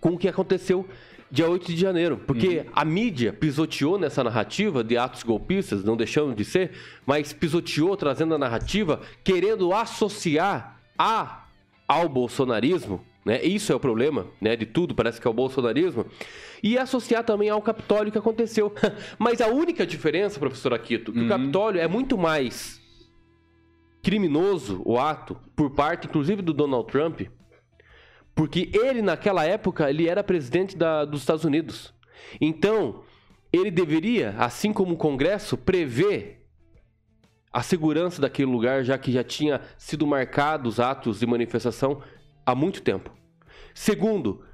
com 0.00 0.10
o 0.10 0.18
que 0.18 0.28
aconteceu 0.28 0.88
dia 1.30 1.48
8 1.48 1.72
de 1.72 1.80
janeiro. 1.80 2.20
Porque 2.26 2.66
a 2.72 2.84
mídia 2.84 3.32
pisoteou 3.32 3.98
nessa 3.98 4.24
narrativa 4.24 4.82
de 4.82 4.96
atos 4.96 5.22
golpistas, 5.22 5.84
não 5.84 5.96
deixando 5.96 6.34
de 6.34 6.44
ser, 6.44 6.72
mas 7.06 7.32
pisoteou 7.32 7.96
trazendo 7.96 8.34
a 8.34 8.38
narrativa 8.38 9.00
querendo 9.22 9.72
associar 9.72 10.80
a, 10.98 11.44
ao 11.86 12.08
bolsonarismo. 12.08 13.04
Né? 13.24 13.42
Isso 13.42 13.70
é 13.70 13.74
o 13.74 13.80
problema 13.80 14.26
né, 14.40 14.56
de 14.56 14.66
tudo, 14.66 14.94
parece 14.94 15.20
que 15.20 15.26
é 15.26 15.30
o 15.30 15.34
bolsonarismo. 15.34 16.06
E 16.62 16.78
associar 16.78 17.22
também 17.22 17.48
ao 17.48 17.62
Capitólio 17.62 18.10
que 18.10 18.18
aconteceu. 18.18 18.72
Mas 19.18 19.40
a 19.40 19.48
única 19.48 19.86
diferença, 19.86 20.40
professor 20.40 20.72
Aquito, 20.72 21.12
que 21.12 21.20
o 21.20 21.28
Capitólio 21.28 21.80
é 21.80 21.86
muito 21.86 22.16
mais 22.16 22.79
criminoso 24.02 24.82
o 24.84 24.98
ato 24.98 25.36
por 25.54 25.70
parte, 25.70 26.06
inclusive, 26.06 26.42
do 26.42 26.52
Donald 26.52 26.86
Trump, 26.90 27.22
porque 28.34 28.70
ele, 28.72 29.02
naquela 29.02 29.44
época, 29.44 29.90
ele 29.90 30.08
era 30.08 30.24
presidente 30.24 30.76
da- 30.76 31.04
dos 31.04 31.20
Estados 31.20 31.44
Unidos. 31.44 31.92
Então, 32.40 33.02
ele 33.52 33.70
deveria, 33.70 34.30
assim 34.38 34.72
como 34.72 34.94
o 34.94 34.96
Congresso, 34.96 35.56
prever 35.56 36.46
a 37.52 37.62
segurança 37.62 38.20
daquele 38.22 38.50
lugar, 38.50 38.84
já 38.84 38.96
que 38.96 39.10
já 39.10 39.24
tinha 39.24 39.60
sido 39.76 40.06
marcados 40.06 40.78
atos 40.78 41.18
de 41.18 41.26
manifestação 41.26 42.00
há 42.46 42.54
muito 42.54 42.80
tempo. 42.80 43.10
Segundo, 43.74 44.44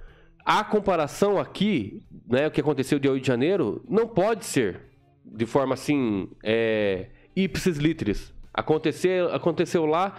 a 0.45 0.65
comparação 0.65 1.39
aqui, 1.39 2.03
né, 2.27 2.47
o 2.47 2.51
que 2.51 2.61
aconteceu 2.61 2.99
dia 2.99 3.13
8 3.13 3.23
de 3.23 3.29
janeiro, 3.29 3.85
não 3.89 4.09
pode 4.09 4.47
ser 4.47 4.81
de 5.25 5.45
forma 5.45 5.75
assim, 5.75 6.31
é, 6.43 7.11
ipsis 7.35 7.77
literis. 7.77 8.33
Aconteceu, 8.57 9.35
aconteceu 9.35 9.85
lá, 9.85 10.17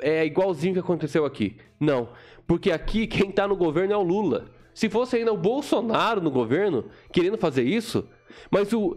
é 0.00 0.24
igualzinho 0.24 0.74
que 0.74 0.80
aconteceu 0.80 1.24
aqui. 1.24 1.56
Não, 1.78 2.08
porque 2.46 2.70
aqui 2.72 3.06
quem 3.08 3.30
tá 3.30 3.46
no 3.46 3.56
governo 3.56 3.92
é 3.92 3.96
o 3.96 4.02
Lula. 4.02 4.46
Se 4.72 4.88
fosse 4.88 5.16
ainda 5.16 5.32
o 5.32 5.36
Bolsonaro 5.36 6.20
no 6.20 6.30
governo 6.30 6.86
querendo 7.12 7.38
fazer 7.38 7.62
isso, 7.62 8.08
mas 8.50 8.72
o 8.72 8.96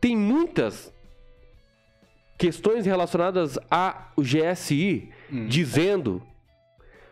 tem 0.00 0.16
muitas 0.16 0.92
questões 2.38 2.86
relacionadas 2.86 3.58
ao 3.68 4.14
GSI 4.22 5.10
dizendo 5.48 6.22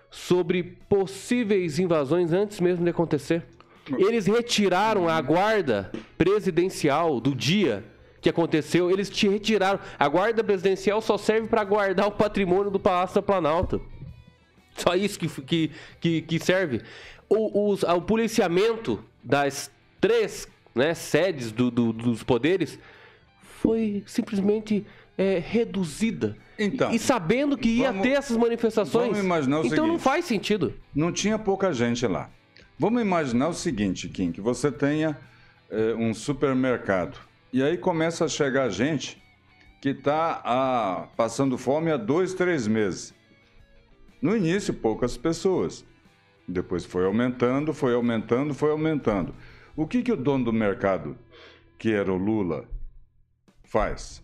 sobre 0.09 0.63
possíveis 0.89 1.79
invasões 1.79 2.33
antes 2.33 2.61
mesmo 2.61 2.85
de 2.85 2.91
acontecer. 2.91 3.45
Eles 3.99 4.27
retiraram 4.27 5.09
a 5.09 5.21
guarda 5.21 5.93
presidencial 6.17 7.21
do 7.21 7.35
dia 7.35 7.85
que 8.27 8.31
aconteceu. 8.31 8.91
Eles 8.91 9.09
te 9.09 9.29
retiraram. 9.29 9.79
A 9.97 10.09
guarda 10.09 10.43
presidencial 10.43 11.01
só 11.01 11.17
serve 11.17 11.47
para 11.47 11.63
guardar 11.63 12.09
o 12.09 12.11
patrimônio 12.13 12.71
do 12.73 12.81
Palácio 12.81 13.15
da 13.15 13.23
Planalto. 13.23 13.81
Só 14.77 14.95
isso 14.97 15.17
que, 15.19 15.29
que, 15.29 15.71
que, 16.01 16.23
que 16.23 16.39
serve. 16.41 16.83
O, 17.29 17.71
os- 17.71 17.85
o 17.85 18.03
policiamento 18.03 19.03
das 19.23 19.71
três 20.01 20.49
né, 20.75 20.93
sedes 20.93 21.53
do- 21.53 21.71
do- 21.71 21.93
dos 21.93 22.23
poderes 22.25 22.79
foi 23.63 24.03
simplesmente 24.07 24.85
é, 25.17 25.39
reduzida. 25.39 26.37
Então, 26.59 26.91
e 26.93 26.99
sabendo 26.99 27.57
que 27.57 27.69
ia 27.69 27.89
vamos- 27.93 28.03
ter 28.03 28.11
essas 28.15 28.37
manifestações. 28.37 29.17
então 29.17 29.47
não 29.49 29.63
seguinte. 29.63 30.03
faz 30.03 30.25
sentido. 30.25 30.75
Não 30.95 31.13
tinha 31.13 31.39
pouca 31.39 31.73
gente 31.73 32.05
lá. 32.07 32.29
Vamos 32.79 33.01
imaginar 33.01 33.49
o 33.49 33.55
seguinte, 33.55 34.09
Kim, 34.09 34.31
que 34.33 34.41
você 34.41 34.71
tenha 34.71 35.17
eh, 35.71 35.95
um 35.97 36.13
supermercado. 36.13 37.19
E 37.53 37.63
aí 37.63 37.79
começa 37.79 38.25
a 38.25 38.29
chegar 38.29 38.69
gente 38.69 39.23
que 39.81 39.91
está 39.91 41.09
passando 41.17 41.57
fome 41.57 41.91
há 41.93 41.97
dois, 41.97 42.35
três 42.35 42.67
meses. 42.67 43.15
No 44.21 44.37
início, 44.37 44.75
poucas 44.75 45.17
pessoas. 45.17 45.85
Depois 46.49 46.85
foi 46.85 47.05
aumentando, 47.05 47.73
foi 47.73 47.95
aumentando, 47.95 48.53
foi 48.53 48.71
aumentando. 48.71 49.35
O 49.77 49.87
que, 49.87 50.03
que 50.03 50.13
o 50.13 50.17
dono 50.17 50.47
do 50.47 50.53
mercado, 50.53 51.17
que 51.79 51.93
era 51.93 52.13
o 52.13 52.17
Lula, 52.17 52.69
faz? 53.65 54.23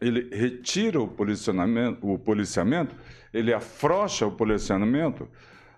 Ele 0.00 0.28
retira 0.34 1.00
o 1.00 1.08
policiamento, 1.08 2.06
o 2.06 2.18
policiamento, 2.18 2.94
ele 3.32 3.52
afrouxa 3.52 4.26
o 4.26 4.32
policiamento. 4.32 5.28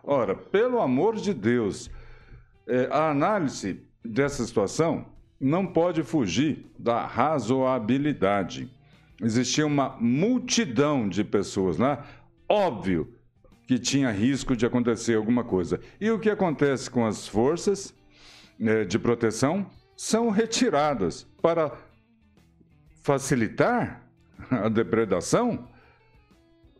Ora, 0.03 0.35
pelo 0.35 0.81
amor 0.81 1.17
de 1.17 1.33
Deus, 1.33 1.91
eh, 2.67 2.89
a 2.91 3.11
análise 3.11 3.87
dessa 4.05 4.45
situação 4.45 5.07
não 5.41 5.67
pode 5.67 6.03
fugir 6.03 6.67
da 6.79 7.07
razoabilidade. 7.07 8.71
Existia 9.21 9.67
uma 9.67 9.97
multidão 10.01 11.09
de 11.09 11.25
pessoas 11.25 11.77
lá, 11.77 12.05
óbvio 12.49 13.13
que 13.67 13.79
tinha 13.79 14.11
risco 14.11 14.57
de 14.57 14.65
acontecer 14.65 15.15
alguma 15.15 15.45
coisa. 15.45 15.81
E 16.01 16.11
o 16.11 16.19
que 16.19 16.31
acontece 16.31 16.91
com 16.91 17.05
as 17.05 17.29
forças 17.29 17.95
eh, 18.61 18.85
de 18.85 18.99
proteção? 18.99 19.69
São 19.97 20.31
retiradas 20.31 21.27
para 21.43 21.73
facilitar 23.03 24.03
a 24.51 24.69
depredação? 24.69 25.69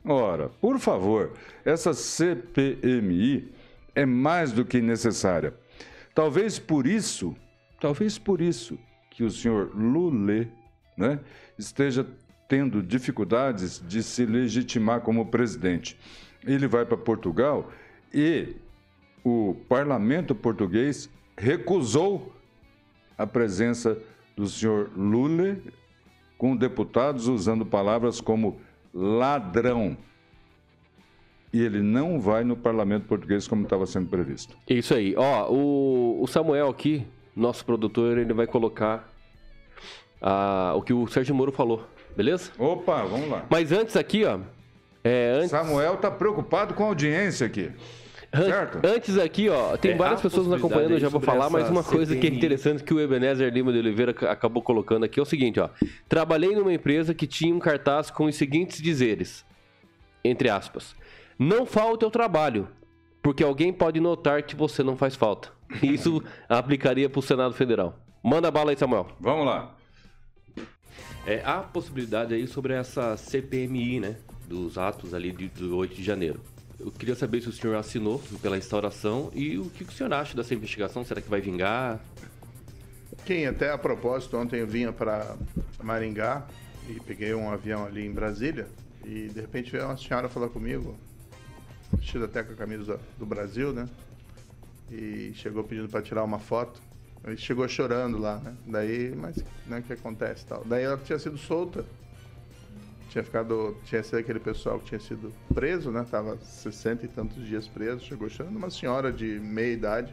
Ora, 0.05 0.49
por 0.49 0.79
favor, 0.79 1.35
essa 1.65 1.93
CPMI 1.93 3.53
é 3.95 4.07
mais 4.07 4.53
do 4.53 4.65
que 4.65 4.81
necessária. 4.81 5.53
Talvez 6.15 6.59
por 6.59 6.87
isso, 6.87 7.37
talvez 7.81 8.19
por 8.19 8.41
isso 8.41 8.79
que 9.11 9.25
o 9.25 9.31
senhor 9.31 9.73
Lula 9.75 10.47
né, 10.97 11.21
esteja 11.59 12.07
tendo 12.49 12.83
dificuldades 12.83 13.83
de 13.87 14.03
se 14.03 14.25
legitimar 14.25 15.01
como 15.01 15.27
presidente. 15.27 15.99
Ele 16.45 16.67
vai 16.67 16.85
para 16.87 16.97
Portugal 16.97 17.71
e 18.13 18.57
o 19.25 19.55
parlamento 19.69 20.35
português 20.35 21.11
recusou 21.37 22.33
a 23.17 23.27
presença 23.27 23.99
do 24.37 24.47
senhor 24.47 24.91
Lula 24.97 25.59
com 26.39 26.57
deputados 26.57 27.27
usando 27.27 27.67
palavras 27.67 28.21
como 28.21 28.61
ladrão. 28.95 29.97
E 31.53 31.61
ele 31.61 31.83
não 31.83 32.21
vai 32.21 32.45
no 32.45 32.57
parlamento 32.57 33.07
português 33.07 33.49
como 33.49 33.65
estava 33.65 33.87
sendo 33.87 34.09
previsto. 34.09 34.57
Isso 34.69 34.95
aí. 34.95 35.15
Ó, 35.17 35.51
o, 35.51 36.23
o 36.23 36.27
Samuel 36.27 36.69
aqui, 36.69 37.07
nosso 37.39 37.65
produtor, 37.65 38.19
ele 38.19 38.33
vai 38.33 38.47
colocar 38.47 39.09
ah, 40.21 40.73
o 40.77 40.83
que 40.83 40.93
o 40.93 41.07
Sérgio 41.07 41.35
Moro 41.35 41.53
falou 41.53 41.87
beleza? 42.17 42.51
Opa, 42.59 43.05
vamos 43.05 43.29
lá. 43.31 43.47
Mas 43.49 43.71
antes 43.71 43.95
aqui, 43.97 44.25
ó. 44.25 44.41
É, 45.05 45.35
antes... 45.37 45.51
Samuel 45.51 45.97
tá 45.99 46.11
preocupado 46.11 46.75
com 46.75 46.83
a 46.83 46.87
audiência 46.89 47.47
aqui. 47.47 47.71
Certo? 48.35 48.81
Antes 48.85 49.17
aqui, 49.17 49.49
ó, 49.49 49.77
tem 49.77 49.93
É, 49.93 49.97
várias 49.97 50.21
pessoas 50.21 50.49
nos 50.49 50.57
acompanhando, 50.57 50.91
eu 50.91 50.99
já 50.99 51.09
vou 51.09 51.21
falar, 51.21 51.49
mas 51.49 51.71
uma 51.71 51.85
coisa 51.85 52.17
que 52.17 52.27
é 52.27 52.31
interessante 52.31 52.83
que 52.83 52.93
o 52.93 53.01
Ebenezer 53.01 53.51
Lima 53.53 53.73
de 53.73 53.79
Oliveira 53.79 54.11
ac- 54.11 54.27
acabou 54.27 54.63
colocando 54.63 55.05
aqui 55.05 55.19
é 55.19 55.23
o 55.23 55.25
seguinte, 55.25 55.61
ó. 55.61 55.71
Trabalhei 56.09 56.55
numa 56.55 56.73
empresa 56.73 57.15
que 57.15 57.27
tinha 57.27 57.55
um 57.55 57.61
cartaz 57.61 58.11
com 58.11 58.25
os 58.25 58.35
seguintes 58.35 58.83
dizeres, 58.83 59.47
entre 60.25 60.51
aspas. 60.51 60.95
Não 61.39 61.65
falta 61.65 62.05
ao 62.05 62.11
trabalho, 62.11 62.69
porque 63.23 63.45
alguém 63.45 63.73
pode 63.73 64.01
notar 64.01 64.43
que 64.43 64.57
você 64.57 64.83
não 64.83 64.97
faz 64.97 65.15
falta. 65.15 65.51
Isso 65.83 66.23
aplicaria 66.49 67.09
pro 67.09 67.23
Senado 67.23 67.55
Federal. 67.55 67.99
Manda 68.23 68.51
bala 68.51 68.71
aí, 68.71 68.77
Samuel. 68.77 69.09
Vamos 69.21 69.47
lá. 69.47 69.75
É, 71.27 71.43
há 71.45 71.59
possibilidade 71.59 72.35
aí 72.35 72.47
sobre 72.47 72.73
essa 72.73 73.17
CPMI, 73.17 74.01
né? 74.01 74.17
Dos 74.47 74.79
atos 74.79 75.13
ali 75.13 75.31
de, 75.31 75.49
do 75.49 75.77
8 75.77 75.95
de 75.95 76.03
janeiro. 76.03 76.41
Eu 76.81 76.91
queria 76.91 77.15
saber 77.15 77.41
se 77.41 77.49
o 77.49 77.53
senhor 77.53 77.77
assinou 77.77 78.23
pela 78.41 78.57
instauração 78.57 79.31
e 79.35 79.59
o 79.59 79.69
que 79.69 79.83
o 79.83 79.93
senhor 79.93 80.13
acha 80.13 80.37
dessa 80.37 80.55
investigação? 80.55 81.05
Será 81.05 81.21
que 81.21 81.29
vai 81.29 81.41
vingar? 81.41 82.01
Quem 83.27 83.47
até 83.47 83.71
a 83.71 83.77
propósito, 83.77 84.37
ontem 84.37 84.61
eu 84.61 84.67
vinha 84.67 84.93
para 84.93 85.37
Maringá 85.83 86.47
e 86.89 87.01
peguei 87.01 87.35
um 87.35 87.51
avião 87.51 87.85
ali 87.85 88.07
em 88.07 88.13
Brasília 88.13 88.69
e 89.05 89.29
de 89.29 89.41
repente 89.41 89.71
veio 89.71 89.85
uma 89.85 89.97
senhora 89.97 90.29
falar 90.29 90.49
comigo, 90.49 90.97
vestida 91.93 92.27
até 92.27 92.43
com 92.43 92.53
a 92.53 92.57
camisa 92.57 93.01
do 93.19 93.27
Brasil, 93.27 93.73
né? 93.73 93.89
E 94.91 95.33
chegou 95.35 95.65
pedindo 95.65 95.89
para 95.89 96.03
tirar 96.03 96.25
uma 96.25 96.39
foto. 96.39 96.81
E 97.27 97.37
chegou 97.37 97.69
chorando 97.69 98.19
lá, 98.19 98.39
né? 98.39 98.57
Daí, 98.67 99.15
mas 99.15 99.45
né, 99.67 99.81
o 99.81 99.83
que 99.83 99.93
acontece 99.93 100.47
tal? 100.47 100.65
Daí 100.65 100.85
ela 100.85 100.97
tinha 100.99 101.19
sido 101.19 101.37
solta. 101.37 101.85
Tinha 103.11 103.25
ficado, 103.25 103.77
tinha 103.85 104.03
sido 104.03 104.19
aquele 104.19 104.39
pessoal 104.39 104.79
que 104.79 104.87
tinha 104.87 105.01
sido 105.01 105.33
preso, 105.55 105.91
né? 105.91 106.07
Tava 106.11 106.37
60 106.39 107.07
e 107.07 107.09
tantos 107.09 107.47
dias 107.47 107.67
preso, 107.67 108.05
chegou 108.05 108.29
chorando, 108.29 108.57
uma 108.57 108.71
senhora 108.71 109.13
de 109.13 109.39
meia 109.41 109.73
idade. 109.73 110.13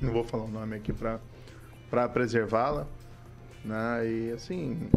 Não 0.00 0.12
vou 0.12 0.22
falar 0.22 0.44
o 0.44 0.48
nome 0.50 0.76
aqui 0.76 0.92
para 0.92 1.18
para 1.90 2.08
preservá-la, 2.08 2.86
né? 3.64 4.06
E 4.06 4.32
assim, 4.32 4.90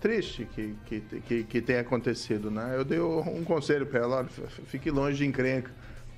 triste 0.00 0.46
que, 0.54 0.74
que, 0.86 1.00
que, 1.00 1.44
que 1.44 1.60
tenha 1.62 1.80
acontecido, 1.80 2.50
né? 2.50 2.74
Eu 2.76 2.84
dei 2.84 3.00
um 3.00 3.44
conselho 3.44 3.86
para 3.86 4.00
ela, 4.00 4.16
olha, 4.18 4.28
fique 4.66 4.90
longe 4.90 5.18
de 5.18 5.26
encrenca, 5.26 5.70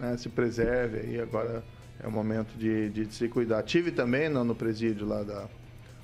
né? 0.02 0.16
Se 0.16 0.28
preserve 0.28 0.98
aí, 0.98 1.20
agora 1.20 1.62
é 2.02 2.06
o 2.06 2.10
momento 2.10 2.58
de, 2.58 2.90
de 2.90 3.14
se 3.14 3.28
cuidar. 3.28 3.62
Tive 3.62 3.92
também 3.92 4.28
no, 4.28 4.42
no 4.42 4.54
presídio 4.54 5.06
lá 5.06 5.22
da, 5.22 5.46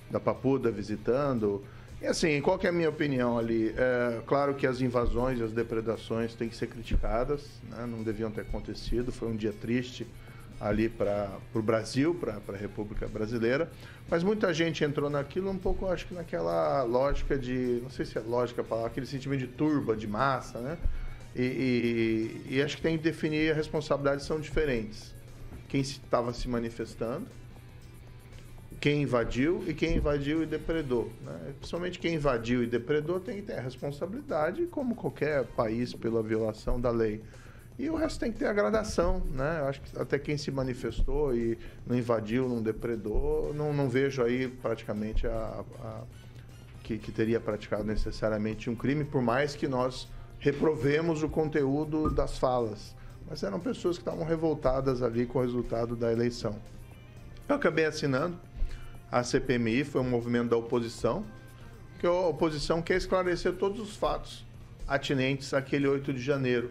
da 0.09 0.21
Papuda 0.21 0.71
visitando. 0.71 1.63
E 2.01 2.07
assim, 2.07 2.41
qual 2.41 2.61
é 2.63 2.69
a 2.69 2.73
minha 2.73 2.89
opinião 2.89 3.37
ali? 3.37 3.75
É, 3.77 4.21
claro 4.25 4.55
que 4.55 4.67
as 4.69 4.81
invasões 4.81 5.41
e 5.41 5.43
as 5.43 5.53
depredações 5.53 6.33
têm 6.33 6.49
que 6.49 6.57
ser 6.57 6.69
criticadas, 6.69 7.61
né? 7.69 7.85
não 7.87 8.05
deviam 8.05 8.31
ter 8.31 8.43
acontecido, 8.43 9.11
foi 9.11 9.29
um 9.29 9.37
dia 9.37 9.53
triste 9.53 10.07
ali 10.61 10.89
para 10.89 11.31
o 11.55 11.63
Brasil, 11.63 12.15
para 12.15 12.41
a 12.49 12.57
República 12.57 13.07
Brasileira, 13.07 13.71
mas 14.09 14.25
muita 14.25 14.53
gente 14.53 14.83
entrou 14.83 15.09
naquilo 15.09 15.51
um 15.51 15.59
pouco, 15.59 15.87
acho 15.87 16.07
que 16.07 16.15
naquela 16.15 16.83
lógica 16.83 17.39
de, 17.39 17.81
não 17.83 17.91
sei 17.91 18.05
se 18.05 18.19
é 18.19 18.21
lógica 18.21 18.63
a 18.63 18.65
palavra, 18.65 18.91
aquele 18.91 19.07
sentimento 19.07 19.41
de 19.41 19.47
turba, 19.47 19.97
de 19.97 20.09
massa, 20.09 20.59
né? 20.59 20.77
E, 21.39 21.43
e- 22.51 22.55
e 22.57 22.63
acho 22.63 22.77
que 22.77 22.83
tem 22.83 22.97
que 22.99 23.05
definir, 23.05 23.51
as 23.53 23.57
responsabilidades 23.57 24.27
são 24.27 24.41
diferentes. 24.41 25.15
Quem 25.69 25.81
estava 25.81 26.33
se 26.33 26.49
manifestando, 26.49 27.27
quem 28.81 29.03
invadiu 29.03 29.63
e 29.67 29.75
quem 29.75 29.97
invadiu 29.97 30.43
e 30.43 30.47
depredou. 30.47 31.13
Né? 31.25 31.53
Principalmente 31.59 31.99
quem 31.99 32.15
invadiu 32.15 32.63
e 32.63 32.67
depredou 32.67 33.21
tem 33.21 33.37
que 33.37 33.43
ter 33.43 33.55
a 33.55 33.61
responsabilidade, 33.61 34.67
como 34.67 34.95
qualquer 34.95 35.45
país, 35.45 35.95
pela 35.95 36.23
violação 36.23 36.81
da 36.81 36.91
lei. 36.91 37.23
E 37.79 37.89
o 37.89 37.95
resto 37.95 38.19
tem 38.19 38.33
que 38.33 38.39
ter 38.41 38.47
a 38.47 38.53
gradação, 38.53 39.23
né? 39.33 39.59
Eu 39.61 39.67
acho 39.69 39.81
que 39.81 39.97
até 39.97 40.19
quem 40.19 40.37
se 40.37 40.51
manifestou 40.51 41.33
e 41.37 41.57
não 41.87 41.97
invadiu, 41.97 42.49
não 42.49 42.61
depredou, 42.61 43.55
não, 43.55 43.73
não 43.73 43.89
vejo 43.89 44.21
aí 44.25 44.49
praticamente 44.49 45.29
a, 45.29 45.65
a- 45.81 46.03
que, 46.83 46.99
que 46.99 47.13
teria 47.13 47.39
praticado 47.39 47.85
necessariamente 47.85 48.69
um 48.69 48.75
crime, 48.75 49.05
por 49.05 49.23
mais 49.23 49.55
que 49.55 49.69
nós 49.69 50.09
reprovemos 50.39 51.23
o 51.23 51.29
conteúdo 51.29 52.11
das 52.11 52.39
falas. 52.39 52.95
Mas 53.29 53.43
eram 53.43 53.61
pessoas 53.61 53.97
que 53.99 54.03
estavam 54.03 54.25
revoltadas 54.25 55.03
ali 55.03 55.27
com 55.27 55.39
o 55.39 55.43
resultado 55.43 55.95
da 55.95 56.11
eleição. 56.11 56.57
Eu 57.49 57.57
acabei 57.57 57.85
assinando 57.85 58.39
a 59.11 59.23
CPMI, 59.23 59.85
foi 59.85 60.01
um 60.01 60.09
movimento 60.09 60.51
da 60.51 60.57
oposição, 60.57 61.25
que 61.99 62.07
a 62.07 62.13
oposição 62.13 62.81
quer 62.81 62.97
esclarecer 62.97 63.55
todos 63.55 63.81
os 63.81 63.97
fatos 63.97 64.47
atinentes 64.87 65.53
àquele 65.53 65.87
8 65.87 66.13
de 66.13 66.21
janeiro. 66.23 66.71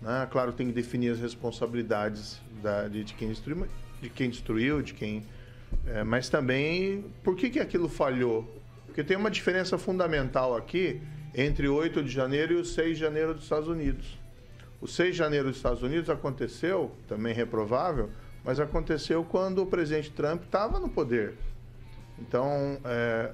Né? 0.00 0.26
Claro, 0.30 0.52
tem 0.52 0.68
que 0.68 0.72
definir 0.72 1.10
as 1.12 1.18
responsabilidades 1.18 2.40
da- 2.62 2.88
de, 2.88 3.04
de 3.04 3.14
quem 3.14 3.28
destruiu, 3.28 3.66
de 4.00 4.08
quem 4.08 4.30
destruiu, 4.30 4.80
de 4.82 4.94
quem. 4.94 5.24
é, 5.86 6.04
mas 6.04 6.28
também 6.28 7.04
por 7.22 7.34
que, 7.36 7.50
que 7.50 7.58
aquilo 7.60 7.88
falhou? 7.88 8.48
Porque 8.86 9.02
tem 9.04 9.16
uma 9.16 9.30
diferença 9.30 9.76
fundamental 9.76 10.56
aqui 10.56 11.02
entre 11.40 11.68
o 11.68 11.74
8 11.76 12.02
de 12.02 12.10
janeiro 12.10 12.54
e 12.54 12.56
o 12.56 12.64
6 12.64 12.96
de 12.96 13.00
janeiro 13.00 13.32
dos 13.32 13.44
Estados 13.44 13.68
Unidos. 13.68 14.18
O 14.80 14.88
6 14.88 15.12
de 15.12 15.18
janeiro 15.18 15.46
dos 15.46 15.56
Estados 15.56 15.84
Unidos 15.84 16.10
aconteceu, 16.10 16.90
também 17.06 17.32
reprovável, 17.32 18.10
mas 18.44 18.58
aconteceu 18.58 19.22
quando 19.22 19.62
o 19.62 19.66
presidente 19.66 20.10
Trump 20.10 20.42
estava 20.42 20.80
no 20.80 20.88
poder. 20.88 21.34
Então, 22.18 22.80
é, 22.84 23.30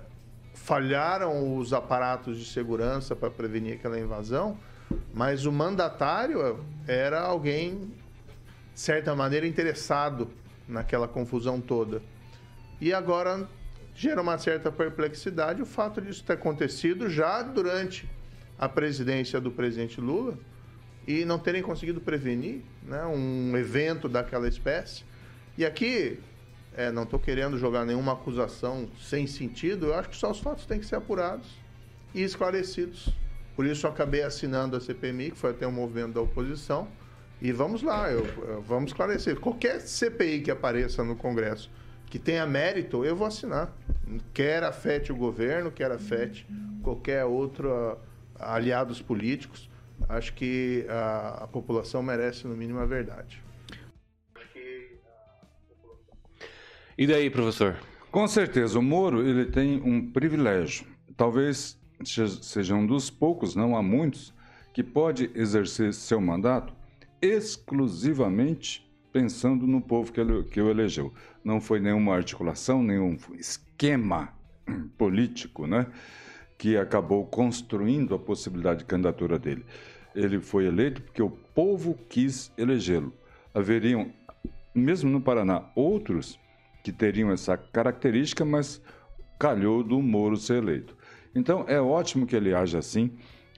falharam 0.53 1.57
os 1.57 1.73
aparatos 1.73 2.39
de 2.39 2.45
segurança 2.45 3.17
para 3.17 3.31
prevenir 3.31 3.77
aquela 3.77 3.99
invasão, 3.99 4.59
mas 5.15 5.47
o 5.47 5.53
mandatário 5.53 6.63
era 6.87 7.23
alguém, 7.23 7.91
de 8.75 8.81
certa 8.81 9.15
maneira, 9.15 9.47
interessado 9.47 10.31
naquela 10.69 11.09
confusão 11.09 11.59
toda. 11.59 12.03
E 12.79 12.93
agora 12.93 13.49
gera 13.95 14.21
uma 14.21 14.37
certa 14.39 14.71
perplexidade 14.73 15.63
o 15.63 15.67
fato 15.67 16.01
disso 16.01 16.25
ter 16.25 16.35
acontecido 16.35 17.09
já 17.09 17.43
durante 17.43 18.09
a 18.59 18.69
presidência 18.69 19.41
do 19.41 19.51
presidente 19.51 20.01
Lula 20.01 20.39
e 21.07 21.25
não 21.25 21.39
terem 21.39 21.63
conseguido 21.63 22.01
prevenir 22.01 22.63
né, 22.83 23.05
um 23.05 23.57
evento 23.57 24.09
daquela 24.09 24.49
espécie. 24.49 25.05
E 25.57 25.65
aqui, 25.65 26.19
é, 26.77 26.91
não 26.91 27.03
estou 27.05 27.19
querendo 27.21 27.59
jogar 27.59 27.85
nenhuma 27.85 28.13
acusação 28.15 28.89
sem 29.01 29.27
sentido, 29.27 29.87
eu 29.87 29.95
acho 29.95 30.09
que 30.09 30.17
só 30.17 30.31
os 30.31 30.41
fatos 30.41 30.67
têm 30.67 30.81
que 30.81 30.87
ser 30.87 30.97
apurados 30.97 31.47
e 32.15 32.23
esclarecidos. 32.23 33.11
Por 33.55 33.67
isso 33.67 33.87
eu 33.87 33.91
acabei 33.91 34.23
assinando 34.23 34.77
a 34.77 34.81
CPMI, 34.81 35.31
que 35.33 35.39
foi 35.39 35.51
até 35.51 35.67
um 35.67 35.73
movimento 35.73 36.15
da 36.15 36.21
oposição, 36.21 36.89
e 37.41 37.53
vamos 37.53 37.83
lá, 37.83 38.11
eu, 38.11 38.25
eu- 38.49 38.63
vamos 38.63 38.91
esclarecer. 38.91 39.39
Qualquer 39.39 39.81
CPI 39.81 40.41
que 40.41 40.51
apareça 40.51 41.05
no 41.05 41.15
Congresso 41.15 41.71
que 42.15 42.19
tenha 42.21 42.47
mérito, 42.47 43.05
eu 43.05 43.17
vou 43.17 43.27
assinar. 43.27 43.77
Quer 44.33 44.63
afete 44.63 45.11
o 45.11 45.17
governo, 45.17 45.73
quer 45.73 45.91
afete 45.91 46.47
qualquer 46.81 47.25
outro 47.25 47.69
ah, 48.39 48.55
aliados 48.55 49.03
políticos. 49.03 49.69
Acho 50.09 50.33
que 50.33 50.87
a, 50.89 51.43
a 51.43 51.47
população 51.49 52.05
merece, 52.05 52.47
no 52.47 52.57
mínimo, 52.57 52.79
a 52.79 52.87
verdade. 52.87 53.43
E 56.97 57.05
daí, 57.05 57.29
professor? 57.29 57.77
Com 58.13 58.29
certeza, 58.29 58.79
o 58.79 58.83
Moro 58.83 59.27
ele 59.27 59.47
tem 59.47 59.83
um 59.83 60.13
privilégio. 60.13 60.87
Talvez 61.17 61.77
se- 62.05 62.45
seja 62.45 62.77
um 62.77 62.87
dos 62.87 63.11
poucos, 63.11 63.57
não 63.57 63.77
há 63.77 63.83
muitos, 63.83 64.33
que 64.73 64.85
pode 64.85 65.33
exercer 65.35 65.93
seu 65.93 66.21
mandato 66.21 66.73
exclusivamente 67.21 68.89
pensando 69.13 69.65
no 69.65 69.81
povo 69.81 70.13
que, 70.13 70.21
ele, 70.21 70.43
que 70.45 70.61
o 70.61 70.69
elegeu. 70.69 71.13
Não 71.45 71.61
foi 71.61 71.79
nenhuma 71.79 72.15
articulação, 72.15 72.83
nenhum 72.83 73.17
esquema 73.39 74.33
político, 74.97 75.67
né? 75.67 75.87
Que 76.57 76.77
acabou 76.77 77.27
construindo 77.27 78.15
a 78.15 78.19
possibilidade 78.19 78.81
de 78.81 78.85
candidatura 78.87 79.39
dele. 79.39 79.65
Ele 80.15 80.41
foi 80.41 80.67
eleito 80.67 81.03
porque 81.03 81.23
o 81.23 81.31
povo 81.31 81.99
quis 82.09 82.51
elegê-lo. 82.57 83.13
Haveriam, 83.53 84.11
mesmo 84.75 85.11
no 85.11 85.21
Paraná, 85.21 85.71
outros 85.75 86.39
que 86.83 86.93
teriam 86.93 87.31
essa 87.31 87.57
característica, 87.57 88.45
mas 88.45 88.81
calhou 89.39 89.83
do 89.83 90.01
Moro 90.01 90.37
ser 90.37 90.63
eleito. 90.63 90.97
Então 91.35 91.65
é 91.69 91.81
ótimo 91.81 92.27
que 92.27 92.37
ele 92.37 92.55
haja 92.55 92.79
assim, 92.79 93.11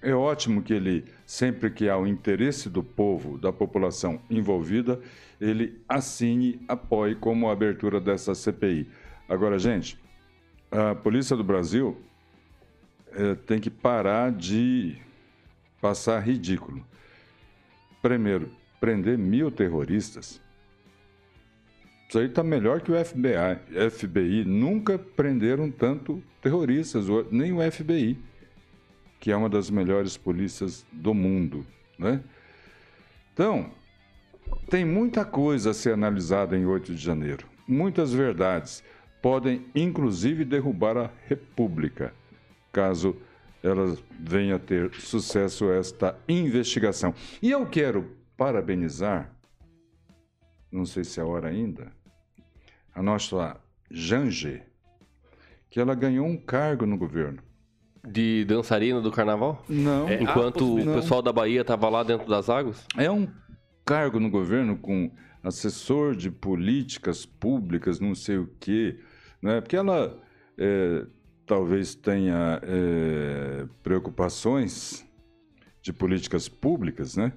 é 0.03 0.15
ótimo 0.15 0.63
que 0.63 0.73
ele, 0.73 1.05
sempre 1.25 1.71
que 1.71 1.89
há 1.89 1.97
o 1.97 2.07
interesse 2.07 2.69
do 2.69 2.83
povo, 2.83 3.39
da 3.39 3.53
população 3.53 4.21
envolvida, 4.31 5.01
ele 5.41 5.81
assine, 5.89 6.61
apoie 6.69 7.15
como 7.15 7.49
a 7.49 7.53
abertura 7.53 8.01
dessa 8.01 8.35
CPI. 8.35 8.89
Agora, 9.29 9.59
gente, 9.59 9.99
a 10.71 10.95
Polícia 10.95 11.37
do 11.37 11.43
Brasil 11.43 11.97
eh, 13.13 13.35
tem 13.47 13.59
que 13.59 13.71
parar 13.71 14.31
de 14.31 14.97
passar 15.81 16.21
ridículo. 16.21 16.85
Primeiro, 18.03 18.51
prender 18.79 19.19
mil 19.19 19.51
terroristas. 19.51 20.41
Isso 22.09 22.19
aí 22.19 22.27
está 22.27 22.43
melhor 22.43 22.81
que 22.81 22.93
o 22.93 23.05
FBI. 23.05 23.91
FBI 23.91 24.45
nunca 24.45 24.99
prenderam 24.99 25.71
tanto 25.71 26.23
terroristas, 26.41 27.07
nem 27.31 27.53
o 27.53 27.73
FBI. 27.73 28.17
Que 29.27 29.33
é 29.33 29.37
uma 29.37 29.49
das 29.49 29.69
melhores 29.69 30.17
polícias 30.17 30.87
do 30.93 31.13
mundo, 31.13 31.67
né? 31.99 32.23
Então, 33.35 33.73
tem 34.71 34.85
muita 34.85 35.25
coisa 35.25 35.71
a 35.73 35.75
ser 35.75 35.95
analisada 35.95 36.57
em 36.57 36.65
8 36.65 36.95
de 36.95 37.03
janeiro. 37.03 37.45
Muitas 37.67 38.13
verdades 38.13 38.85
podem, 39.21 39.67
inclusive, 39.75 40.45
derrubar 40.45 40.97
a 40.97 41.11
República, 41.27 42.15
caso 42.71 43.17
ela 43.65 43.99
venha 44.17 44.55
a 44.55 44.59
ter 44.61 44.95
sucesso 44.95 45.73
esta 45.73 46.17
investigação. 46.29 47.13
E 47.43 47.51
eu 47.51 47.67
quero 47.67 48.09
parabenizar, 48.37 49.29
não 50.71 50.87
sei 50.87 51.03
se 51.03 51.19
é 51.19 51.25
hora 51.25 51.49
ainda, 51.49 51.91
a 52.95 53.03
nossa 53.03 53.61
Janje, 53.91 54.63
que 55.69 55.81
ela 55.81 55.97
ganhou 55.97 56.29
um 56.29 56.37
cargo 56.37 56.87
no 56.87 56.97
governo. 56.97 57.45
De 58.07 58.45
dançarina 58.45 59.01
do 59.01 59.11
carnaval? 59.11 59.65
Não. 59.69 60.09
É, 60.09 60.23
enquanto 60.23 60.79
o 60.79 60.95
pessoal 60.95 61.21
da 61.21 61.33
Bahia 61.33 61.63
estava 61.63 61.89
lá 61.89 62.03
dentro 62.03 62.29
das 62.29 62.49
águas? 62.49 62.85
É 62.97 63.11
um 63.11 63.29
cargo 63.85 64.21
no 64.21 64.31
governo 64.31 64.77
com 64.77 65.11
assessor 65.43 66.15
de 66.15 66.31
políticas 66.31 67.25
públicas, 67.25 68.01
não 68.01 68.15
sei 68.15 68.39
o 68.39 68.51
quê, 68.59 68.99
né? 69.41 69.61
porque 69.61 69.77
ela 69.77 70.19
é, 70.59 71.07
talvez 71.47 71.95
tenha 71.95 72.61
é, 72.63 73.67
preocupações 73.83 75.07
de 75.81 75.93
políticas 75.93 76.49
públicas, 76.49 77.17
né? 77.17 77.33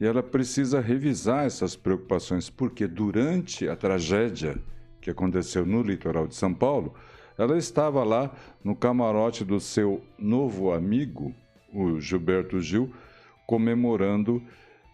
E 0.00 0.06
ela 0.06 0.22
precisa 0.22 0.80
revisar 0.80 1.44
essas 1.44 1.74
preocupações, 1.74 2.48
porque 2.48 2.86
durante 2.86 3.68
a 3.68 3.74
tragédia 3.74 4.56
que 5.00 5.10
aconteceu 5.10 5.66
no 5.66 5.82
litoral 5.82 6.28
de 6.28 6.36
São 6.36 6.54
Paulo, 6.54 6.94
ela 7.38 7.56
estava 7.56 8.02
lá 8.02 8.30
no 8.62 8.74
camarote 8.74 9.44
do 9.44 9.60
seu 9.60 10.02
novo 10.18 10.72
amigo, 10.72 11.32
o 11.72 12.00
Gilberto 12.00 12.60
Gil, 12.60 12.92
comemorando 13.46 14.42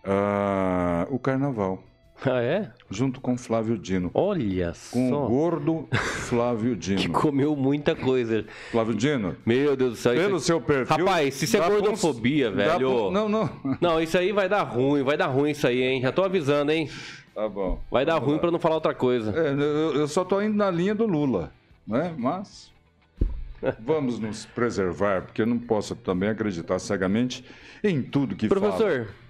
uh, 0.04 1.12
o 1.14 1.18
carnaval. 1.18 1.82
Ah, 2.24 2.40
é? 2.40 2.70
Junto 2.88 3.20
com 3.20 3.36
Flávio 3.36 3.76
Dino. 3.76 4.10
Olha 4.14 4.68
com 4.90 5.08
só. 5.10 5.16
Com 5.16 5.24
o 5.24 5.28
gordo 5.28 5.88
Flávio 5.92 6.76
Dino. 6.76 7.00
que 7.00 7.08
comeu 7.08 7.56
muita 7.56 7.94
coisa. 7.94 8.44
Flávio 8.70 8.94
Dino. 8.94 9.36
Meu 9.44 9.76
Deus 9.76 9.92
do 9.92 9.96
céu. 9.96 10.14
Pelo 10.14 10.38
seu 10.38 10.60
perfil. 10.60 11.04
Rapaz, 11.04 11.34
se 11.34 11.44
isso 11.44 11.56
é 11.56 11.68
gordofobia, 11.68 12.50
uns... 12.50 12.54
velho. 12.54 13.10
Não, 13.10 13.28
não. 13.28 13.50
Não, 13.80 14.00
isso 14.00 14.16
aí 14.16 14.32
vai 14.32 14.48
dar 14.48 14.62
ruim, 14.62 15.02
vai 15.02 15.16
dar 15.16 15.26
ruim 15.26 15.50
isso 15.50 15.66
aí, 15.66 15.82
hein? 15.82 16.00
Já 16.00 16.12
tô 16.12 16.22
avisando, 16.22 16.70
hein? 16.70 16.88
Tá 17.34 17.48
bom. 17.48 17.80
Vai 17.90 18.06
dar 18.06 18.18
ruim 18.18 18.38
para 18.38 18.50
não 18.50 18.60
falar 18.60 18.76
outra 18.76 18.94
coisa. 18.94 19.34
É, 19.36 19.52
eu, 19.52 19.94
eu 19.96 20.08
só 20.08 20.24
tô 20.24 20.40
indo 20.40 20.56
na 20.56 20.70
linha 20.70 20.94
do 20.94 21.04
Lula, 21.04 21.52
né? 21.86 22.14
Mas. 22.16 22.72
Vamos 23.80 24.18
nos 24.18 24.44
preservar, 24.44 25.22
porque 25.22 25.40
eu 25.40 25.46
não 25.46 25.58
posso 25.58 25.96
também 25.96 26.28
acreditar 26.28 26.78
cegamente 26.78 27.42
em 27.82 28.02
tudo 28.02 28.36
que 28.36 28.46
Professor, 28.46 29.06
fala. 29.06 29.24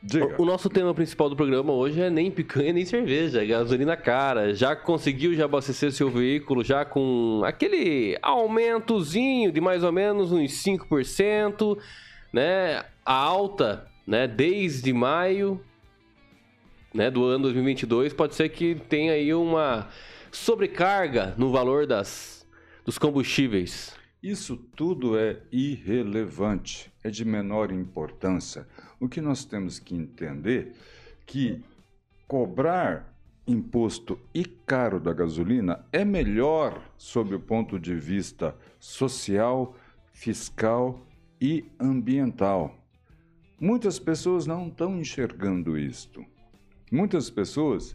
Diga. 0.00 0.36
O, 0.38 0.42
o 0.42 0.46
nosso 0.46 0.68
tema 0.68 0.94
principal 0.94 1.28
do 1.28 1.34
programa 1.34 1.72
hoje 1.72 2.00
é 2.00 2.08
nem 2.08 2.30
picanha 2.30 2.72
nem 2.72 2.84
cerveja, 2.84 3.42
é 3.42 3.46
gasolina 3.46 3.96
cara. 3.96 4.54
Já 4.54 4.76
conseguiu 4.76 5.34
já 5.34 5.46
abastecer 5.46 5.90
seu 5.90 6.08
veículo 6.08 6.62
já 6.62 6.84
com 6.84 7.42
aquele 7.44 8.16
aumentozinho 8.22 9.50
de 9.50 9.60
mais 9.60 9.82
ou 9.82 9.90
menos 9.90 10.30
uns 10.30 10.52
5%, 10.62 11.76
né? 12.32 12.84
A 13.04 13.14
alta, 13.14 13.88
né, 14.06 14.28
desde 14.28 14.92
maio, 14.92 15.60
né, 16.94 17.10
do 17.10 17.24
ano 17.24 17.44
2022, 17.44 18.12
pode 18.12 18.34
ser 18.34 18.50
que 18.50 18.76
tenha 18.88 19.12
aí 19.12 19.34
uma 19.34 19.88
sobrecarga 20.38 21.34
no 21.36 21.50
valor 21.50 21.86
das 21.86 22.38
dos 22.84 22.96
combustíveis. 22.96 23.94
Isso 24.22 24.56
tudo 24.56 25.18
é 25.18 25.42
irrelevante, 25.52 26.90
é 27.04 27.10
de 27.10 27.22
menor 27.22 27.70
importância. 27.70 28.66
O 28.98 29.06
que 29.08 29.20
nós 29.20 29.44
temos 29.44 29.78
que 29.78 29.94
entender 29.94 30.72
que 31.26 31.62
cobrar 32.26 33.14
imposto 33.46 34.18
e 34.34 34.44
caro 34.44 34.98
da 34.98 35.12
gasolina 35.12 35.84
é 35.92 36.02
melhor 36.02 36.82
sob 36.96 37.34
o 37.34 37.40
ponto 37.40 37.78
de 37.78 37.94
vista 37.94 38.56
social, 38.80 39.76
fiscal 40.12 41.06
e 41.38 41.66
ambiental. 41.78 42.74
Muitas 43.60 43.98
pessoas 43.98 44.46
não 44.46 44.68
estão 44.68 44.98
enxergando 44.98 45.76
isto. 45.76 46.24
Muitas 46.90 47.28
pessoas 47.28 47.94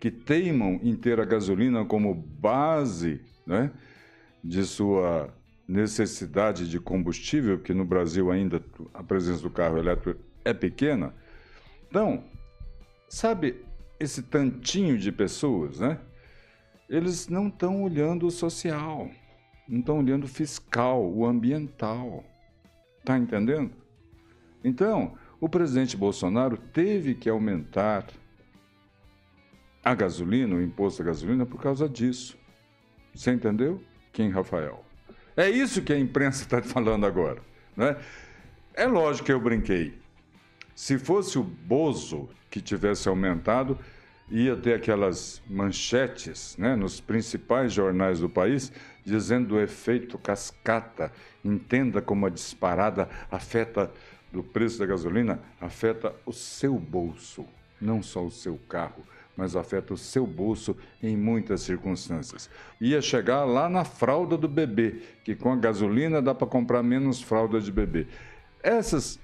que 0.00 0.10
teimam 0.10 0.80
em 0.82 0.96
ter 0.96 1.20
a 1.20 1.24
gasolina 1.26 1.84
como 1.84 2.14
base 2.14 3.20
né, 3.46 3.70
de 4.42 4.64
sua 4.64 5.32
necessidade 5.68 6.68
de 6.68 6.80
combustível, 6.80 7.60
que 7.60 7.74
no 7.74 7.84
Brasil 7.84 8.30
ainda 8.30 8.64
a 8.94 9.02
presença 9.04 9.42
do 9.42 9.50
carro 9.50 9.76
elétrico 9.76 10.18
é 10.42 10.54
pequena. 10.54 11.14
Então, 11.88 12.24
sabe 13.08 13.62
esse 14.00 14.22
tantinho 14.22 14.96
de 14.96 15.12
pessoas, 15.12 15.78
né? 15.78 16.00
Eles 16.88 17.28
não 17.28 17.48
estão 17.48 17.84
olhando 17.84 18.26
o 18.26 18.30
social, 18.30 19.08
não 19.68 19.80
estão 19.80 19.98
olhando 19.98 20.24
o 20.24 20.28
fiscal, 20.28 21.04
o 21.04 21.26
ambiental. 21.26 22.24
Tá 23.04 23.16
entendendo? 23.16 23.70
Então, 24.64 25.16
o 25.40 25.48
presidente 25.48 25.96
Bolsonaro 25.96 26.56
teve 26.56 27.14
que 27.14 27.28
aumentar 27.28 28.06
a 29.84 29.94
gasolina, 29.94 30.54
o 30.54 30.62
imposto 30.62 31.02
à 31.02 31.04
gasolina, 31.04 31.46
por 31.46 31.60
causa 31.60 31.88
disso. 31.88 32.36
Você 33.14 33.32
entendeu? 33.32 33.82
Quem, 34.12 34.30
Rafael? 34.30 34.84
É 35.36 35.48
isso 35.48 35.82
que 35.82 35.92
a 35.92 35.98
imprensa 35.98 36.42
está 36.42 36.60
falando 36.62 37.06
agora. 37.06 37.40
Né? 37.76 37.96
É 38.74 38.86
lógico 38.86 39.26
que 39.26 39.32
eu 39.32 39.40
brinquei. 39.40 39.98
Se 40.74 40.98
fosse 40.98 41.38
o 41.38 41.42
Bozo 41.42 42.28
que 42.50 42.60
tivesse 42.60 43.08
aumentado, 43.08 43.78
ia 44.30 44.56
ter 44.56 44.74
aquelas 44.74 45.42
manchetes 45.48 46.56
né, 46.56 46.76
nos 46.76 47.00
principais 47.00 47.72
jornais 47.72 48.20
do 48.20 48.28
país 48.28 48.72
dizendo 49.04 49.48
do 49.48 49.60
efeito 49.60 50.18
cascata. 50.18 51.12
Entenda 51.44 52.00
como 52.00 52.26
a 52.26 52.30
disparada 52.30 53.08
afeta 53.30 53.90
do 54.32 54.42
preço 54.42 54.78
da 54.78 54.86
gasolina, 54.86 55.40
afeta 55.60 56.14
o 56.24 56.32
seu 56.32 56.78
bolso, 56.78 57.44
não 57.80 58.02
só 58.02 58.24
o 58.24 58.30
seu 58.30 58.58
carro 58.68 59.04
mas 59.36 59.56
afeta 59.56 59.94
o 59.94 59.96
seu 59.96 60.26
bolso 60.26 60.76
em 61.02 61.16
muitas 61.16 61.62
circunstâncias. 61.62 62.50
Ia 62.80 63.00
chegar 63.00 63.44
lá 63.44 63.68
na 63.68 63.84
fralda 63.84 64.36
do 64.36 64.48
bebê, 64.48 65.00
que 65.24 65.34
com 65.34 65.52
a 65.52 65.56
gasolina 65.56 66.20
dá 66.20 66.34
para 66.34 66.46
comprar 66.46 66.82
menos 66.82 67.22
fralda 67.22 67.60
de 67.60 67.72
bebê. 67.72 68.06
Essas 68.62 69.18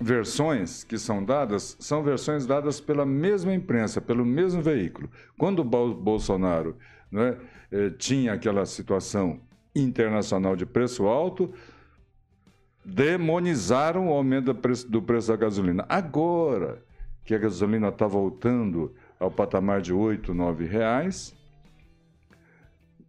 versões 0.00 0.82
que 0.84 0.96
são 0.96 1.22
dadas 1.22 1.76
são 1.78 2.02
versões 2.02 2.46
dadas 2.46 2.80
pela 2.80 3.04
mesma 3.04 3.52
imprensa, 3.52 4.00
pelo 4.00 4.24
mesmo 4.24 4.62
veículo. 4.62 5.10
Quando 5.36 5.60
o 5.60 5.94
Bolsonaro 5.94 6.76
né, 7.10 7.36
tinha 7.98 8.32
aquela 8.32 8.64
situação 8.64 9.40
internacional 9.74 10.56
de 10.56 10.64
preço 10.64 11.06
alto, 11.06 11.52
demonizaram 12.84 14.08
o 14.08 14.12
aumento 14.12 14.46
do 14.46 14.54
preço, 14.54 14.90
do 14.90 15.02
preço 15.02 15.28
da 15.28 15.36
gasolina. 15.36 15.84
Agora 15.88 16.82
que 17.24 17.34
a 17.34 17.38
gasolina 17.38 17.88
está 17.88 18.06
voltando 18.06 18.94
ao 19.20 19.30
patamar 19.30 19.82
de 19.82 19.92
R$ 19.92 19.98
8, 19.98 20.32
R$ 20.32 20.66
reais. 20.66 21.36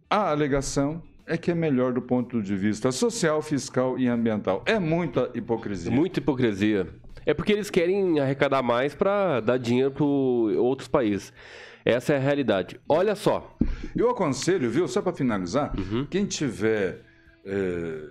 A 0.08 0.30
alegação 0.30 1.02
é 1.26 1.38
que 1.38 1.50
é 1.50 1.54
melhor 1.54 1.94
do 1.94 2.02
ponto 2.02 2.42
de 2.42 2.54
vista 2.54 2.92
social, 2.92 3.40
fiscal 3.40 3.98
e 3.98 4.06
ambiental. 4.06 4.62
É 4.66 4.78
muita 4.78 5.30
hipocrisia. 5.34 5.90
Muita 5.90 6.20
hipocrisia. 6.20 6.86
É 7.24 7.32
porque 7.32 7.52
eles 7.52 7.70
querem 7.70 8.20
arrecadar 8.20 8.62
mais 8.62 8.94
para 8.94 9.40
dar 9.40 9.56
dinheiro 9.56 9.90
para 9.90 10.04
outros 10.04 10.88
países. 10.88 11.32
Essa 11.84 12.12
é 12.12 12.16
a 12.16 12.20
realidade. 12.20 12.78
Olha 12.88 13.14
só. 13.14 13.56
Eu 13.96 14.10
aconselho, 14.10 14.70
viu, 14.70 14.86
só 14.86 15.00
para 15.00 15.12
finalizar, 15.12 15.72
uhum. 15.78 16.06
quem 16.06 16.26
tiver 16.26 17.00
é, 17.44 18.08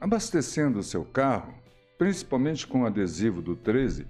abastecendo 0.00 0.78
o 0.78 0.82
seu 0.82 1.04
carro, 1.04 1.54
principalmente 1.96 2.66
com 2.66 2.82
o 2.82 2.86
adesivo 2.86 3.40
do 3.40 3.56
13, 3.56 4.06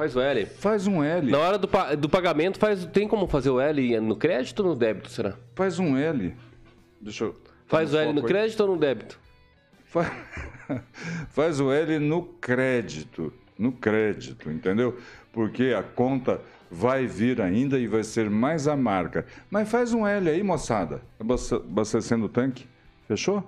Faz 0.00 0.16
o 0.16 0.20
L. 0.22 0.46
Faz 0.46 0.86
um 0.86 1.04
L. 1.04 1.30
Na 1.30 1.38
hora 1.38 1.58
do, 1.58 1.68
do 1.98 2.08
pagamento, 2.08 2.58
faz, 2.58 2.86
tem 2.86 3.06
como 3.06 3.26
fazer 3.26 3.50
o 3.50 3.60
L 3.60 4.00
no 4.00 4.16
crédito 4.16 4.60
ou 4.60 4.70
no 4.70 4.74
débito, 4.74 5.10
será? 5.10 5.34
Faz 5.54 5.78
um 5.78 5.94
L. 5.94 6.34
Deixa 6.98 7.24
eu. 7.24 7.36
Faz 7.66 7.92
o 7.92 7.98
L 7.98 8.14
no 8.14 8.22
crédito 8.22 8.60
ou 8.60 8.68
no 8.68 8.76
débito? 8.78 9.20
Faz... 9.84 10.10
faz 11.28 11.60
o 11.60 11.70
L 11.70 11.98
no 11.98 12.22
crédito. 12.22 13.30
No 13.58 13.72
crédito, 13.72 14.50
entendeu? 14.50 14.96
Porque 15.34 15.74
a 15.78 15.82
conta 15.82 16.40
vai 16.70 17.06
vir 17.06 17.38
ainda 17.42 17.78
e 17.78 17.86
vai 17.86 18.02
ser 18.02 18.30
mais 18.30 18.66
a 18.66 18.74
marca. 18.74 19.26
Mas 19.50 19.68
faz 19.68 19.92
um 19.92 20.06
L 20.06 20.30
aí, 20.30 20.42
moçada. 20.42 21.02
Abastecendo 21.20 22.24
o 22.24 22.28
tanque. 22.30 22.66
Fechou? 23.06 23.46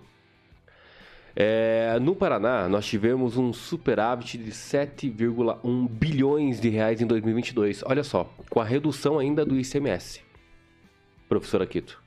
É, 1.35 1.99
no 2.01 2.15
Paraná, 2.15 2.69
nós 2.69 2.87
tivemos 2.87 3.37
um 3.37 3.53
superávit 3.53 4.37
de 4.37 4.51
7,1 4.51 5.89
bilhões 5.89 6.61
de 6.61 6.69
reais 6.69 7.01
em 7.01 7.07
2022. 7.07 7.83
Olha 7.87 8.05
só, 8.05 8.31
com 8.51 8.61
a 8.61 8.65
redução 8.65 9.19
ainda 9.19 9.45
do 9.45 9.59
ICMS. 9.59 10.21
Professor 11.29 11.63
Aquito. 11.63 12.03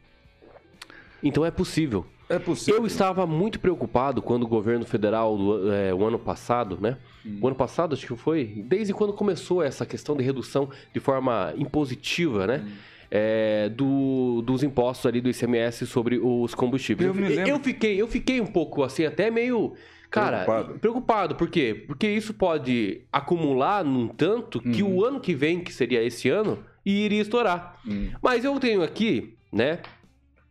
Então 1.23 1.43
é 1.43 1.49
possível. 1.49 2.05
É 2.30 2.39
possível. 2.39 2.82
Eu 2.82 2.88
estava 2.88 3.26
muito 3.26 3.59
preocupado 3.59 4.21
quando 4.21 4.43
o 4.43 4.47
governo 4.47 4.86
federal, 4.86 5.38
do, 5.38 5.71
é, 5.71 5.93
o 5.93 6.03
ano 6.03 6.17
passado, 6.17 6.78
né? 6.80 6.97
Hum. 7.26 7.39
O 7.41 7.47
ano 7.47 7.55
passado, 7.55 7.93
acho 7.93 8.05
que 8.05 8.15
foi, 8.15 8.63
desde 8.67 8.93
quando 8.93 9.13
começou 9.13 9.61
essa 9.61 9.86
questão 9.86 10.15
de 10.15 10.23
redução 10.23 10.69
de 10.93 10.99
forma 10.99 11.53
impositiva, 11.57 12.47
né? 12.47 12.63
Hum. 12.65 12.71
É, 13.10 13.70
do, 13.70 14.41
dos 14.41 14.64
impostos 14.64 15.06
ali 15.06 15.22
do 15.22 15.30
ICMS 15.30 15.86
sobre 15.86 16.18
os 16.18 16.56
combustíveis. 16.56 17.16
Eu, 17.16 17.26
eu, 17.26 17.47
eu, 17.47 17.60
fiquei, 17.60 18.01
eu 18.01 18.08
fiquei 18.08 18.41
um 18.41 18.45
pouco 18.45 18.84
assim, 18.84 19.06
até 19.06 19.30
meio. 19.30 19.74
Cara, 20.10 20.43
preocupado. 20.43 20.80
preocupado. 20.80 21.36
Por 21.36 21.49
quê? 21.49 21.84
Porque 21.88 22.08
isso 22.08 22.34
pode 22.34 23.01
acumular 23.12 23.84
num 23.84 24.08
tanto 24.08 24.62
que 24.62 24.82
hum. 24.82 24.95
o 24.95 25.06
ano 25.06 25.20
que 25.20 25.34
vem, 25.34 25.60
que 25.60 25.74
seria 25.74 26.01
esse 26.01 26.30
ano, 26.30 26.64
iria 26.86 27.22
estourar. 27.22 27.80
Hum. 27.88 28.10
Mas 28.22 28.45
eu 28.45 28.58
tenho 28.60 28.82
aqui, 28.84 29.36
né? 29.51 29.80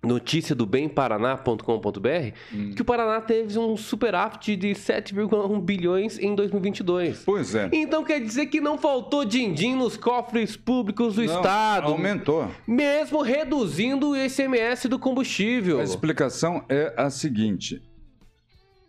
Notícia 0.05 0.55
do 0.55 0.67
bemparaná.com.br 0.67 2.35
hum. 2.53 2.73
que 2.75 2.83
o 2.83 2.85
Paraná 2.85 3.21
teve 3.21 3.59
um 3.59 3.77
superávit 3.77 4.57
de 4.57 4.71
7,1 4.71 5.61
bilhões 5.61 6.19
em 6.19 6.35
2022. 6.35 7.23
Pois 7.25 7.55
é. 7.55 7.69
Então 7.73 8.05
quer 8.05 8.21
dizer 8.21 8.47
que 8.47 8.61
não 8.61 8.79
faltou 8.79 9.25
din-din 9.25 9.75
nos 9.75 9.97
cofres 9.97 10.57
públicos 10.57 11.17
do 11.17 11.25
não, 11.25 11.35
Estado. 11.35 11.89
Aumentou. 11.89 12.51
Mesmo 12.67 13.23
reduzindo 13.23 14.11
o 14.11 14.17
ICMS 14.17 14.89
do 14.89 14.99
combustível. 14.99 15.81
A 15.81 15.85
explicação 15.85 16.65
é 16.69 16.93
a 16.97 17.11
seguinte: 17.11 17.83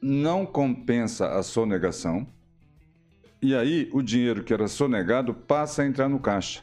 não 0.02 0.46
compensa 0.46 1.30
a 1.30 1.44
sonegação. 1.44 2.28
E 3.42 3.54
aí 3.54 3.90
o 3.92 4.02
dinheiro 4.02 4.44
que 4.44 4.54
era 4.54 4.68
sonegado 4.68 5.34
passa 5.34 5.84
a 5.84 5.86
entrar 5.86 6.10
no 6.10 6.20
caixa. 6.20 6.62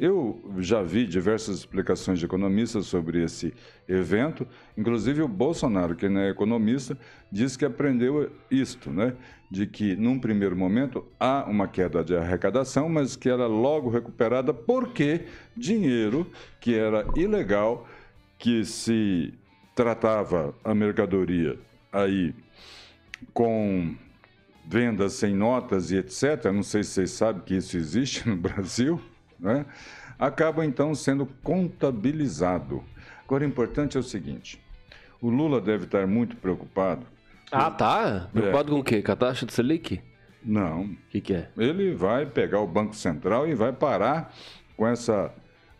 Eu 0.00 0.42
já 0.58 0.82
vi 0.82 1.06
diversas 1.06 1.58
explicações 1.58 2.18
de 2.18 2.24
economistas 2.24 2.86
sobre 2.86 3.22
esse 3.22 3.52
evento, 3.86 4.46
inclusive 4.76 5.22
o 5.22 5.28
Bolsonaro, 5.28 5.94
que 5.94 6.08
não 6.08 6.20
é 6.20 6.30
economista, 6.30 6.98
disse 7.30 7.58
que 7.58 7.64
aprendeu 7.64 8.32
isto, 8.50 8.90
né? 8.90 9.14
De 9.50 9.66
que 9.66 9.94
num 9.94 10.18
primeiro 10.18 10.56
momento 10.56 11.06
há 11.20 11.44
uma 11.48 11.68
queda 11.68 12.02
de 12.02 12.16
arrecadação, 12.16 12.88
mas 12.88 13.16
que 13.16 13.28
era 13.28 13.46
logo 13.46 13.90
recuperada 13.90 14.52
porque 14.52 15.26
dinheiro 15.56 16.26
que 16.58 16.74
era 16.74 17.06
ilegal, 17.14 17.86
que 18.38 18.64
se 18.64 19.34
tratava 19.74 20.54
a 20.64 20.74
mercadoria 20.74 21.58
aí 21.92 22.34
com 23.32 23.94
vendas 24.66 25.12
sem 25.12 25.34
notas 25.34 25.90
e 25.90 25.96
etc. 25.96 26.46
Não 26.46 26.62
sei 26.62 26.82
se 26.82 26.90
vocês 26.92 27.10
sabem 27.10 27.42
que 27.42 27.54
isso 27.54 27.76
existe 27.76 28.26
no 28.28 28.36
Brasil 28.36 29.00
né, 29.42 29.66
acaba 30.18 30.64
então 30.64 30.94
sendo 30.94 31.26
contabilizado. 31.42 32.82
Agora, 33.24 33.44
o 33.44 33.46
importante 33.48 33.96
é 33.96 34.00
o 34.00 34.02
seguinte: 34.02 34.62
o 35.20 35.28
Lula 35.28 35.60
deve 35.60 35.84
estar 35.84 36.06
muito 36.06 36.36
preocupado. 36.36 37.04
Ah, 37.50 37.70
tá? 37.70 38.28
Preocupado 38.32 38.70
é. 38.70 38.74
com 38.74 38.80
o 38.80 38.84
quê? 38.84 39.02
Com 39.02 39.12
a 39.12 39.16
taxa 39.16 39.44
de 39.44 39.52
Selic? 39.52 40.00
Não. 40.42 40.84
O 40.84 40.96
que, 41.10 41.20
que 41.20 41.34
é? 41.34 41.48
Ele 41.56 41.94
vai 41.94 42.24
pegar 42.24 42.60
o 42.60 42.66
Banco 42.66 42.94
Central 42.94 43.46
e 43.46 43.54
vai 43.54 43.72
parar 43.72 44.34
com 44.76 44.86
essa 44.86 45.32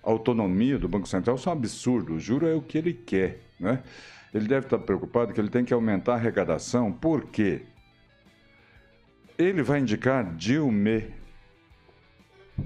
autonomia 0.02 0.78
do 0.78 0.88
Banco 0.88 1.08
Central. 1.08 1.36
Isso 1.36 1.48
é 1.48 1.52
um 1.52 1.56
absurdo. 1.56 2.14
O 2.14 2.20
juro 2.20 2.46
é 2.46 2.54
o 2.54 2.60
que 2.60 2.76
ele 2.76 2.92
quer, 2.92 3.40
né? 3.58 3.82
Ele 4.34 4.48
deve 4.48 4.66
estar 4.66 4.78
preocupado 4.78 5.32
que 5.32 5.40
ele 5.40 5.50
tem 5.50 5.64
que 5.64 5.74
aumentar 5.74 6.12
a 6.12 6.16
arrecadação. 6.16 6.90
Por 6.92 7.26
quê? 7.26 7.62
Ele 9.38 9.62
vai 9.62 9.80
indicar 9.80 10.34
Dilma 10.34 11.02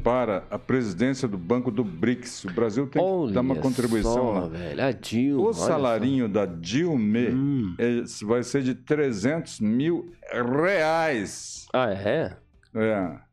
para 0.02 0.44
a 0.50 0.58
presidência 0.58 1.28
do 1.28 1.38
Banco 1.38 1.70
do 1.70 1.84
BRICS. 1.84 2.44
O 2.44 2.52
Brasil 2.52 2.86
tem 2.86 3.00
olha 3.00 3.28
que 3.28 3.34
dar 3.34 3.40
uma 3.40 3.56
contribuição 3.56 4.12
só, 4.12 4.32
lá. 4.32 4.48
Velho, 4.48 4.84
a 4.84 4.92
Dilma, 4.92 5.48
o 5.48 5.52
salarinho 5.52 6.28
da 6.28 6.44
Dilma 6.44 7.18
hum. 7.18 7.74
é, 7.78 8.02
vai 8.24 8.42
ser 8.42 8.62
de 8.62 8.74
300 8.74 9.60
mil 9.60 10.12
reais. 10.32 11.66
Ah, 11.72 11.90
é? 11.90 12.36
É. 12.74 13.26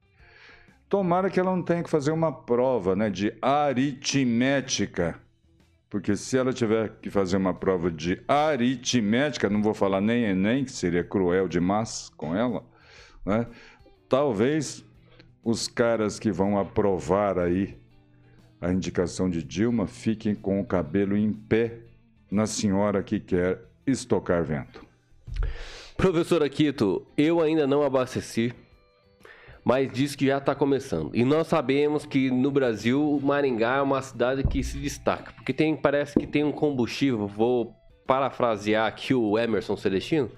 Tomara 0.88 1.30
que 1.30 1.40
ela 1.40 1.56
não 1.56 1.64
tenha 1.64 1.84
que 1.84 1.90
fazer 1.90 2.12
uma 2.12 2.32
prova 2.32 2.96
né, 2.96 3.10
de 3.10 3.34
aritmética. 3.42 5.20
Porque 5.90 6.16
se 6.16 6.38
ela 6.38 6.52
tiver 6.52 6.90
que 7.02 7.10
fazer 7.10 7.38
uma 7.38 7.54
prova 7.54 7.92
de 7.92 8.22
aritmética, 8.28 9.50
não 9.50 9.62
vou 9.62 9.74
falar 9.74 10.02
nem 10.02 10.24
Enem, 10.24 10.66
que 10.66 10.72
seria 10.72 11.04
cruel 11.04 11.48
demais 11.48 12.10
com 12.18 12.36
ela, 12.36 12.64
né? 13.24 13.46
talvez 14.10 14.84
os 15.44 15.68
caras 15.68 16.20
que 16.20 16.32
vão 16.32 16.58
aprovar 16.58 17.38
aí 17.38 17.78
a 18.62 18.72
indicação 18.72 19.30
de 19.30 19.44
Dilma 19.44 19.88
fiquem 19.88 20.34
com 20.34 20.62
o 20.62 20.66
cabelo 20.66 21.18
em 21.18 21.34
pé 21.34 21.80
na 22.32 22.46
senhora 22.48 23.04
que 23.04 23.20
quer 23.20 23.62
estocar 23.86 24.44
vento. 24.44 24.86
Professor 25.98 26.42
Aquito, 26.42 27.06
eu 27.18 27.42
ainda 27.42 27.68
não 27.68 27.84
abasteci, 27.84 28.54
mas 29.64 29.92
diz 29.92 30.16
que 30.16 30.28
já 30.28 30.38
está 30.38 30.56
começando. 30.56 31.12
E 31.14 31.26
nós 31.26 31.48
sabemos 31.48 32.06
que 32.06 32.32
no 32.32 32.50
Brasil, 32.50 33.20
Maringá 33.22 33.78
é 33.78 33.82
uma 33.82 34.02
cidade 34.02 34.44
que 34.44 34.64
se 34.64 34.78
destaca, 34.78 35.34
porque 35.34 35.54
tem, 35.54 35.76
parece 35.76 36.18
que 36.18 36.26
tem 36.26 36.44
um 36.44 36.52
combustível, 36.52 37.28
vou 37.28 37.76
parafrasear 38.08 38.88
aqui 38.88 39.14
o 39.14 39.38
Emerson 39.38 39.76
Celestino, 39.78 40.32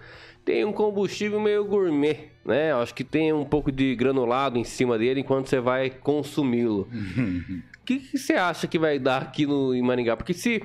tem 0.43 0.65
um 0.65 0.73
combustível 0.73 1.39
meio 1.39 1.63
gourmet, 1.63 2.31
né? 2.45 2.73
Acho 2.73 2.93
que 2.93 3.03
tem 3.03 3.33
um 3.33 3.43
pouco 3.43 3.71
de 3.71 3.95
granulado 3.95 4.57
em 4.57 4.63
cima 4.63 4.97
dele 4.97 5.21
enquanto 5.21 5.49
você 5.49 5.59
vai 5.59 5.89
consumi-lo. 5.89 6.87
O 7.81 7.83
que, 7.85 7.99
que, 7.99 8.17
você 8.17 8.33
acha 8.33 8.67
que 8.67 8.77
vai 8.77 8.99
dar 8.99 9.23
aqui 9.23 9.45
no, 9.45 9.73
em 9.73 9.81
Maringá? 9.81 10.15
Porque 10.15 10.33
se 10.33 10.61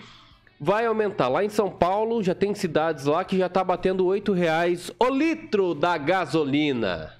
vai 0.60 0.84
aumentar, 0.84 1.28
lá 1.28 1.42
em 1.42 1.48
São 1.48 1.70
Paulo 1.70 2.22
já 2.22 2.34
tem 2.34 2.54
cidades 2.54 3.06
lá 3.06 3.24
que 3.24 3.38
já 3.38 3.48
tá 3.48 3.64
batendo 3.64 4.04
oito 4.06 4.32
reais 4.32 4.92
o 4.98 5.08
litro 5.08 5.74
da 5.74 5.96
gasolina. 5.96 7.14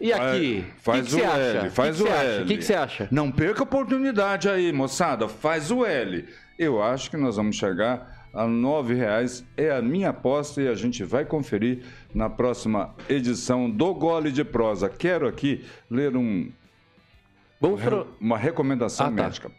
E 0.00 0.12
aqui? 0.12 0.66
Faz 0.82 1.06
que 1.06 1.16
que 1.16 1.22
o 1.22 1.24
L, 1.24 1.58
acha? 1.58 1.70
faz 1.70 2.00
o 2.00 2.06
L. 2.06 2.42
O 2.42 2.46
que, 2.46 2.56
que 2.58 2.64
você 2.64 2.74
acha? 2.74 3.08
Não 3.10 3.30
perca 3.30 3.60
a 3.60 3.62
oportunidade 3.62 4.50
aí, 4.50 4.70
moçada. 4.70 5.28
Faz 5.28 5.70
o 5.70 5.86
L. 5.86 6.26
Eu 6.58 6.82
acho 6.82 7.10
que 7.10 7.16
nós 7.16 7.36
vamos 7.36 7.56
chegar 7.56 8.13
a 8.34 8.44
R$ 8.44 8.94
reais 8.94 9.44
é 9.56 9.70
a 9.70 9.80
minha 9.80 10.10
aposta 10.10 10.60
e 10.60 10.68
a 10.68 10.74
gente 10.74 11.04
vai 11.04 11.24
conferir 11.24 11.84
na 12.12 12.28
próxima 12.28 12.94
edição 13.08 13.70
do 13.70 13.94
Gole 13.94 14.32
de 14.32 14.44
Prosa. 14.44 14.88
Quero 14.88 15.28
aqui 15.28 15.64
ler 15.88 16.16
um, 16.16 16.50
uma 18.20 18.36
recomendação 18.36 19.06
ah, 19.06 19.10
tá. 19.10 19.22
médica. 19.22 19.50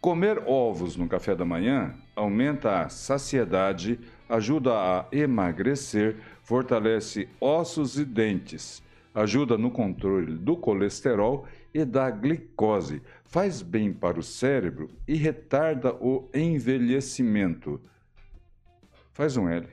Comer 0.00 0.42
ovos 0.46 0.96
no 0.96 1.08
café 1.08 1.34
da 1.34 1.44
manhã 1.44 1.94
aumenta 2.14 2.82
a 2.82 2.88
saciedade, 2.88 3.98
ajuda 4.28 4.72
a 4.72 5.06
emagrecer, 5.12 6.16
fortalece 6.42 7.28
ossos 7.40 7.98
e 7.98 8.04
dentes, 8.04 8.82
ajuda 9.14 9.58
no 9.58 9.70
controle 9.70 10.34
do 10.34 10.56
colesterol 10.56 11.46
e 11.74 11.84
da 11.84 12.10
glicose, 12.10 13.02
faz 13.24 13.60
bem 13.60 13.92
para 13.92 14.18
o 14.18 14.22
cérebro 14.22 14.88
e 15.06 15.14
retarda 15.14 15.92
o 15.94 16.28
envelhecimento. 16.32 17.80
Faz 19.18 19.36
um 19.36 19.48
L. 19.48 19.66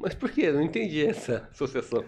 Mas 0.00 0.16
por 0.16 0.28
quê? 0.28 0.50
Não 0.50 0.60
entendi 0.60 1.06
essa 1.06 1.48
associação. 1.52 2.04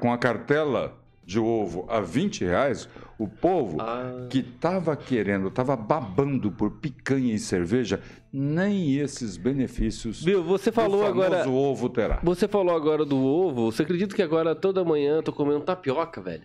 Com 0.00 0.10
a 0.10 0.16
cartela 0.16 0.98
de 1.26 1.38
ovo 1.38 1.84
a 1.90 2.00
20 2.00 2.42
reais, 2.46 2.88
o 3.18 3.28
povo 3.28 3.78
ah. 3.78 4.26
que 4.30 4.38
estava 4.38 4.96
querendo, 4.96 5.48
estava 5.48 5.76
babando 5.76 6.50
por 6.50 6.70
picanha 6.70 7.34
e 7.34 7.38
cerveja, 7.38 8.00
nem 8.32 8.96
esses 8.96 9.36
benefícios. 9.36 10.24
Viu, 10.24 10.42
você 10.42 10.72
falou 10.72 11.04
agora. 11.04 11.46
O 11.46 11.54
ovo 11.54 11.90
terá. 11.90 12.18
Você 12.22 12.48
falou 12.48 12.74
agora 12.74 13.04
do 13.04 13.22
ovo. 13.22 13.70
Você 13.70 13.82
acredita 13.82 14.16
que 14.16 14.22
agora 14.22 14.54
toda 14.54 14.82
manhã 14.82 15.16
eu 15.16 15.22
tô 15.22 15.34
comendo 15.34 15.60
tapioca, 15.60 16.18
velho? 16.18 16.44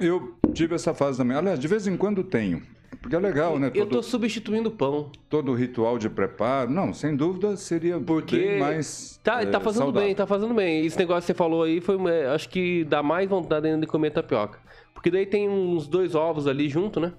Eu 0.00 0.36
tive 0.52 0.74
essa 0.74 0.92
fase 0.92 1.16
também. 1.16 1.36
Aliás, 1.36 1.60
de 1.60 1.68
vez 1.68 1.86
em 1.86 1.96
quando 1.96 2.24
tenho. 2.24 2.60
Porque 3.02 3.16
é 3.16 3.18
legal, 3.18 3.58
né? 3.58 3.68
Todo, 3.68 3.78
eu 3.78 3.84
estou 3.84 4.02
substituindo 4.02 4.70
pão. 4.70 5.10
Todo 5.28 5.50
o 5.50 5.54
ritual 5.54 5.98
de 5.98 6.08
preparo. 6.08 6.70
Não, 6.70 6.94
sem 6.94 7.16
dúvida 7.16 7.56
seria 7.56 7.98
Porque 7.98 8.36
bem 8.36 8.60
mais. 8.60 9.20
Tá, 9.24 9.42
é, 9.42 9.46
tá 9.46 9.58
fazendo 9.58 9.82
saudável. 9.82 10.06
bem, 10.06 10.14
tá 10.14 10.24
fazendo 10.24 10.54
bem. 10.54 10.86
Esse 10.86 10.96
negócio 10.96 11.22
que 11.22 11.26
você 11.26 11.34
falou 11.34 11.64
aí 11.64 11.80
foi. 11.80 11.98
É, 12.10 12.28
acho 12.28 12.48
que 12.48 12.84
dá 12.84 13.02
mais 13.02 13.28
vontade 13.28 13.66
ainda 13.66 13.80
de 13.80 13.86
comer 13.88 14.10
tapioca. 14.10 14.60
Porque 14.94 15.10
daí 15.10 15.26
tem 15.26 15.48
uns 15.48 15.88
dois 15.88 16.14
ovos 16.14 16.46
ali 16.46 16.68
junto, 16.68 17.00
né? 17.00 17.12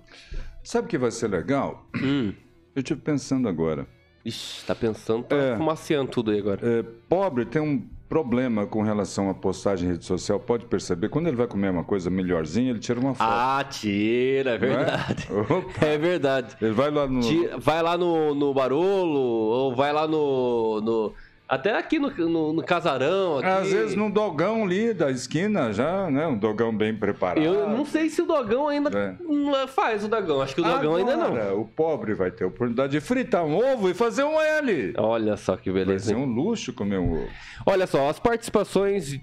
Sabe 0.64 0.86
o 0.86 0.90
que 0.90 0.98
vai 0.98 1.12
ser 1.12 1.28
legal? 1.28 1.86
Hum. 2.02 2.34
Eu 2.74 2.80
estive 2.80 3.02
pensando 3.02 3.50
agora. 3.50 3.86
Ixi, 4.26 4.66
tá 4.66 4.74
pensando, 4.74 5.24
tá 5.24 5.36
é, 5.36 5.58
fumaciando 5.58 6.10
tudo 6.10 6.32
aí 6.32 6.40
agora. 6.40 6.60
É, 6.64 6.84
pobre 7.10 7.46
tem 7.46 7.62
um 7.62 7.86
problema 8.08 8.66
com 8.68 8.82
relação 8.82 9.30
à 9.30 9.34
postagem 9.34 9.90
em 9.90 9.92
rede 9.94 10.06
social, 10.06 10.40
pode 10.40 10.66
perceber, 10.66 11.10
quando 11.10 11.28
ele 11.28 11.36
vai 11.36 11.48
comer 11.48 11.72
uma 11.72 11.84
coisa 11.84 12.10
melhorzinha, 12.10 12.70
ele 12.70 12.80
tira 12.80 13.00
uma 13.00 13.16
foto. 13.16 13.28
Ah, 13.28 13.66
tira, 13.70 14.52
é, 14.52 14.54
é? 14.54 14.58
verdade. 14.58 15.28
É? 15.82 15.94
é? 15.94 15.98
verdade. 15.98 16.56
Ele 16.62 16.74
vai 16.74 16.92
lá 16.92 17.08
no. 17.08 17.22
Tira, 17.22 17.58
vai 17.58 17.82
lá 17.82 17.98
no, 17.98 18.36
no 18.36 18.54
Barolo, 18.54 19.20
ou 19.20 19.76
vai 19.76 19.92
lá 19.92 20.08
no, 20.08 20.80
no 20.80 21.14
Até 21.48 21.78
aqui 21.78 22.00
no, 22.00 22.10
no, 22.10 22.54
no 22.54 22.64
casarão. 22.64 23.38
Aqui... 23.38 23.48
Às 23.48 23.72
vezes 23.72 23.96
no 23.96 24.10
dogão 24.10 24.64
ali 24.64 24.94
da 24.94 25.12
esquina, 25.12 25.72
já, 25.74 26.10
né? 26.10 26.26
Um 26.26 26.38
dogão 26.38 26.76
bem 26.76 26.96
preparado. 26.96 27.44
Eu 27.44 27.70
não 27.70 27.86
sei 27.86 28.10
se 28.10 28.22
o 28.22 28.26
dogão 28.26 28.68
ainda 28.68 28.90
é. 28.98 29.68
faz 29.68 30.04
o 30.04 30.08
dogão. 30.08 30.42
Acho 30.42 30.56
que 30.56 30.62
o 30.62 30.64
dogão 30.64 30.96
Agora, 30.96 31.14
ainda 31.14 31.18
não. 31.18 31.62
O 31.62 31.66
pobre 31.66 32.14
vai 32.14 32.32
ter 32.32 32.46
a 32.46 32.48
oportunidade 32.48 32.94
de 32.94 33.02
fritar 33.02 33.46
um 33.46 33.56
ovo 33.56 33.90
e 33.90 33.94
fazer 33.94 34.24
um 34.24 34.40
ali. 34.40 34.94
Olha 34.98 35.36
só 35.38 35.56
que 35.58 35.72
beleza. 35.72 36.14
Vai 36.14 36.16
ser 36.16 36.16
um 36.16 36.34
luxo 36.34 36.74
comer 36.74 36.98
um 36.98 37.12
ovo. 37.12 37.30
Olha 37.66 37.86
só, 37.86 38.10
as 38.10 38.20
participações 38.20 39.20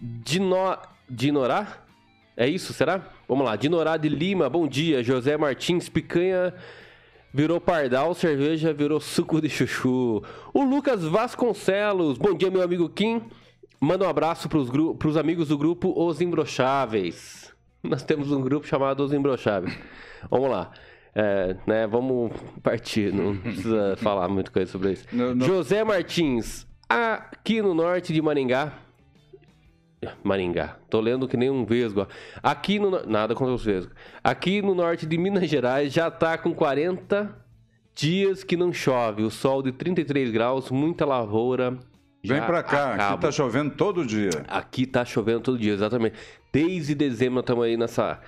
de, 0.00 0.40
no... 0.40 0.76
de 1.08 1.30
Norá. 1.30 1.84
É 2.36 2.48
isso, 2.48 2.72
será? 2.72 3.02
Vamos 3.28 3.44
lá. 3.44 3.54
Dinorá 3.54 3.96
de 3.98 4.08
Lima, 4.08 4.48
bom 4.48 4.66
dia. 4.66 5.02
José 5.02 5.36
Martins, 5.36 5.90
picanha 5.90 6.54
virou 7.32 7.60
pardal, 7.60 8.14
cerveja 8.14 8.72
virou 8.72 9.00
suco 9.00 9.40
de 9.40 9.48
chuchu. 9.48 10.22
O 10.52 10.62
Lucas 10.62 11.04
Vasconcelos, 11.04 12.18
bom 12.18 12.34
dia, 12.34 12.50
meu 12.50 12.62
amigo 12.62 12.88
Kim. 12.88 13.22
Manda 13.80 14.04
um 14.04 14.08
abraço 14.08 14.48
para 14.48 14.58
os 15.08 15.16
amigos 15.16 15.48
do 15.48 15.56
grupo 15.56 15.92
Os 15.96 16.20
Imbrocháveis. 16.20 17.50
Nós 17.82 18.02
temos 18.02 18.30
um 18.30 18.40
grupo 18.42 18.66
chamado 18.66 19.02
Os 19.02 19.12
Imbrocháveis. 19.12 19.78
Vamos 20.30 20.50
lá. 20.50 20.70
É, 21.14 21.56
né, 21.66 21.86
vamos 21.86 22.30
partir, 22.62 23.12
não 23.12 23.36
precisa 23.36 23.96
falar 23.98 24.28
muita 24.28 24.50
coisa 24.50 24.70
sobre 24.70 24.92
isso. 24.92 25.06
Não, 25.10 25.34
não. 25.34 25.46
José 25.46 25.82
Martins, 25.82 26.66
aqui 26.88 27.60
no 27.60 27.74
norte 27.74 28.12
de 28.12 28.22
Maringá, 28.22 28.72
Maringá. 30.22 30.76
Tô 30.88 31.00
lendo 31.00 31.28
que 31.28 31.36
nem 31.36 31.50
um 31.50 31.64
vesgo. 31.64 32.06
Aqui 32.42 32.78
no. 32.78 33.06
Nada 33.06 33.34
contra 33.34 33.54
os 33.54 33.64
vesgos. 33.64 33.94
Aqui 34.22 34.62
no 34.62 34.74
norte 34.74 35.06
de 35.06 35.18
Minas 35.18 35.48
Gerais 35.48 35.92
já 35.92 36.10
tá 36.10 36.38
com 36.38 36.54
40 36.54 37.34
dias 37.94 38.42
que 38.42 38.56
não 38.56 38.72
chove. 38.72 39.22
O 39.22 39.30
sol 39.30 39.62
de 39.62 39.72
33 39.72 40.30
graus, 40.30 40.70
muita 40.70 41.04
lavoura. 41.04 41.78
Vem 42.22 42.40
pra 42.42 42.62
cá, 42.62 42.94
acaba. 42.94 43.14
aqui 43.14 43.22
tá 43.22 43.32
chovendo 43.32 43.74
todo 43.74 44.04
dia. 44.04 44.30
Aqui 44.46 44.86
tá 44.86 45.04
chovendo 45.04 45.40
todo 45.40 45.58
dia, 45.58 45.72
exatamente. 45.72 46.16
Desde 46.52 46.94
dezembro 46.94 47.40
estamos 47.40 47.64
aí 47.64 47.76
nessa 47.76 48.20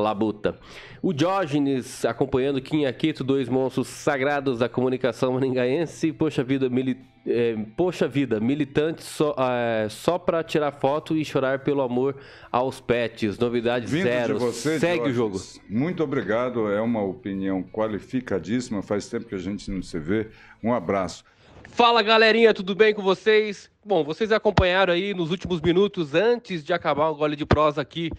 labuta. 0.00 0.58
O 1.02 1.12
Diógenes 1.12 2.04
acompanhando 2.04 2.60
Kim 2.60 2.84
Aquito, 2.84 3.22
dois 3.22 3.48
monstros 3.48 3.88
sagrados 3.88 4.58
da 4.58 4.68
comunicação 4.68 5.32
maringaense. 5.32 6.12
Poxa 6.12 6.42
vida, 6.42 6.68
mili... 6.68 6.98
É, 7.26 7.54
poxa 7.76 8.08
vida, 8.08 8.40
militante 8.40 9.02
só, 9.02 9.36
é, 9.38 9.88
só 9.90 10.18
para 10.18 10.42
tirar 10.42 10.72
foto 10.72 11.14
e 11.14 11.22
chorar 11.22 11.58
pelo 11.58 11.82
amor 11.82 12.16
aos 12.50 12.80
pets. 12.80 13.38
Novidade 13.38 13.86
Vindo 13.86 14.04
zero. 14.04 14.34
De 14.34 14.40
você, 14.40 14.80
Segue 14.80 15.12
Diógenes, 15.12 15.12
o 15.12 15.14
jogo. 15.14 15.40
Muito 15.68 16.02
obrigado, 16.02 16.72
é 16.72 16.80
uma 16.80 17.02
opinião 17.02 17.62
qualificadíssima. 17.62 18.80
Faz 18.80 19.06
tempo 19.10 19.26
que 19.26 19.34
a 19.34 19.38
gente 19.38 19.70
não 19.70 19.82
se 19.82 19.98
vê. 19.98 20.28
Um 20.64 20.72
abraço. 20.72 21.22
Fala 21.68 22.02
galerinha, 22.02 22.54
tudo 22.54 22.74
bem 22.74 22.94
com 22.94 23.02
vocês? 23.02 23.70
Bom, 23.84 24.02
vocês 24.02 24.32
acompanharam 24.32 24.92
aí 24.92 25.12
nos 25.14 25.30
últimos 25.30 25.60
minutos, 25.60 26.14
antes 26.14 26.64
de 26.64 26.72
acabar 26.72 27.10
o 27.10 27.14
gole 27.14 27.36
de 27.36 27.46
prosa 27.46 27.82
aqui, 27.82 28.10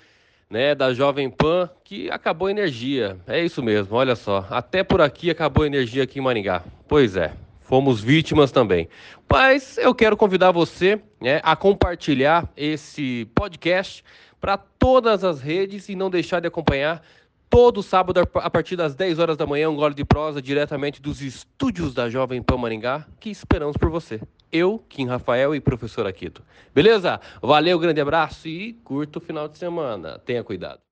né, 0.51 0.75
da 0.75 0.93
Jovem 0.93 1.29
Pan, 1.29 1.69
que 1.81 2.11
acabou 2.11 2.49
a 2.49 2.51
energia. 2.51 3.17
É 3.25 3.41
isso 3.43 3.63
mesmo, 3.63 3.95
olha 3.95 4.17
só. 4.17 4.45
Até 4.49 4.83
por 4.83 4.99
aqui 5.01 5.29
acabou 5.29 5.63
a 5.63 5.67
energia 5.67 6.03
aqui 6.03 6.19
em 6.19 6.21
Maringá. 6.21 6.61
Pois 6.89 7.15
é, 7.15 7.31
fomos 7.61 8.01
vítimas 8.01 8.51
também. 8.51 8.89
Mas 9.31 9.77
eu 9.77 9.95
quero 9.95 10.17
convidar 10.17 10.51
você 10.51 11.01
né, 11.21 11.39
a 11.41 11.55
compartilhar 11.55 12.51
esse 12.57 13.25
podcast 13.33 14.03
para 14.41 14.57
todas 14.57 15.23
as 15.23 15.39
redes 15.39 15.87
e 15.87 15.95
não 15.95 16.09
deixar 16.09 16.41
de 16.41 16.47
acompanhar 16.47 17.01
todo 17.49 17.81
sábado 17.81 18.19
a 18.35 18.49
partir 18.49 18.75
das 18.75 18.93
10 18.93 19.19
horas 19.19 19.37
da 19.37 19.45
manhã 19.45 19.69
um 19.69 19.75
gole 19.75 19.93
de 19.93 20.03
prosa 20.03 20.41
diretamente 20.41 21.01
dos 21.01 21.21
estúdios 21.21 21.93
da 21.93 22.09
Jovem 22.09 22.41
Pan 22.41 22.57
Maringá, 22.57 23.05
que 23.19 23.29
esperamos 23.29 23.77
por 23.77 23.89
você 23.89 24.19
eu, 24.51 24.79
Kim 24.89 25.07
Rafael 25.07 25.55
e 25.55 25.59
professor 25.59 26.05
Aquito. 26.05 26.43
Beleza? 26.73 27.19
Valeu, 27.41 27.79
grande 27.79 28.01
abraço 28.01 28.47
e 28.47 28.73
curta 28.83 29.19
o 29.19 29.21
final 29.21 29.47
de 29.47 29.57
semana. 29.57 30.19
Tenha 30.19 30.43
cuidado. 30.43 30.90